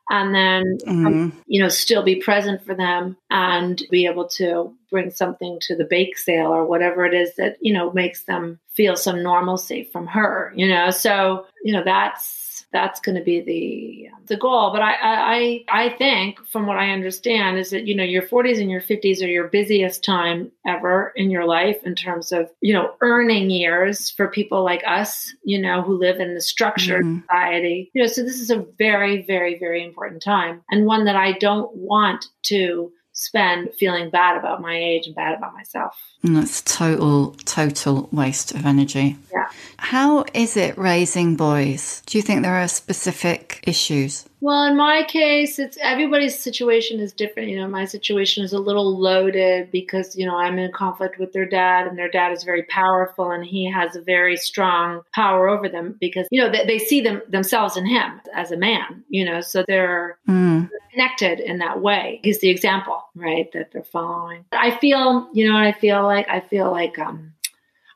and 0.08 0.34
then 0.34 0.78
mm-hmm. 0.86 1.06
um, 1.06 1.42
you 1.46 1.60
know 1.60 1.68
still 1.68 2.02
be 2.02 2.16
present 2.16 2.64
for 2.64 2.74
them 2.74 3.16
and 3.30 3.82
be 3.90 4.06
able 4.06 4.28
to 4.28 4.72
bring 4.90 5.10
something 5.10 5.58
to 5.60 5.76
the 5.76 5.84
bake 5.84 6.16
sale 6.16 6.48
or 6.48 6.64
whatever 6.64 7.04
it 7.04 7.14
is 7.14 7.34
that 7.36 7.56
you 7.60 7.72
know 7.72 7.92
makes 7.92 8.24
them 8.24 8.58
feel 8.72 8.96
some 8.96 9.22
normalcy 9.22 9.84
from 9.92 10.06
her 10.06 10.52
you 10.54 10.68
know 10.68 10.90
so 10.90 11.46
you 11.62 11.72
know 11.72 11.82
that's 11.84 12.45
that's 12.76 13.00
going 13.00 13.14
to 13.14 13.22
be 13.22 13.40
the 13.40 14.10
the 14.26 14.36
goal. 14.36 14.70
But 14.70 14.82
I, 14.82 14.94
I 15.02 15.64
I 15.68 15.88
think, 15.96 16.46
from 16.46 16.66
what 16.66 16.76
I 16.76 16.90
understand, 16.90 17.58
is 17.58 17.70
that 17.70 17.86
you 17.86 17.94
know 17.94 18.04
your 18.04 18.22
40s 18.22 18.60
and 18.60 18.70
your 18.70 18.82
50s 18.82 19.22
are 19.22 19.30
your 19.38 19.48
busiest 19.48 20.04
time 20.04 20.52
ever 20.66 21.14
in 21.16 21.30
your 21.30 21.46
life 21.46 21.78
in 21.84 21.94
terms 21.94 22.32
of 22.32 22.50
you 22.60 22.74
know 22.74 22.92
earning 23.00 23.48
years 23.48 24.10
for 24.10 24.28
people 24.28 24.62
like 24.62 24.82
us, 24.86 25.34
you 25.42 25.58
know, 25.58 25.80
who 25.80 25.96
live 25.96 26.20
in 26.20 26.34
the 26.34 26.40
structured 26.42 27.04
mm-hmm. 27.06 27.20
society. 27.20 27.90
You 27.94 28.02
know, 28.02 28.08
so 28.08 28.22
this 28.22 28.40
is 28.40 28.50
a 28.50 28.66
very, 28.78 29.22
very, 29.22 29.58
very 29.58 29.82
important 29.82 30.22
time, 30.22 30.62
and 30.70 30.84
one 30.84 31.06
that 31.06 31.16
I 31.16 31.32
don't 31.32 31.74
want 31.74 32.26
to 32.44 32.92
spend 33.16 33.72
feeling 33.78 34.10
bad 34.10 34.36
about 34.36 34.60
my 34.60 34.76
age 34.76 35.06
and 35.06 35.16
bad 35.16 35.36
about 35.36 35.54
myself. 35.54 35.98
And 36.22 36.36
that's 36.36 36.60
total, 36.62 37.32
total 37.44 38.08
waste 38.12 38.52
of 38.52 38.66
energy. 38.66 39.16
Yeah. 39.32 39.48
How 39.78 40.24
is 40.34 40.56
it 40.56 40.76
raising 40.76 41.34
boys? 41.34 42.02
Do 42.06 42.18
you 42.18 42.22
think 42.22 42.42
there 42.42 42.54
are 42.54 42.68
specific 42.68 43.64
issues? 43.66 44.26
Well, 44.40 44.64
in 44.64 44.76
my 44.76 45.02
case, 45.02 45.58
it's 45.58 45.78
everybody's 45.80 46.38
situation 46.38 47.00
is 47.00 47.14
different. 47.14 47.48
You 47.48 47.58
know, 47.58 47.68
my 47.68 47.86
situation 47.86 48.44
is 48.44 48.52
a 48.52 48.58
little 48.58 48.98
loaded 48.98 49.70
because, 49.70 50.14
you 50.14 50.26
know, 50.26 50.36
I'm 50.36 50.58
in 50.58 50.70
conflict 50.72 51.18
with 51.18 51.32
their 51.32 51.46
dad 51.46 51.86
and 51.86 51.96
their 51.96 52.10
dad 52.10 52.32
is 52.32 52.44
very 52.44 52.64
powerful 52.64 53.30
and 53.30 53.44
he 53.44 53.70
has 53.70 53.96
a 53.96 54.02
very 54.02 54.36
strong 54.36 55.00
power 55.14 55.48
over 55.48 55.70
them 55.70 55.96
because, 56.00 56.28
you 56.30 56.40
know, 56.40 56.50
they, 56.50 56.66
they 56.66 56.78
see 56.78 57.00
them 57.00 57.22
themselves 57.28 57.78
in 57.78 57.86
him 57.86 58.20
as 58.34 58.50
a 58.52 58.58
man, 58.58 59.02
you 59.08 59.24
know, 59.24 59.40
so 59.40 59.64
they're 59.66 60.18
mm. 60.28 60.68
connected 60.90 61.40
in 61.40 61.58
that 61.58 61.80
way. 61.80 62.20
He's 62.22 62.40
the 62.40 62.50
example, 62.50 63.02
right, 63.14 63.50
that 63.52 63.72
they're 63.72 63.84
following. 63.84 64.44
I 64.52 64.76
feel, 64.76 65.30
you 65.32 65.50
know, 65.50 65.56
I 65.56 65.72
feel 65.72 66.02
like, 66.02 66.28
I 66.28 66.40
feel 66.40 66.70
like, 66.70 66.98
um, 66.98 67.32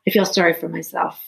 I 0.08 0.10
feel 0.10 0.24
sorry 0.24 0.54
for 0.54 0.70
myself. 0.70 1.22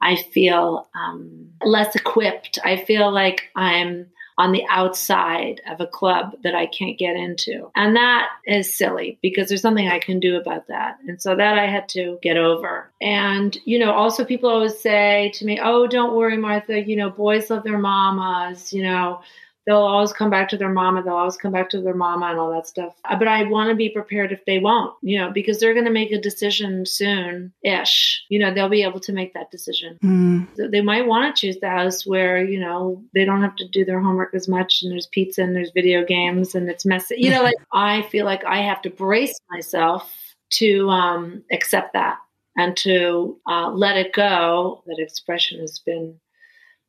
I 0.00 0.16
feel 0.16 0.88
um, 0.94 1.50
less 1.64 1.94
equipped. 1.94 2.58
I 2.64 2.76
feel 2.76 3.12
like 3.12 3.50
I'm 3.54 4.06
on 4.38 4.52
the 4.52 4.64
outside 4.68 5.60
of 5.68 5.80
a 5.80 5.86
club 5.86 6.36
that 6.42 6.54
I 6.54 6.66
can't 6.66 6.98
get 6.98 7.16
into. 7.16 7.70
And 7.74 7.94
that 7.96 8.28
is 8.46 8.74
silly 8.74 9.18
because 9.22 9.48
there's 9.48 9.62
something 9.62 9.88
I 9.88 9.98
can 9.98 10.20
do 10.20 10.36
about 10.36 10.68
that. 10.68 10.98
And 11.06 11.20
so 11.20 11.36
that 11.36 11.58
I 11.58 11.66
had 11.66 11.88
to 11.90 12.18
get 12.22 12.36
over. 12.36 12.90
And, 13.00 13.56
you 13.64 13.78
know, 13.78 13.92
also 13.92 14.24
people 14.24 14.48
always 14.48 14.78
say 14.78 15.30
to 15.34 15.44
me, 15.44 15.60
oh, 15.62 15.86
don't 15.86 16.16
worry, 16.16 16.36
Martha, 16.36 16.80
you 16.80 16.96
know, 16.96 17.10
boys 17.10 17.50
love 17.50 17.64
their 17.64 17.78
mamas, 17.78 18.72
you 18.72 18.82
know, 18.82 19.20
they'll 19.66 19.76
always 19.76 20.12
come 20.12 20.30
back 20.30 20.48
to 20.48 20.56
their 20.56 20.68
mama 20.68 21.02
they'll 21.02 21.14
always 21.14 21.36
come 21.36 21.52
back 21.52 21.70
to 21.70 21.80
their 21.80 21.94
mama 21.94 22.26
and 22.26 22.38
all 22.38 22.50
that 22.50 22.66
stuff. 22.66 22.94
Uh, 23.04 23.18
but 23.18 23.28
i 23.28 23.44
want 23.44 23.68
to 23.68 23.74
be 23.74 23.88
prepared 23.88 24.32
if 24.32 24.44
they 24.44 24.58
won't 24.58 24.94
you 25.02 25.18
know 25.18 25.30
because 25.30 25.58
they're 25.58 25.74
going 25.74 25.86
to 25.86 25.90
make 25.90 26.12
a 26.12 26.20
decision 26.20 26.84
soon 26.84 27.52
ish 27.62 28.24
you 28.28 28.38
know 28.38 28.52
they'll 28.52 28.68
be 28.68 28.82
able 28.82 29.00
to 29.00 29.12
make 29.12 29.34
that 29.34 29.50
decision. 29.50 29.98
Mm. 30.02 30.70
they 30.70 30.80
might 30.80 31.06
want 31.06 31.34
to 31.34 31.40
choose 31.40 31.60
the 31.60 31.68
house 31.68 32.06
where 32.06 32.42
you 32.42 32.58
know 32.58 33.02
they 33.14 33.24
don't 33.24 33.42
have 33.42 33.56
to 33.56 33.68
do 33.68 33.84
their 33.84 34.00
homework 34.00 34.34
as 34.34 34.48
much 34.48 34.82
and 34.82 34.92
there's 34.92 35.06
pizza 35.06 35.42
and 35.42 35.54
there's 35.54 35.70
video 35.72 36.04
games 36.04 36.54
and 36.54 36.68
it's 36.68 36.84
messy. 36.84 37.16
You 37.18 37.30
know 37.30 37.42
like 37.50 37.56
i 37.72 38.02
feel 38.02 38.24
like 38.24 38.44
i 38.44 38.58
have 38.58 38.82
to 38.82 38.90
brace 38.90 39.38
myself 39.50 40.10
to 40.52 40.88
um, 40.90 41.42
accept 41.50 41.94
that 41.94 42.18
and 42.56 42.76
to 42.78 43.38
uh, 43.48 43.70
let 43.70 43.96
it 43.96 44.12
go. 44.12 44.82
That 44.86 44.98
expression 44.98 45.60
has 45.60 45.78
been 45.78 46.18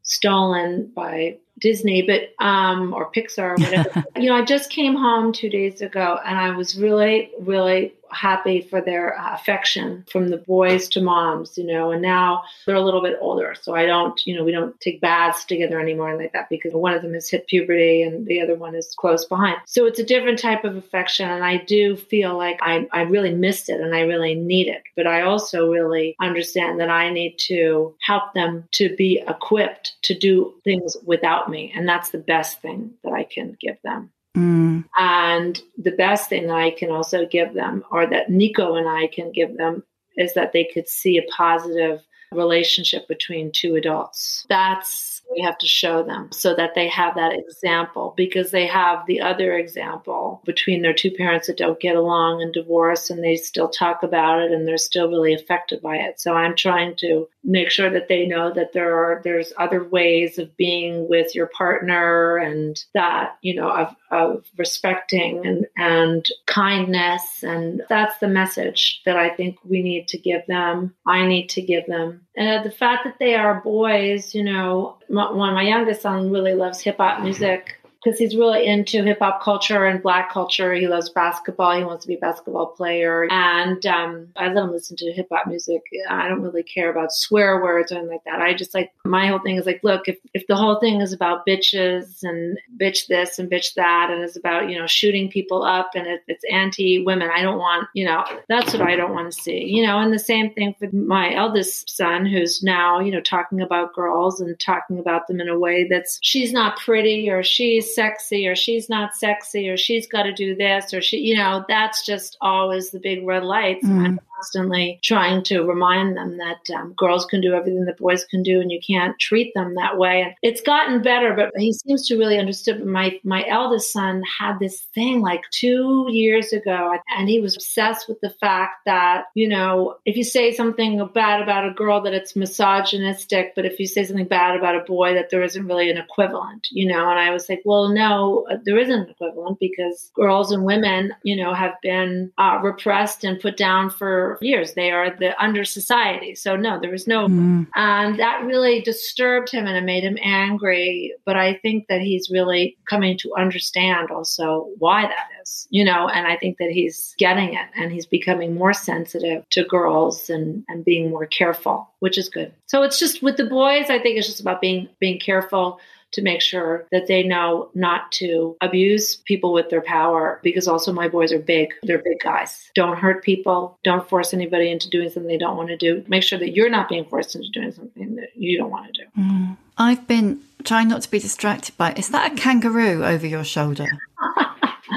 stolen 0.04 0.92
by 0.96 1.38
Disney, 1.60 2.02
but 2.02 2.34
um, 2.44 2.94
or 2.94 3.12
Pixar, 3.12 3.58
or 3.58 3.64
whatever. 3.64 4.04
you 4.16 4.26
know, 4.26 4.36
I 4.36 4.44
just 4.44 4.70
came 4.70 4.96
home 4.96 5.34
two 5.34 5.50
days 5.50 5.82
ago, 5.82 6.20
and 6.26 6.38
I 6.38 6.52
was 6.52 6.78
really, 6.78 7.32
really 7.40 7.94
happy 8.14 8.62
for 8.62 8.82
their 8.82 9.20
uh, 9.20 9.36
affection 9.36 10.06
from 10.10 10.30
the 10.30 10.38
boys 10.38 10.88
to 10.90 11.02
moms, 11.02 11.58
you 11.58 11.66
know, 11.66 11.92
and 11.92 12.02
now 12.02 12.44
they're 12.66 12.76
a 12.76 12.82
little 12.82 13.02
bit 13.02 13.18
older. 13.20 13.56
So 13.60 13.76
I 13.76 13.86
don't, 13.86 14.20
you 14.26 14.36
know, 14.36 14.44
we 14.44 14.52
don't 14.52 14.80
take 14.80 15.02
baths 15.02 15.46
together 15.46 15.80
anymore 15.80 16.16
like 16.18 16.34
that 16.34 16.50
because 16.50 16.74
one 16.74 16.94
of 16.94 17.02
them 17.02 17.14
has 17.14 17.30
hit 17.30 17.48
puberty 17.48 18.04
and 18.04 18.26
the 18.26 18.42
other 18.42 18.56
one 18.56 18.76
is 18.76 18.96
close 18.98 19.26
behind. 19.26 19.58
So 19.66 19.86
it's 19.86 20.00
a 20.00 20.06
different 20.06 20.40
type 20.40 20.64
of 20.64 20.76
affection. 20.76 21.30
And 21.30 21.44
I 21.44 21.58
do 21.58 21.96
feel 21.96 22.38
like 22.38 22.60
I, 22.62 22.88
I 22.92 23.02
really 23.02 23.34
missed 23.34 23.70
it 23.70 23.82
and 23.82 23.96
I 23.96 24.02
really 24.02 24.36
need 24.36 24.68
it. 24.68 24.84
But 24.96 25.08
I 25.08 25.22
also 25.22 25.72
really 25.72 26.16
understand 26.22 26.80
that 26.80 26.90
I 26.90 27.10
need 27.10 27.38
to 27.48 27.96
help 28.02 28.34
them 28.34 28.68
to 28.74 28.96
be 28.96 29.24
equipped 29.28 29.94
to 30.04 30.18
do 30.18 30.54
things 30.64 30.96
without 31.06 31.50
me. 31.50 31.72
And 31.76 31.88
that's 31.88 32.10
the 32.10 32.18
best 32.18 32.62
thing 32.62 32.94
that 33.04 33.14
I 33.14 33.24
can 33.24 33.58
give 33.60 33.78
them. 33.84 34.12
Mm. 34.36 34.86
And 34.98 35.62
the 35.78 35.92
best 35.92 36.30
thing 36.30 36.50
I 36.50 36.72
can 36.72 36.90
also 36.90 37.26
give 37.26 37.54
them, 37.54 37.84
or 37.92 38.08
that 38.08 38.30
Nico 38.30 38.76
and 38.76 38.88
I 38.88 39.08
can 39.08 39.32
give 39.32 39.58
them, 39.58 39.84
is 40.18 40.34
that 40.34 40.54
they 40.54 40.68
could 40.74 40.88
see 40.88 41.18
a 41.18 41.32
positive 41.32 42.02
relationship 42.32 43.08
between 43.08 43.52
two 43.52 43.76
adults. 43.76 44.46
That's 44.50 45.14
we 45.32 45.42
have 45.42 45.58
to 45.58 45.68
show 45.68 46.04
them 46.04 46.30
so 46.32 46.56
that 46.56 46.76
they 46.76 46.88
have 46.88 47.16
that 47.16 47.34
example 47.34 48.14
because 48.16 48.52
they 48.52 48.68
have 48.68 49.06
the 49.08 49.22
other 49.22 49.58
example 49.58 50.42
between 50.46 50.82
their 50.82 50.94
two 50.94 51.12
parents 51.12 51.48
that 51.48 51.58
don't 51.58 51.80
get 51.80 51.96
along 51.96 52.42
and 52.42 52.54
divorce 52.54 53.10
and 53.10 53.24
they 53.24 53.36
still 53.36 53.70
talk 53.70 54.04
about 54.04 54.42
it 54.42 54.52
and 54.52 54.68
they're 54.68 54.78
still 54.78 55.10
really 55.10 55.34
affected 55.34 55.82
by 55.82 55.96
it. 55.96 56.20
So 56.20 56.34
I'm 56.34 56.56
trying 56.56 56.96
to 56.98 57.28
make 57.44 57.70
sure 57.70 57.90
that 57.90 58.08
they 58.08 58.26
know 58.26 58.54
that 58.54 58.72
there 58.74 58.96
are 58.96 59.22
there's 59.24 59.52
other 59.58 59.84
ways 59.84 60.38
of 60.38 60.56
being 60.56 61.10
with 61.10 61.36
your 61.36 61.48
partner 61.48 62.38
and 62.38 62.84
that, 62.94 63.38
you 63.42 63.54
know, 63.54 63.70
of, 63.70 63.96
of 64.12 64.46
respecting 64.58 65.46
and, 65.46 65.68
and 65.76 66.30
kindness. 66.46 67.44
And 67.44 67.84
that's 67.90 68.18
the 68.20 68.28
message 68.28 69.02
that 69.06 69.18
I 69.18 69.30
think 69.30 69.58
we 69.68 69.82
need 69.82 70.08
to 70.10 70.18
give 70.18 70.46
them. 70.48 70.96
I 71.06 71.26
need 71.26 71.50
to 71.50 71.62
give 71.62 71.86
them. 71.88 72.26
And 72.38 72.66
the 72.66 72.72
fact 72.72 73.04
that 73.04 73.20
they 73.20 73.36
are 73.36 73.62
boys, 73.62 74.34
you 74.34 74.44
know, 74.44 74.98
one 75.08 75.54
my 75.54 75.64
youngest 75.64 76.02
son 76.02 76.32
really 76.32 76.54
loves 76.54 76.80
hip 76.80 76.98
hop 76.98 77.22
music 77.22 77.76
because 78.04 78.20
he's 78.20 78.36
really 78.36 78.66
into 78.66 79.04
hip 79.04 79.20
hop 79.20 79.42
culture 79.42 79.86
and 79.86 80.02
black 80.02 80.32
culture. 80.32 80.74
He 80.74 80.88
loves 80.88 81.10
basketball. 81.10 81.78
He 81.78 81.84
wants 81.84 82.04
to 82.04 82.08
be 82.08 82.16
a 82.16 82.20
basketball 82.20 82.68
player. 82.68 83.28
And 83.32 83.86
um, 83.86 84.28
I 84.36 84.48
let 84.48 84.64
him 84.64 84.72
listen 84.72 84.98
to 84.98 85.14
hip 85.14 85.28
hop 85.32 85.48
music. 85.48 85.82
I 86.10 86.28
don't 86.28 86.42
really 86.42 86.64
care 86.64 86.90
about 86.90 87.12
swear 87.12 87.62
words 87.62 87.92
or 87.92 87.96
anything 87.96 88.12
like 88.12 88.24
that. 88.26 88.42
I 88.42 88.54
just 88.54 88.74
like 88.74 88.92
my 89.06 89.28
whole 89.28 89.40
thing 89.40 89.58
is 89.58 89.66
like, 89.66 89.82
look, 89.84 90.08
if, 90.08 90.18
if 90.34 90.46
the 90.48 90.56
whole 90.56 90.80
thing 90.80 91.02
is 91.02 91.14
about 91.14 91.46
bitches 91.48 92.24
and 92.24 92.58
bitch 92.80 93.08
this 93.08 93.40
and 93.40 93.50
bitch 93.50 93.74
that, 93.76 94.10
and 94.12 94.24
it's 94.24 94.38
about, 94.38 94.70
you 94.70 94.78
know, 94.78 94.88
shooting 94.88 95.30
people 95.30 95.64
up 95.64 95.92
and 95.96 96.08
it, 96.08 96.22
it's 96.28 96.44
anti 96.52 97.04
women, 97.04 97.30
I 97.34 97.42
don't 97.42 97.60
want, 97.60 97.88
you 97.94 98.06
know, 98.06 98.24
that's 98.50 98.74
what 98.74 98.82
I 98.82 98.96
don't 98.96 99.14
want 99.14 99.32
to 99.32 99.42
see, 99.42 99.64
you 99.64 99.86
know, 99.86 100.00
and 100.00 100.14
the 100.14 100.20
same 100.20 100.54
thing 100.54 100.76
for 100.78 100.90
my 100.94 101.34
eldest 101.34 101.96
son 101.96 102.26
who's 102.26 102.62
now, 102.64 103.00
you 103.00 103.12
know, 103.12 103.22
talking 103.22 103.62
about 103.62 103.94
girls 103.94 104.42
and 104.42 104.60
talking 104.60 105.00
about 105.00 105.28
them 105.28 105.40
in 105.40 105.50
a 105.50 105.58
way 105.58 105.88
that's 105.90 106.20
she's 106.22 106.52
not 106.52 106.78
pretty 106.78 107.30
or 107.30 107.44
she's 107.44 107.93
sexy 107.94 108.48
or 108.48 108.56
she's 108.56 108.90
not 108.90 109.16
sexy 109.16 109.70
or 109.70 109.78
she's 109.78 110.08
got 110.08 110.24
to 110.24 110.34
do 110.34 110.56
this 110.56 110.94
or 110.94 111.02
she, 111.02 111.18
you 111.18 111.36
know, 111.36 111.66
that's 111.68 112.06
just 112.06 112.38
always 112.42 112.92
the 112.92 113.00
big 113.00 113.26
red 113.26 113.44
lights. 113.44 113.86
Mm. 113.86 114.20
Constantly 114.44 115.00
trying 115.04 115.44
to 115.44 115.62
remind 115.64 116.18
them 116.18 116.38
that 116.38 116.70
um, 116.76 116.94
girls 116.98 117.26
can 117.26 117.42
do 117.42 117.54
everything 117.54 117.86
that 117.86 117.98
boys 117.98 118.26
can 118.26 118.44
do 118.44 118.60
and 118.60 118.72
you 118.72 118.80
can't 118.86 119.18
treat 119.20 119.54
them 119.54 119.76
that 119.76 119.98
way. 119.98 120.22
And 120.22 120.34
it's 120.42 120.62
gotten 120.62 121.02
better, 121.02 121.34
but 121.34 121.52
he 121.56 121.74
seems 121.74 122.08
to 122.08 122.18
really 122.18 122.38
understood. 122.38 122.86
My, 122.86 123.20
my 123.24 123.46
eldest 123.48 123.92
son 123.92 124.22
had 124.40 124.60
this 124.60 124.82
thing 124.94 125.22
like 125.22 125.44
two 125.52 126.08
years 126.10 126.52
ago, 126.54 126.94
and 127.18 127.30
he 127.30 127.40
was 127.40 127.56
obsessed 127.56 128.08
with 128.10 128.20
the 128.22 128.30
fact 128.30 128.86
that, 128.86 129.26
you 129.36 129.48
know, 129.48 129.96
if 130.06 130.16
you 130.18 130.24
say 130.24 130.52
something 130.52 131.08
bad 131.14 131.42
about 131.42 131.68
a 131.68 131.74
girl, 131.74 132.02
that 132.02 132.14
it's 132.14 132.36
misogynistic, 132.36 133.54
but 133.56 133.66
if 133.66 133.80
you 133.80 133.88
say 133.88 134.04
something 134.04 134.28
bad 134.28 134.58
about 134.58 134.76
a 134.76 134.80
boy, 134.82 135.14
that 135.14 135.30
there 135.30 135.44
isn't 135.44 135.68
really 135.68 135.90
an 135.90 135.98
equivalent, 135.98 136.68
you 136.72 136.86
know? 136.86 137.10
And 137.10 137.20
I 137.20 137.32
was 137.32 137.48
like, 137.50 137.62
well, 137.66 137.90
no, 137.90 138.46
there 138.66 138.78
isn't 138.78 138.94
an 138.94 139.10
equivalent 139.10 139.60
because 139.60 140.12
girls 140.16 140.52
and 140.52 140.66
women, 140.66 141.14
you 141.24 141.36
know, 141.36 141.54
have 141.54 141.74
been 141.82 142.32
uh, 142.38 142.60
repressed 142.62 143.24
and 143.24 143.40
put 143.40 143.58
down 143.58 143.90
for 143.90 144.33
years. 144.42 144.74
They 144.74 144.92
are 144.92 145.10
the 145.10 145.42
under 145.42 145.64
society. 145.64 146.36
So, 146.36 146.56
no, 146.56 146.80
there 146.80 146.92
was 146.92 147.08
no. 147.08 147.28
Mm. 147.28 147.68
And 147.76 148.20
that 148.20 148.44
really 148.46 148.82
disturbed 148.82 149.52
him 149.52 149.66
and 149.66 149.78
it 149.78 149.84
made 149.84 150.04
him 150.04 150.18
angry. 150.24 151.14
But 151.26 151.38
I 151.38 151.56
think 151.56 151.88
that 151.88 152.02
he's 152.02 152.30
really 152.32 152.78
coming 152.90 153.18
to 153.20 153.34
understand 153.38 154.12
also 154.12 154.70
why 154.78 155.04
that 155.04 155.28
is, 155.42 155.68
you 155.70 155.84
know, 155.84 156.08
and 156.08 156.28
I 156.28 156.38
think 156.38 156.58
that 156.58 156.72
he's 156.72 157.16
getting 157.18 157.54
it 157.54 157.68
and 157.76 157.92
he's 157.92 158.06
becoming 158.06 158.56
more 158.56 158.74
sensitive 158.74 159.48
to 159.52 159.64
girls 159.66 160.30
and, 160.30 160.64
and 160.68 160.86
being 160.86 161.10
more 161.10 161.26
careful, 161.26 161.90
which 162.00 162.18
is 162.18 162.30
good. 162.30 162.54
So 162.66 162.84
it's 162.84 163.00
just 163.00 163.22
with 163.22 163.38
the 163.38 163.46
boys, 163.46 163.90
I 163.90 164.00
think 164.00 164.18
it's 164.18 164.28
just 164.28 164.40
about 164.40 164.62
being 164.62 164.90
being 165.00 165.20
careful 165.20 165.80
to 166.14 166.22
make 166.22 166.42
sure 166.42 166.86
that 166.92 167.08
they 167.08 167.24
know 167.24 167.70
not 167.74 168.12
to 168.14 168.56
abuse 168.62 169.18
people 169.18 169.54
with 169.54 169.70
their 169.70 169.82
power 169.82 170.40
because 170.44 170.68
also 170.68 170.94
my 170.94 171.08
boys 171.08 171.32
are 171.32 171.40
big. 171.40 171.74
They're 171.84 171.98
big 171.98 172.20
guys. 172.24 172.70
Don't 172.76 172.98
hurt 172.98 173.24
people. 173.24 173.78
Don't 173.84 174.08
force 174.08 174.34
anybody 174.34 174.72
into 174.72 174.90
doing 174.90 175.10
something 175.10 175.28
they 175.28 175.38
don't 175.38 175.58
want 175.58 175.70
to 175.70 175.78
do. 175.78 176.04
Make 176.08 176.24
sure 176.24 176.40
that 176.40 176.56
you're 176.56 176.70
not 176.70 176.90
being 176.90 177.06
forced 177.06 177.36
into 177.36 177.50
doing 177.50 177.72
something 177.72 178.16
that 178.16 178.30
you 178.36 178.58
don't 178.58 178.72
want 178.72 178.94
to 178.94 179.02
do. 179.02 179.22
Mm. 179.22 179.58
I've 179.78 180.08
been 180.08 180.42
trying 180.64 180.88
not 180.88 181.02
to 181.02 181.12
be 181.12 181.20
distracted 181.20 181.76
by 181.78 181.94
is 181.94 182.10
that 182.10 182.34
a 182.34 182.36
kangaroo 182.36 183.04
over 183.04 183.28
your 183.28 183.44
shoulder? 183.44 183.88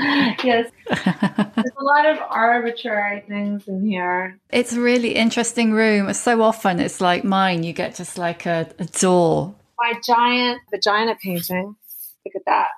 yes. 0.45 0.71
There's 0.87 1.73
a 1.79 1.85
lot 1.85 2.07
of 2.07 2.19
arbitrary 2.29 3.25
things 3.27 3.67
in 3.67 3.87
here. 3.87 4.39
It's 4.51 4.73
a 4.73 4.81
really 4.81 5.14
interesting 5.14 5.73
room. 5.73 6.12
So 6.14 6.43
often 6.43 6.81
it's 6.81 7.01
like 7.01 7.25
mine, 7.25 7.62
you 7.62 7.73
get 7.73 7.95
just 7.95 8.19
like 8.19 8.47
a, 8.47 8.69
a 8.79 8.85
door 8.85 9.55
my 9.79 9.95
giant 10.05 10.61
vagina 10.70 11.16
painting. 11.22 11.77
Look 12.24 12.35
at 12.37 12.45
that. 12.47 12.68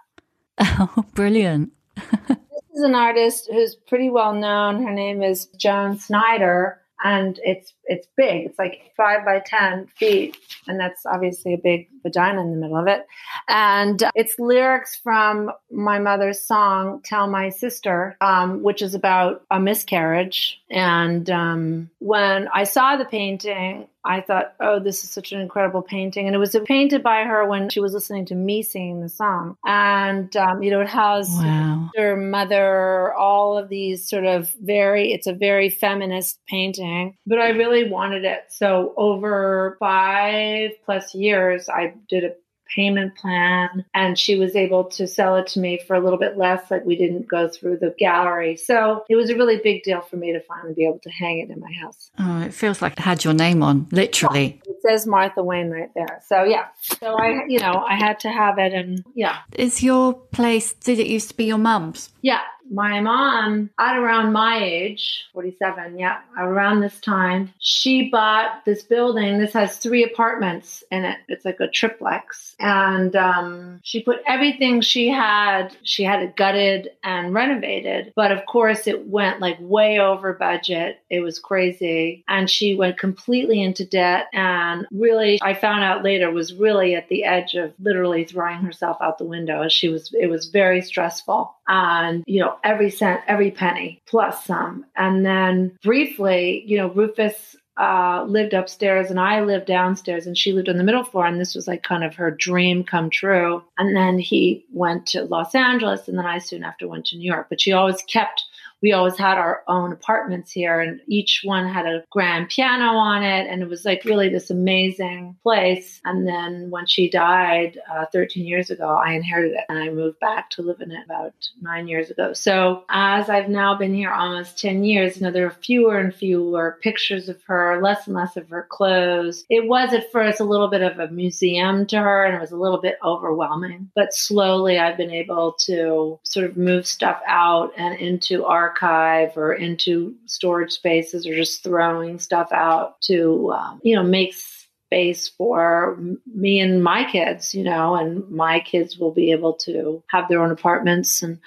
Oh, 0.80 1.04
brilliant. 1.14 1.72
this 1.96 2.38
is 2.74 2.82
an 2.82 2.94
artist 2.96 3.48
who's 3.50 3.76
pretty 3.76 4.10
well 4.10 4.34
known. 4.34 4.82
Her 4.82 4.92
name 4.92 5.22
is 5.22 5.46
Joan 5.56 5.98
Snyder, 5.98 6.80
and 7.02 7.38
it's 7.44 7.72
it's 7.88 8.06
big. 8.16 8.46
It's 8.46 8.58
like 8.58 8.92
five 8.96 9.24
by 9.24 9.42
ten 9.44 9.86
feet, 9.96 10.36
and 10.66 10.78
that's 10.78 11.04
obviously 11.06 11.54
a 11.54 11.58
big 11.58 11.88
vagina 12.02 12.40
in 12.42 12.52
the 12.52 12.56
middle 12.56 12.76
of 12.76 12.86
it. 12.86 13.06
And 13.48 14.02
it's 14.14 14.38
lyrics 14.38 14.96
from 15.02 15.50
my 15.70 15.98
mother's 15.98 16.40
song 16.40 17.00
"Tell 17.04 17.26
My 17.26 17.48
Sister," 17.48 18.16
um, 18.20 18.62
which 18.62 18.82
is 18.82 18.94
about 18.94 19.42
a 19.50 19.58
miscarriage. 19.58 20.60
And 20.70 21.28
um, 21.30 21.90
when 21.98 22.48
I 22.54 22.64
saw 22.64 22.96
the 22.96 23.04
painting, 23.06 23.88
I 24.04 24.22
thought, 24.22 24.54
oh, 24.60 24.78
this 24.78 25.04
is 25.04 25.10
such 25.10 25.32
an 25.32 25.40
incredible 25.40 25.82
painting. 25.82 26.26
And 26.26 26.34
it 26.34 26.38
was 26.38 26.56
painted 26.64 27.02
by 27.02 27.24
her 27.24 27.46
when 27.46 27.68
she 27.68 27.80
was 27.80 27.92
listening 27.92 28.24
to 28.26 28.34
me 28.34 28.62
singing 28.62 29.02
the 29.02 29.08
song. 29.08 29.56
And, 29.66 30.34
um, 30.36 30.62
you 30.62 30.70
know, 30.70 30.80
it 30.80 30.88
has 30.88 31.28
wow. 31.30 31.90
her 31.94 32.16
mother, 32.16 33.12
all 33.12 33.58
of 33.58 33.68
these 33.68 34.08
sort 34.08 34.24
of 34.24 34.54
very, 34.62 35.12
it's 35.12 35.26
a 35.26 35.34
very 35.34 35.68
feminist 35.68 36.38
painting, 36.48 37.18
but 37.26 37.38
I 37.38 37.50
really 37.50 37.77
wanted 37.84 38.24
it. 38.24 38.44
So 38.48 38.94
over 38.96 39.76
five 39.80 40.70
plus 40.84 41.14
years, 41.14 41.68
I 41.68 41.94
did 42.08 42.24
a 42.24 42.32
payment 42.74 43.16
plan 43.16 43.84
and 43.94 44.18
she 44.18 44.38
was 44.38 44.54
able 44.54 44.84
to 44.84 45.06
sell 45.06 45.36
it 45.36 45.46
to 45.48 45.60
me 45.60 45.80
for 45.86 45.96
a 45.96 46.00
little 46.00 46.18
bit 46.18 46.36
less 46.36 46.70
like 46.70 46.84
we 46.84 46.96
didn't 46.96 47.26
go 47.26 47.48
through 47.48 47.78
the 47.78 47.94
gallery. 47.98 48.56
So 48.56 49.04
it 49.08 49.16
was 49.16 49.30
a 49.30 49.36
really 49.36 49.58
big 49.62 49.82
deal 49.82 50.00
for 50.00 50.16
me 50.16 50.32
to 50.32 50.40
finally 50.40 50.74
be 50.74 50.84
able 50.84 51.00
to 51.00 51.10
hang 51.10 51.40
it 51.40 51.50
in 51.50 51.60
my 51.60 51.72
house. 51.72 52.10
Oh 52.18 52.42
it 52.42 52.54
feels 52.54 52.82
like 52.82 52.92
it 52.92 52.98
had 52.98 53.24
your 53.24 53.34
name 53.34 53.62
on 53.62 53.88
literally. 53.90 54.60
Yeah, 54.66 54.72
it 54.72 54.82
says 54.82 55.06
martha 55.06 55.42
wayne 55.42 55.70
right 55.70 55.90
there. 55.94 56.22
So 56.26 56.44
yeah. 56.44 56.66
So 57.00 57.14
i 57.18 57.44
you 57.48 57.58
know 57.58 57.84
i 57.88 57.96
had 57.96 58.20
to 58.20 58.30
have 58.30 58.58
it 58.58 58.72
and 58.72 59.04
yeah. 59.14 59.38
Is 59.54 59.82
your 59.82 60.14
place 60.14 60.72
did 60.74 60.98
it 60.98 61.06
used 61.06 61.30
to 61.30 61.36
be 61.36 61.44
your 61.44 61.58
mum's? 61.58 62.10
Yeah 62.22 62.40
my 62.70 63.00
mom, 63.00 63.70
at 63.78 63.96
around 63.96 64.32
my 64.32 64.62
age, 64.62 65.24
47, 65.32 65.98
yeah, 65.98 66.20
around 66.38 66.80
this 66.80 67.00
time, 67.00 67.52
she 67.58 68.08
bought 68.10 68.64
this 68.64 68.82
building. 68.82 69.38
This 69.38 69.52
has 69.52 69.76
three 69.76 70.04
apartments 70.04 70.84
in 70.90 71.04
it. 71.04 71.18
It's 71.28 71.44
like 71.44 71.60
a 71.60 71.68
triplex. 71.68 72.54
And 72.58 73.14
um, 73.16 73.80
she 73.82 74.02
put 74.02 74.20
everything 74.26 74.80
she 74.80 75.08
had, 75.08 75.76
she 75.82 76.04
had 76.04 76.22
it 76.22 76.36
gutted 76.36 76.90
and 77.02 77.34
renovated. 77.34 78.12
But 78.16 78.32
of 78.32 78.44
course, 78.46 78.86
it 78.86 79.06
went 79.06 79.40
like 79.40 79.56
way 79.60 79.98
over 79.98 80.32
budget. 80.32 81.00
It 81.10 81.20
was 81.20 81.38
crazy. 81.38 82.24
And 82.28 82.50
she 82.50 82.74
went 82.74 82.98
completely 82.98 83.62
into 83.62 83.84
debt. 83.84 84.26
And 84.32 84.86
really, 84.92 85.38
I 85.42 85.54
found 85.54 85.84
out 85.84 86.04
later, 86.04 86.30
was 86.30 86.54
really 86.54 86.94
at 86.94 87.08
the 87.08 87.24
edge 87.24 87.54
of 87.54 87.72
literally 87.80 88.24
throwing 88.24 88.58
herself 88.58 88.98
out 89.00 89.18
the 89.18 89.24
window. 89.24 89.68
She 89.68 89.88
was, 89.88 90.14
it 90.18 90.28
was 90.28 90.48
very 90.48 90.82
stressful. 90.82 91.54
And, 91.66 92.24
you 92.26 92.40
know, 92.40 92.57
every 92.64 92.90
cent, 92.90 93.20
every 93.26 93.50
penny 93.50 94.00
plus 94.06 94.44
some. 94.44 94.84
And 94.96 95.24
then 95.24 95.76
briefly, 95.82 96.64
you 96.66 96.78
know, 96.78 96.88
Rufus 96.88 97.56
uh, 97.78 98.24
lived 98.26 98.54
upstairs 98.54 99.08
and 99.10 99.20
I 99.20 99.40
lived 99.42 99.66
downstairs 99.66 100.26
and 100.26 100.36
she 100.36 100.52
lived 100.52 100.68
on 100.68 100.78
the 100.78 100.84
middle 100.84 101.04
floor. 101.04 101.26
And 101.26 101.40
this 101.40 101.54
was 101.54 101.68
like 101.68 101.82
kind 101.84 102.02
of 102.02 102.14
her 102.16 102.30
dream 102.30 102.82
come 102.82 103.08
true. 103.08 103.62
And 103.78 103.96
then 103.96 104.18
he 104.18 104.64
went 104.72 105.06
to 105.08 105.24
Los 105.24 105.54
Angeles 105.54 106.08
and 106.08 106.18
then 106.18 106.26
I 106.26 106.38
soon 106.38 106.64
after 106.64 106.88
went 106.88 107.06
to 107.06 107.16
New 107.16 107.30
York. 107.30 107.46
But 107.48 107.60
she 107.60 107.72
always 107.72 108.02
kept 108.02 108.44
we 108.82 108.92
always 108.92 109.16
had 109.16 109.38
our 109.38 109.62
own 109.68 109.92
apartments 109.92 110.52
here 110.52 110.80
and 110.80 111.00
each 111.06 111.42
one 111.44 111.68
had 111.68 111.86
a 111.86 112.04
grand 112.10 112.48
piano 112.48 112.96
on 112.96 113.22
it 113.22 113.46
and 113.48 113.62
it 113.62 113.68
was 113.68 113.84
like 113.84 114.04
really 114.04 114.28
this 114.28 114.50
amazing 114.50 115.36
place. 115.42 116.00
And 116.04 116.26
then 116.26 116.70
when 116.70 116.86
she 116.86 117.10
died 117.10 117.78
uh, 117.92 118.06
13 118.12 118.44
years 118.44 118.70
ago 118.70 118.88
i 118.88 119.12
inherited 119.12 119.52
it 119.52 119.64
and 119.68 119.78
i 119.78 119.88
moved 119.90 120.20
back 120.20 120.50
to 120.50 120.62
live 120.62 120.80
in 120.80 120.90
it 120.90 121.04
about 121.04 121.34
nine 121.60 121.88
years 121.88 122.10
ago. 122.10 122.32
So 122.32 122.84
as 122.88 123.28
i've 123.28 123.48
now 123.48 123.76
been 123.76 123.94
here 123.94 124.10
almost 124.10 124.58
10 124.58 124.84
years 124.84 125.16
you 125.16 125.22
know 125.22 125.30
there 125.30 125.46
are 125.46 125.50
fewer 125.50 125.98
and 125.98 126.14
fewer 126.14 126.78
pictures 126.82 127.28
of 127.28 127.42
her 127.44 127.80
less 127.82 128.06
and 128.06 128.14
less 128.14 128.36
of 128.36 128.48
her 128.48 128.66
clothes. 128.68 129.44
It 129.48 129.66
was 129.68 129.92
at 129.92 130.10
first 130.12 130.40
a 130.40 130.44
little 130.44 130.68
bit 130.68 130.82
of 130.82 130.98
a 130.98 131.08
museum 131.08 131.86
to 131.86 131.98
her 131.98 132.24
and 132.24 132.36
it 132.36 132.40
was 132.40 132.52
a 132.52 132.56
little 132.56 132.80
bit 132.80 132.98
overwhelming 133.04 133.90
but 133.94 134.12
slowly 134.12 134.78
i've 134.78 134.96
been 134.96 135.10
able 135.10 135.52
to 135.52 136.18
sort 136.22 136.46
of 136.46 136.56
move 136.56 136.86
stuff 136.86 137.20
out 137.26 137.72
and 137.76 137.98
into 137.98 138.44
our 138.44 138.67
archive 138.68 139.36
or 139.36 139.52
into 139.52 140.14
storage 140.26 140.72
spaces 140.72 141.26
or 141.26 141.34
just 141.34 141.62
throwing 141.62 142.18
stuff 142.18 142.48
out 142.52 143.00
to, 143.02 143.52
um, 143.52 143.80
you 143.82 143.94
know, 143.94 144.02
make 144.02 144.34
space 144.34 145.28
for 145.28 145.98
me 146.34 146.60
and 146.60 146.82
my 146.82 147.10
kids, 147.10 147.54
you 147.54 147.62
know, 147.62 147.94
and 147.94 148.28
my 148.30 148.60
kids 148.60 148.98
will 148.98 149.12
be 149.12 149.32
able 149.32 149.52
to 149.52 150.02
have 150.08 150.28
their 150.28 150.42
own 150.42 150.50
apartments 150.50 151.22
and 151.22 151.38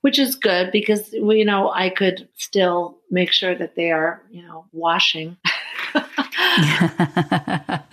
which 0.00 0.18
is 0.18 0.34
good 0.34 0.70
because 0.72 1.12
you 1.12 1.44
know, 1.44 1.70
I 1.70 1.90
could 1.90 2.28
still 2.36 2.98
make 3.10 3.32
sure 3.32 3.54
that 3.54 3.76
they 3.76 3.90
are, 3.90 4.22
you 4.30 4.42
know, 4.42 4.66
washing. 4.72 5.36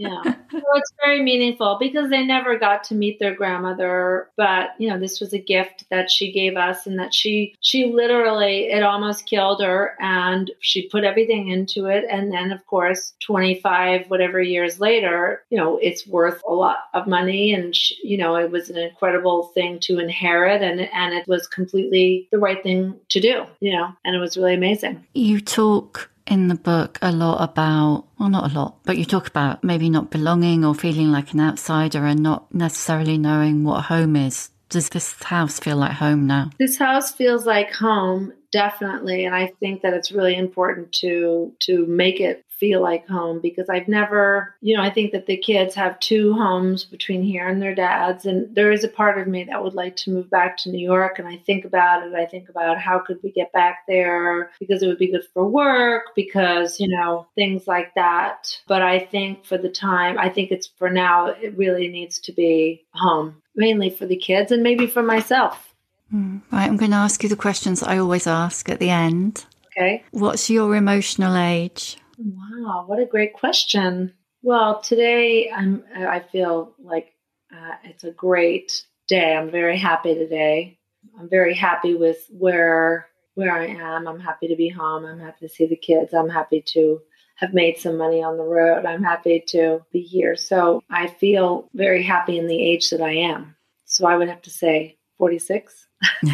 yeah. 0.00 0.22
So 0.50 0.62
it's 0.74 0.92
very 1.04 1.22
meaningful 1.22 1.76
because 1.78 2.08
they 2.08 2.24
never 2.24 2.58
got 2.58 2.84
to 2.84 2.94
meet 2.94 3.18
their 3.18 3.34
grandmother, 3.34 4.30
but 4.36 4.70
you 4.78 4.88
know, 4.88 4.98
this 4.98 5.20
was 5.20 5.34
a 5.34 5.38
gift 5.38 5.84
that 5.90 6.10
she 6.10 6.32
gave 6.32 6.56
us 6.56 6.86
and 6.86 6.98
that 6.98 7.12
she 7.12 7.54
she 7.60 7.92
literally 7.92 8.70
it 8.70 8.82
almost 8.82 9.26
killed 9.26 9.62
her 9.62 9.94
and 10.00 10.50
she 10.60 10.88
put 10.88 11.04
everything 11.04 11.48
into 11.48 11.86
it 11.86 12.04
and 12.10 12.32
then 12.32 12.50
of 12.50 12.64
course 12.66 13.12
25 13.20 14.08
whatever 14.08 14.40
years 14.40 14.80
later, 14.80 15.42
you 15.50 15.58
know, 15.58 15.78
it's 15.82 16.06
worth 16.06 16.42
a 16.48 16.52
lot 16.52 16.78
of 16.94 17.06
money 17.06 17.52
and 17.52 17.76
she, 17.76 17.96
you 18.02 18.16
know, 18.16 18.36
it 18.36 18.50
was 18.50 18.70
an 18.70 18.78
incredible 18.78 19.48
thing 19.54 19.78
to 19.80 19.98
inherit 19.98 20.62
and 20.62 20.80
and 20.80 21.12
it 21.12 21.28
was 21.28 21.46
completely 21.46 22.26
the 22.32 22.38
right 22.38 22.62
thing 22.62 22.98
to 23.10 23.20
do, 23.20 23.44
you 23.60 23.72
know, 23.72 23.92
and 24.04 24.16
it 24.16 24.18
was 24.18 24.36
really 24.36 24.54
amazing. 24.54 25.04
You 25.14 25.40
talk 25.42 26.10
in 26.30 26.48
the 26.48 26.54
book 26.54 26.98
a 27.02 27.10
lot 27.10 27.42
about, 27.42 28.06
well, 28.18 28.30
not 28.30 28.50
a 28.50 28.54
lot, 28.54 28.76
but 28.84 28.96
you 28.96 29.04
talk 29.04 29.26
about 29.26 29.64
maybe 29.64 29.90
not 29.90 30.10
belonging 30.10 30.64
or 30.64 30.74
feeling 30.74 31.10
like 31.10 31.32
an 31.32 31.40
outsider 31.40 32.06
and 32.06 32.22
not 32.22 32.54
necessarily 32.54 33.18
knowing 33.18 33.64
what 33.64 33.84
home 33.84 34.14
is. 34.14 34.50
Does 34.68 34.88
this 34.88 35.20
house 35.24 35.58
feel 35.58 35.76
like 35.76 35.92
home 35.92 36.28
now? 36.28 36.50
This 36.58 36.78
house 36.78 37.10
feels 37.10 37.44
like 37.44 37.72
home, 37.72 38.32
definitely. 38.52 39.24
And 39.24 39.34
I 39.34 39.48
think 39.58 39.82
that 39.82 39.94
it's 39.94 40.12
really 40.12 40.36
important 40.36 40.92
to 41.00 41.52
to 41.62 41.84
make 41.86 42.20
it 42.20 42.44
feel 42.60 42.82
like 42.82 43.08
home 43.08 43.40
because 43.40 43.70
I've 43.70 43.88
never, 43.88 44.54
you 44.60 44.76
know, 44.76 44.82
I 44.82 44.90
think 44.90 45.12
that 45.12 45.26
the 45.26 45.38
kids 45.38 45.74
have 45.74 45.98
two 45.98 46.34
homes 46.34 46.84
between 46.84 47.22
here 47.22 47.48
and 47.48 47.60
their 47.60 47.74
dad's. 47.74 48.26
And 48.26 48.54
there 48.54 48.70
is 48.70 48.84
a 48.84 48.88
part 48.88 49.18
of 49.18 49.26
me 49.26 49.44
that 49.44 49.64
would 49.64 49.74
like 49.74 49.96
to 49.96 50.10
move 50.10 50.30
back 50.30 50.58
to 50.58 50.70
New 50.70 50.86
York. 50.86 51.18
And 51.18 51.26
I 51.26 51.38
think 51.38 51.64
about 51.64 52.06
it. 52.06 52.14
I 52.14 52.26
think 52.26 52.50
about 52.50 52.78
how 52.78 52.98
could 52.98 53.18
we 53.22 53.32
get 53.32 53.52
back 53.54 53.84
there 53.88 54.50
because 54.60 54.82
it 54.82 54.86
would 54.86 54.98
be 54.98 55.10
good 55.10 55.24
for 55.32 55.48
work, 55.48 56.14
because, 56.14 56.78
you 56.78 56.88
know, 56.88 57.26
things 57.34 57.66
like 57.66 57.94
that. 57.94 58.56
But 58.68 58.82
I 58.82 58.98
think 58.98 59.46
for 59.46 59.56
the 59.56 59.70
time, 59.70 60.18
I 60.18 60.28
think 60.28 60.50
it's 60.50 60.66
for 60.66 60.90
now, 60.90 61.28
it 61.28 61.56
really 61.56 61.88
needs 61.88 62.20
to 62.20 62.32
be 62.32 62.84
home, 62.92 63.42
mainly 63.56 63.88
for 63.88 64.04
the 64.04 64.16
kids 64.16 64.52
and 64.52 64.62
maybe 64.62 64.86
for 64.86 65.02
myself. 65.02 65.74
Mm. 66.12 66.42
Right, 66.52 66.68
I'm 66.68 66.76
going 66.76 66.90
to 66.90 66.96
ask 66.98 67.22
you 67.22 67.28
the 67.28 67.36
questions 67.36 67.82
I 67.82 67.98
always 67.98 68.26
ask 68.26 68.68
at 68.68 68.80
the 68.80 68.90
end. 68.90 69.46
Okay. 69.66 70.04
What's 70.10 70.50
your 70.50 70.74
emotional 70.74 71.36
age? 71.36 71.96
Wow, 72.22 72.84
what 72.86 72.98
a 72.98 73.06
great 73.06 73.32
question. 73.32 74.12
Well, 74.42 74.82
today 74.82 75.50
I'm 75.50 75.82
I 75.96 76.20
feel 76.20 76.74
like 76.78 77.14
uh, 77.50 77.76
it's 77.84 78.04
a 78.04 78.10
great 78.10 78.84
day. 79.08 79.34
I'm 79.34 79.50
very 79.50 79.78
happy 79.78 80.14
today. 80.14 80.78
I'm 81.18 81.30
very 81.30 81.54
happy 81.54 81.94
with 81.94 82.18
where 82.28 83.06
where 83.36 83.52
I 83.52 83.68
am. 83.68 84.06
I'm 84.06 84.20
happy 84.20 84.48
to 84.48 84.56
be 84.56 84.68
home. 84.68 85.06
I'm 85.06 85.18
happy 85.18 85.46
to 85.46 85.52
see 85.52 85.66
the 85.66 85.76
kids. 85.76 86.12
I'm 86.12 86.28
happy 86.28 86.62
to 86.74 87.00
have 87.36 87.54
made 87.54 87.78
some 87.78 87.96
money 87.96 88.22
on 88.22 88.36
the 88.36 88.44
road. 88.44 88.84
I'm 88.84 89.02
happy 89.02 89.42
to 89.48 89.80
be 89.90 90.02
here. 90.02 90.36
So 90.36 90.82
I 90.90 91.06
feel 91.06 91.70
very 91.72 92.02
happy 92.02 92.38
in 92.38 92.48
the 92.48 92.62
age 92.62 92.90
that 92.90 93.00
I 93.00 93.12
am. 93.12 93.56
So 93.86 94.06
I 94.06 94.16
would 94.16 94.28
have 94.28 94.42
to 94.42 94.50
say 94.50 94.98
46. 95.16 95.86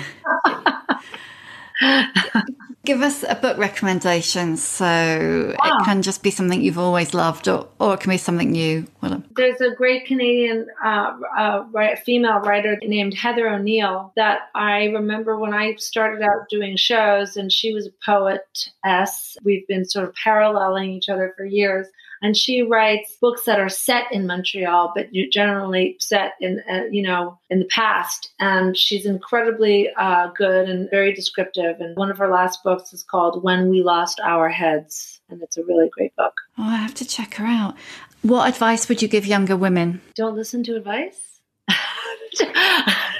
Give 2.84 3.02
us 3.02 3.24
a 3.28 3.34
book 3.34 3.58
recommendation. 3.58 4.56
So 4.56 4.86
it 4.86 5.84
can 5.84 6.02
just 6.02 6.22
be 6.22 6.30
something 6.30 6.62
you've 6.62 6.78
always 6.78 7.14
loved, 7.14 7.48
or, 7.48 7.68
or 7.80 7.94
it 7.94 8.00
can 8.00 8.10
be 8.10 8.16
something 8.16 8.52
new. 8.52 8.86
Well, 9.02 9.22
There's 9.34 9.60
a 9.60 9.74
great 9.74 10.06
Canadian 10.06 10.68
uh, 10.84 11.18
uh, 11.36 11.64
female 12.04 12.38
writer 12.40 12.78
named 12.82 13.14
Heather 13.14 13.48
O'Neill 13.48 14.12
that 14.16 14.50
I 14.54 14.84
remember 14.84 15.38
when 15.38 15.52
I 15.52 15.74
started 15.76 16.22
out 16.22 16.48
doing 16.48 16.76
shows, 16.76 17.36
and 17.36 17.50
she 17.50 17.74
was 17.74 17.86
a 17.86 17.92
poetess. 18.04 19.36
We've 19.42 19.66
been 19.66 19.84
sort 19.84 20.08
of 20.08 20.14
paralleling 20.14 20.90
each 20.90 21.08
other 21.08 21.34
for 21.36 21.44
years 21.44 21.88
and 22.26 22.36
she 22.36 22.60
writes 22.62 23.16
books 23.20 23.44
that 23.44 23.60
are 23.60 23.68
set 23.68 24.10
in 24.10 24.26
Montreal, 24.26 24.92
but 24.96 25.06
generally 25.30 25.96
set 26.00 26.32
in 26.40 26.60
uh, 26.68 26.82
you 26.90 27.00
know 27.02 27.38
in 27.50 27.60
the 27.60 27.66
past. 27.66 28.30
And 28.40 28.76
she's 28.76 29.06
incredibly 29.06 29.90
uh, 29.96 30.32
good 30.36 30.68
and 30.68 30.90
very 30.90 31.14
descriptive. 31.14 31.76
And 31.78 31.96
one 31.96 32.10
of 32.10 32.18
her 32.18 32.28
last 32.28 32.64
books 32.64 32.92
is 32.92 33.04
called 33.04 33.44
"When 33.44 33.70
We 33.70 33.80
Lost 33.84 34.18
Our 34.24 34.48
Heads," 34.48 35.20
and 35.28 35.40
it's 35.40 35.56
a 35.56 35.62
really 35.62 35.88
great 35.88 36.16
book. 36.16 36.34
Oh, 36.58 36.64
I 36.64 36.76
have 36.76 36.94
to 36.94 37.04
check 37.04 37.34
her 37.34 37.46
out. 37.46 37.76
What 38.22 38.48
advice 38.48 38.88
would 38.88 39.00
you 39.02 39.06
give 39.06 39.24
younger 39.24 39.56
women? 39.56 40.00
Don't 40.16 40.34
listen 40.34 40.64
to 40.64 40.74
advice. 40.74 41.40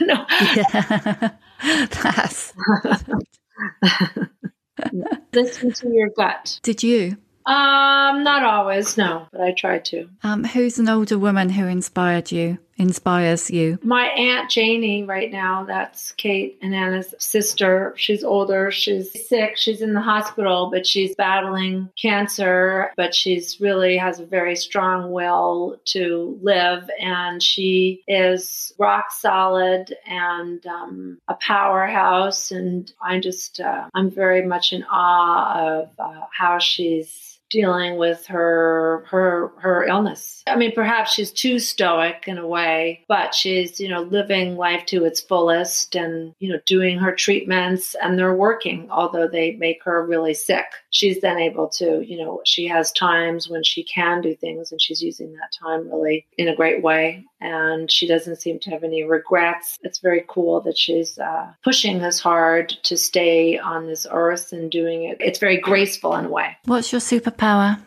no. 0.00 0.26
Yeah. 0.56 1.30
That's. 2.02 2.52
listen 5.32 5.72
to 5.72 5.88
your 5.90 6.08
gut. 6.08 6.58
Did 6.64 6.82
you? 6.82 7.18
Um, 7.46 8.24
not 8.24 8.42
always, 8.42 8.96
no, 8.96 9.28
but 9.30 9.40
I 9.40 9.52
try 9.52 9.78
to. 9.78 10.08
Um, 10.24 10.42
who's 10.42 10.80
an 10.80 10.88
older 10.88 11.16
woman 11.16 11.48
who 11.48 11.66
inspired 11.66 12.32
you? 12.32 12.58
Inspires 12.78 13.50
you? 13.50 13.78
My 13.82 14.06
aunt 14.08 14.50
Janie, 14.50 15.04
right 15.04 15.30
now. 15.30 15.64
That's 15.64 16.12
Kate 16.12 16.58
and 16.60 16.74
Anna's 16.74 17.14
sister. 17.18 17.94
She's 17.96 18.22
older. 18.22 18.70
She's 18.70 19.28
sick. 19.28 19.56
She's 19.56 19.80
in 19.80 19.94
the 19.94 20.02
hospital, 20.02 20.68
but 20.70 20.86
she's 20.86 21.14
battling 21.14 21.88
cancer. 22.00 22.90
But 22.96 23.14
she's 23.14 23.60
really 23.60 23.96
has 23.96 24.20
a 24.20 24.26
very 24.26 24.56
strong 24.56 25.12
will 25.12 25.80
to 25.86 26.38
live, 26.42 26.90
and 27.00 27.42
she 27.42 28.02
is 28.06 28.74
rock 28.78 29.10
solid 29.10 29.96
and 30.06 30.66
um, 30.66 31.18
a 31.28 31.34
powerhouse. 31.34 32.50
And 32.50 32.92
I'm 33.00 33.22
just, 33.22 33.58
uh, 33.58 33.88
I'm 33.94 34.10
very 34.10 34.44
much 34.44 34.74
in 34.74 34.84
awe 34.90 35.78
of 35.78 35.90
uh, 35.98 36.26
how 36.36 36.58
she's 36.58 37.35
dealing 37.50 37.96
with 37.96 38.26
her 38.26 39.04
her 39.10 39.52
her 39.58 39.84
illness. 39.84 40.42
I 40.46 40.56
mean, 40.56 40.72
perhaps 40.72 41.12
she's 41.12 41.32
too 41.32 41.58
stoic 41.58 42.24
in 42.26 42.38
a 42.38 42.46
way, 42.46 43.04
but 43.08 43.34
she's 43.34 43.80
you 43.80 43.88
know 43.88 44.02
living 44.02 44.56
life 44.56 44.86
to 44.86 45.04
its 45.04 45.20
fullest 45.20 45.94
and 45.94 46.34
you 46.38 46.52
know 46.52 46.60
doing 46.66 46.98
her 46.98 47.14
treatments 47.14 47.94
and 48.00 48.18
they're 48.18 48.34
working. 48.34 48.88
Although 48.90 49.28
they 49.28 49.52
make 49.52 49.82
her 49.84 50.04
really 50.04 50.34
sick, 50.34 50.66
she's 50.96 51.20
then 51.20 51.38
able 51.38 51.68
to 51.68 52.02
you 52.06 52.16
know 52.16 52.40
she 52.46 52.66
has 52.66 52.90
times 52.92 53.48
when 53.50 53.62
she 53.62 53.84
can 53.84 54.22
do 54.22 54.34
things 54.34 54.72
and 54.72 54.80
she's 54.80 55.02
using 55.02 55.32
that 55.34 55.52
time 55.62 55.88
really 55.90 56.26
in 56.38 56.48
a 56.48 56.56
great 56.56 56.82
way. 56.82 57.24
And 57.40 57.90
she 57.90 58.06
doesn't 58.06 58.36
seem 58.36 58.58
to 58.60 58.70
have 58.70 58.82
any 58.82 59.04
regrets. 59.04 59.78
It's 59.82 59.98
very 59.98 60.24
cool 60.26 60.62
that 60.62 60.78
she's 60.78 61.18
uh, 61.18 61.52
pushing 61.62 61.98
this 61.98 62.18
hard 62.18 62.70
to 62.84 62.96
stay 62.96 63.58
on 63.58 63.86
this 63.86 64.06
earth 64.10 64.52
and 64.52 64.70
doing 64.70 65.04
it. 65.04 65.18
It's 65.20 65.38
very 65.38 65.58
graceful 65.58 66.14
in 66.16 66.24
a 66.24 66.30
way. 66.30 66.56
What's 66.64 66.92
your 66.92 67.02
superpower? 67.02 67.78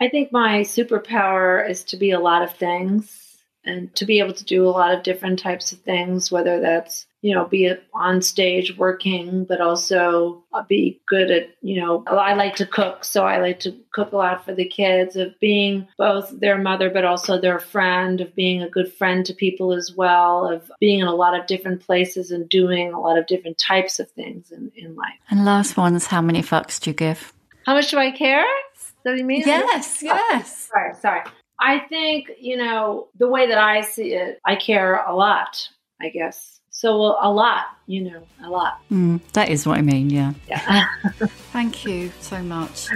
I 0.00 0.08
think 0.08 0.30
my 0.30 0.60
superpower 0.60 1.68
is 1.68 1.82
to 1.84 1.96
be 1.96 2.12
a 2.12 2.20
lot 2.20 2.42
of 2.42 2.54
things 2.54 3.26
and 3.64 3.92
to 3.96 4.04
be 4.04 4.20
able 4.20 4.34
to 4.34 4.44
do 4.44 4.64
a 4.68 4.70
lot 4.70 4.94
of 4.94 5.02
different 5.02 5.40
types 5.40 5.72
of 5.72 5.80
things, 5.80 6.30
whether 6.30 6.60
that's, 6.60 7.05
you 7.22 7.34
know, 7.34 7.44
be 7.46 7.72
on 7.94 8.22
stage 8.22 8.76
working, 8.76 9.44
but 9.44 9.60
also 9.60 10.44
uh, 10.52 10.62
be 10.62 11.00
good 11.08 11.30
at, 11.30 11.48
you 11.60 11.80
know, 11.80 12.04
I 12.06 12.34
like 12.34 12.56
to 12.56 12.66
cook. 12.66 13.04
So 13.04 13.24
I 13.24 13.38
like 13.38 13.60
to 13.60 13.74
cook 13.92 14.12
a 14.12 14.16
lot 14.16 14.44
for 14.44 14.54
the 14.54 14.68
kids, 14.68 15.16
of 15.16 15.38
being 15.40 15.88
both 15.98 16.30
their 16.38 16.58
mother, 16.58 16.90
but 16.90 17.04
also 17.04 17.40
their 17.40 17.58
friend, 17.58 18.20
of 18.20 18.34
being 18.34 18.62
a 18.62 18.68
good 18.68 18.92
friend 18.92 19.24
to 19.26 19.34
people 19.34 19.72
as 19.72 19.92
well, 19.96 20.46
of 20.46 20.70
being 20.78 21.00
in 21.00 21.06
a 21.06 21.14
lot 21.14 21.38
of 21.38 21.46
different 21.46 21.80
places 21.84 22.30
and 22.30 22.48
doing 22.48 22.92
a 22.92 23.00
lot 23.00 23.18
of 23.18 23.26
different 23.26 23.58
types 23.58 23.98
of 23.98 24.10
things 24.12 24.52
in, 24.52 24.70
in 24.76 24.94
life. 24.94 25.18
And 25.30 25.44
last 25.44 25.76
one 25.76 25.96
is 25.96 26.06
how 26.06 26.20
many 26.20 26.42
fucks 26.42 26.80
do 26.80 26.90
you 26.90 26.94
give? 26.94 27.32
How 27.64 27.74
much 27.74 27.90
do 27.90 27.98
I 27.98 28.12
care? 28.12 28.44
Is 28.76 28.92
that 29.04 29.10
what 29.10 29.18
you 29.18 29.24
mean? 29.24 29.42
Yes, 29.44 30.02
yes. 30.02 30.68
Oh, 30.70 30.76
sorry, 30.76 30.94
sorry. 31.00 31.20
I 31.58 31.80
think, 31.88 32.30
you 32.38 32.56
know, 32.56 33.08
the 33.16 33.28
way 33.28 33.48
that 33.48 33.58
I 33.58 33.80
see 33.80 34.12
it, 34.12 34.38
I 34.44 34.56
care 34.56 35.02
a 35.02 35.16
lot, 35.16 35.68
I 36.00 36.10
guess. 36.10 36.55
So 36.78 37.16
a 37.22 37.32
lot, 37.32 37.68
you 37.86 38.02
know, 38.02 38.22
a 38.44 38.50
lot. 38.50 38.82
Mm, 38.92 39.18
that 39.32 39.48
is 39.48 39.66
what 39.66 39.78
I 39.78 39.80
mean, 39.80 40.10
yeah. 40.10 40.34
Yeah. 40.46 40.84
Thank 41.50 41.86
you 41.86 42.12
so 42.20 42.42
much. 42.42 42.88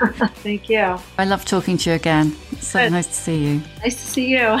Thank 0.44 0.68
you. 0.68 0.96
I 1.18 1.24
love 1.24 1.44
talking 1.44 1.76
to 1.78 1.90
you 1.90 1.96
again. 1.96 2.36
It's 2.52 2.68
so 2.68 2.84
Good. 2.84 2.92
nice 2.92 3.08
to 3.08 3.12
see 3.12 3.44
you. 3.44 3.62
Nice 3.82 3.96
to 3.96 4.06
see 4.12 4.28
you. 4.28 4.60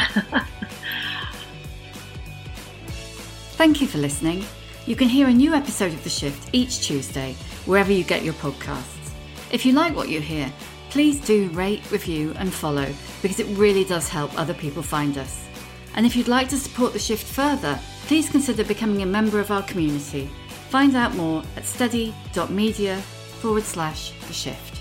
Thank 3.52 3.80
you 3.80 3.86
for 3.86 3.98
listening. 3.98 4.44
You 4.84 4.96
can 4.96 5.08
hear 5.08 5.28
a 5.28 5.32
new 5.32 5.54
episode 5.54 5.92
of 5.92 6.02
The 6.02 6.10
Shift 6.10 6.50
each 6.52 6.80
Tuesday, 6.80 7.34
wherever 7.66 7.92
you 7.92 8.02
get 8.02 8.24
your 8.24 8.34
podcasts. 8.34 9.12
If 9.52 9.64
you 9.64 9.74
like 9.74 9.94
what 9.94 10.08
you 10.08 10.20
hear, 10.20 10.52
please 10.90 11.20
do 11.20 11.50
rate, 11.50 11.88
review, 11.92 12.34
and 12.36 12.52
follow 12.52 12.92
because 13.22 13.38
it 13.38 13.46
really 13.56 13.84
does 13.84 14.08
help 14.08 14.36
other 14.36 14.54
people 14.54 14.82
find 14.82 15.18
us. 15.18 15.46
And 15.94 16.04
if 16.04 16.16
you'd 16.16 16.26
like 16.26 16.48
to 16.48 16.58
support 16.58 16.92
the 16.92 16.98
shift 16.98 17.24
further, 17.24 17.78
please 18.06 18.30
consider 18.30 18.64
becoming 18.64 19.02
a 19.02 19.06
member 19.06 19.40
of 19.40 19.50
our 19.50 19.62
community. 19.64 20.30
Find 20.70 20.94
out 20.94 21.14
more 21.14 21.42
at 21.56 21.64
steady.media 21.64 22.98
forward 23.40 23.64
slash 23.64 24.12
the 24.26 24.32
shift. 24.32 24.76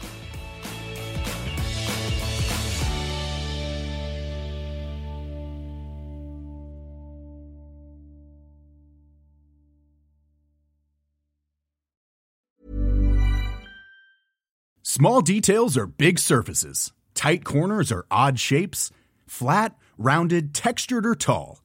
Small 14.82 15.19
details 15.19 15.76
are 15.76 15.88
big 15.88 16.19
surfaces. 16.19 16.93
Tight 17.15 17.43
corners 17.43 17.91
are 17.91 18.05
odd 18.09 18.39
shapes. 18.39 18.91
Flat, 19.28 19.76
rounded, 19.97 20.53
textured, 20.53 21.05
or 21.05 21.15
tall. 21.15 21.64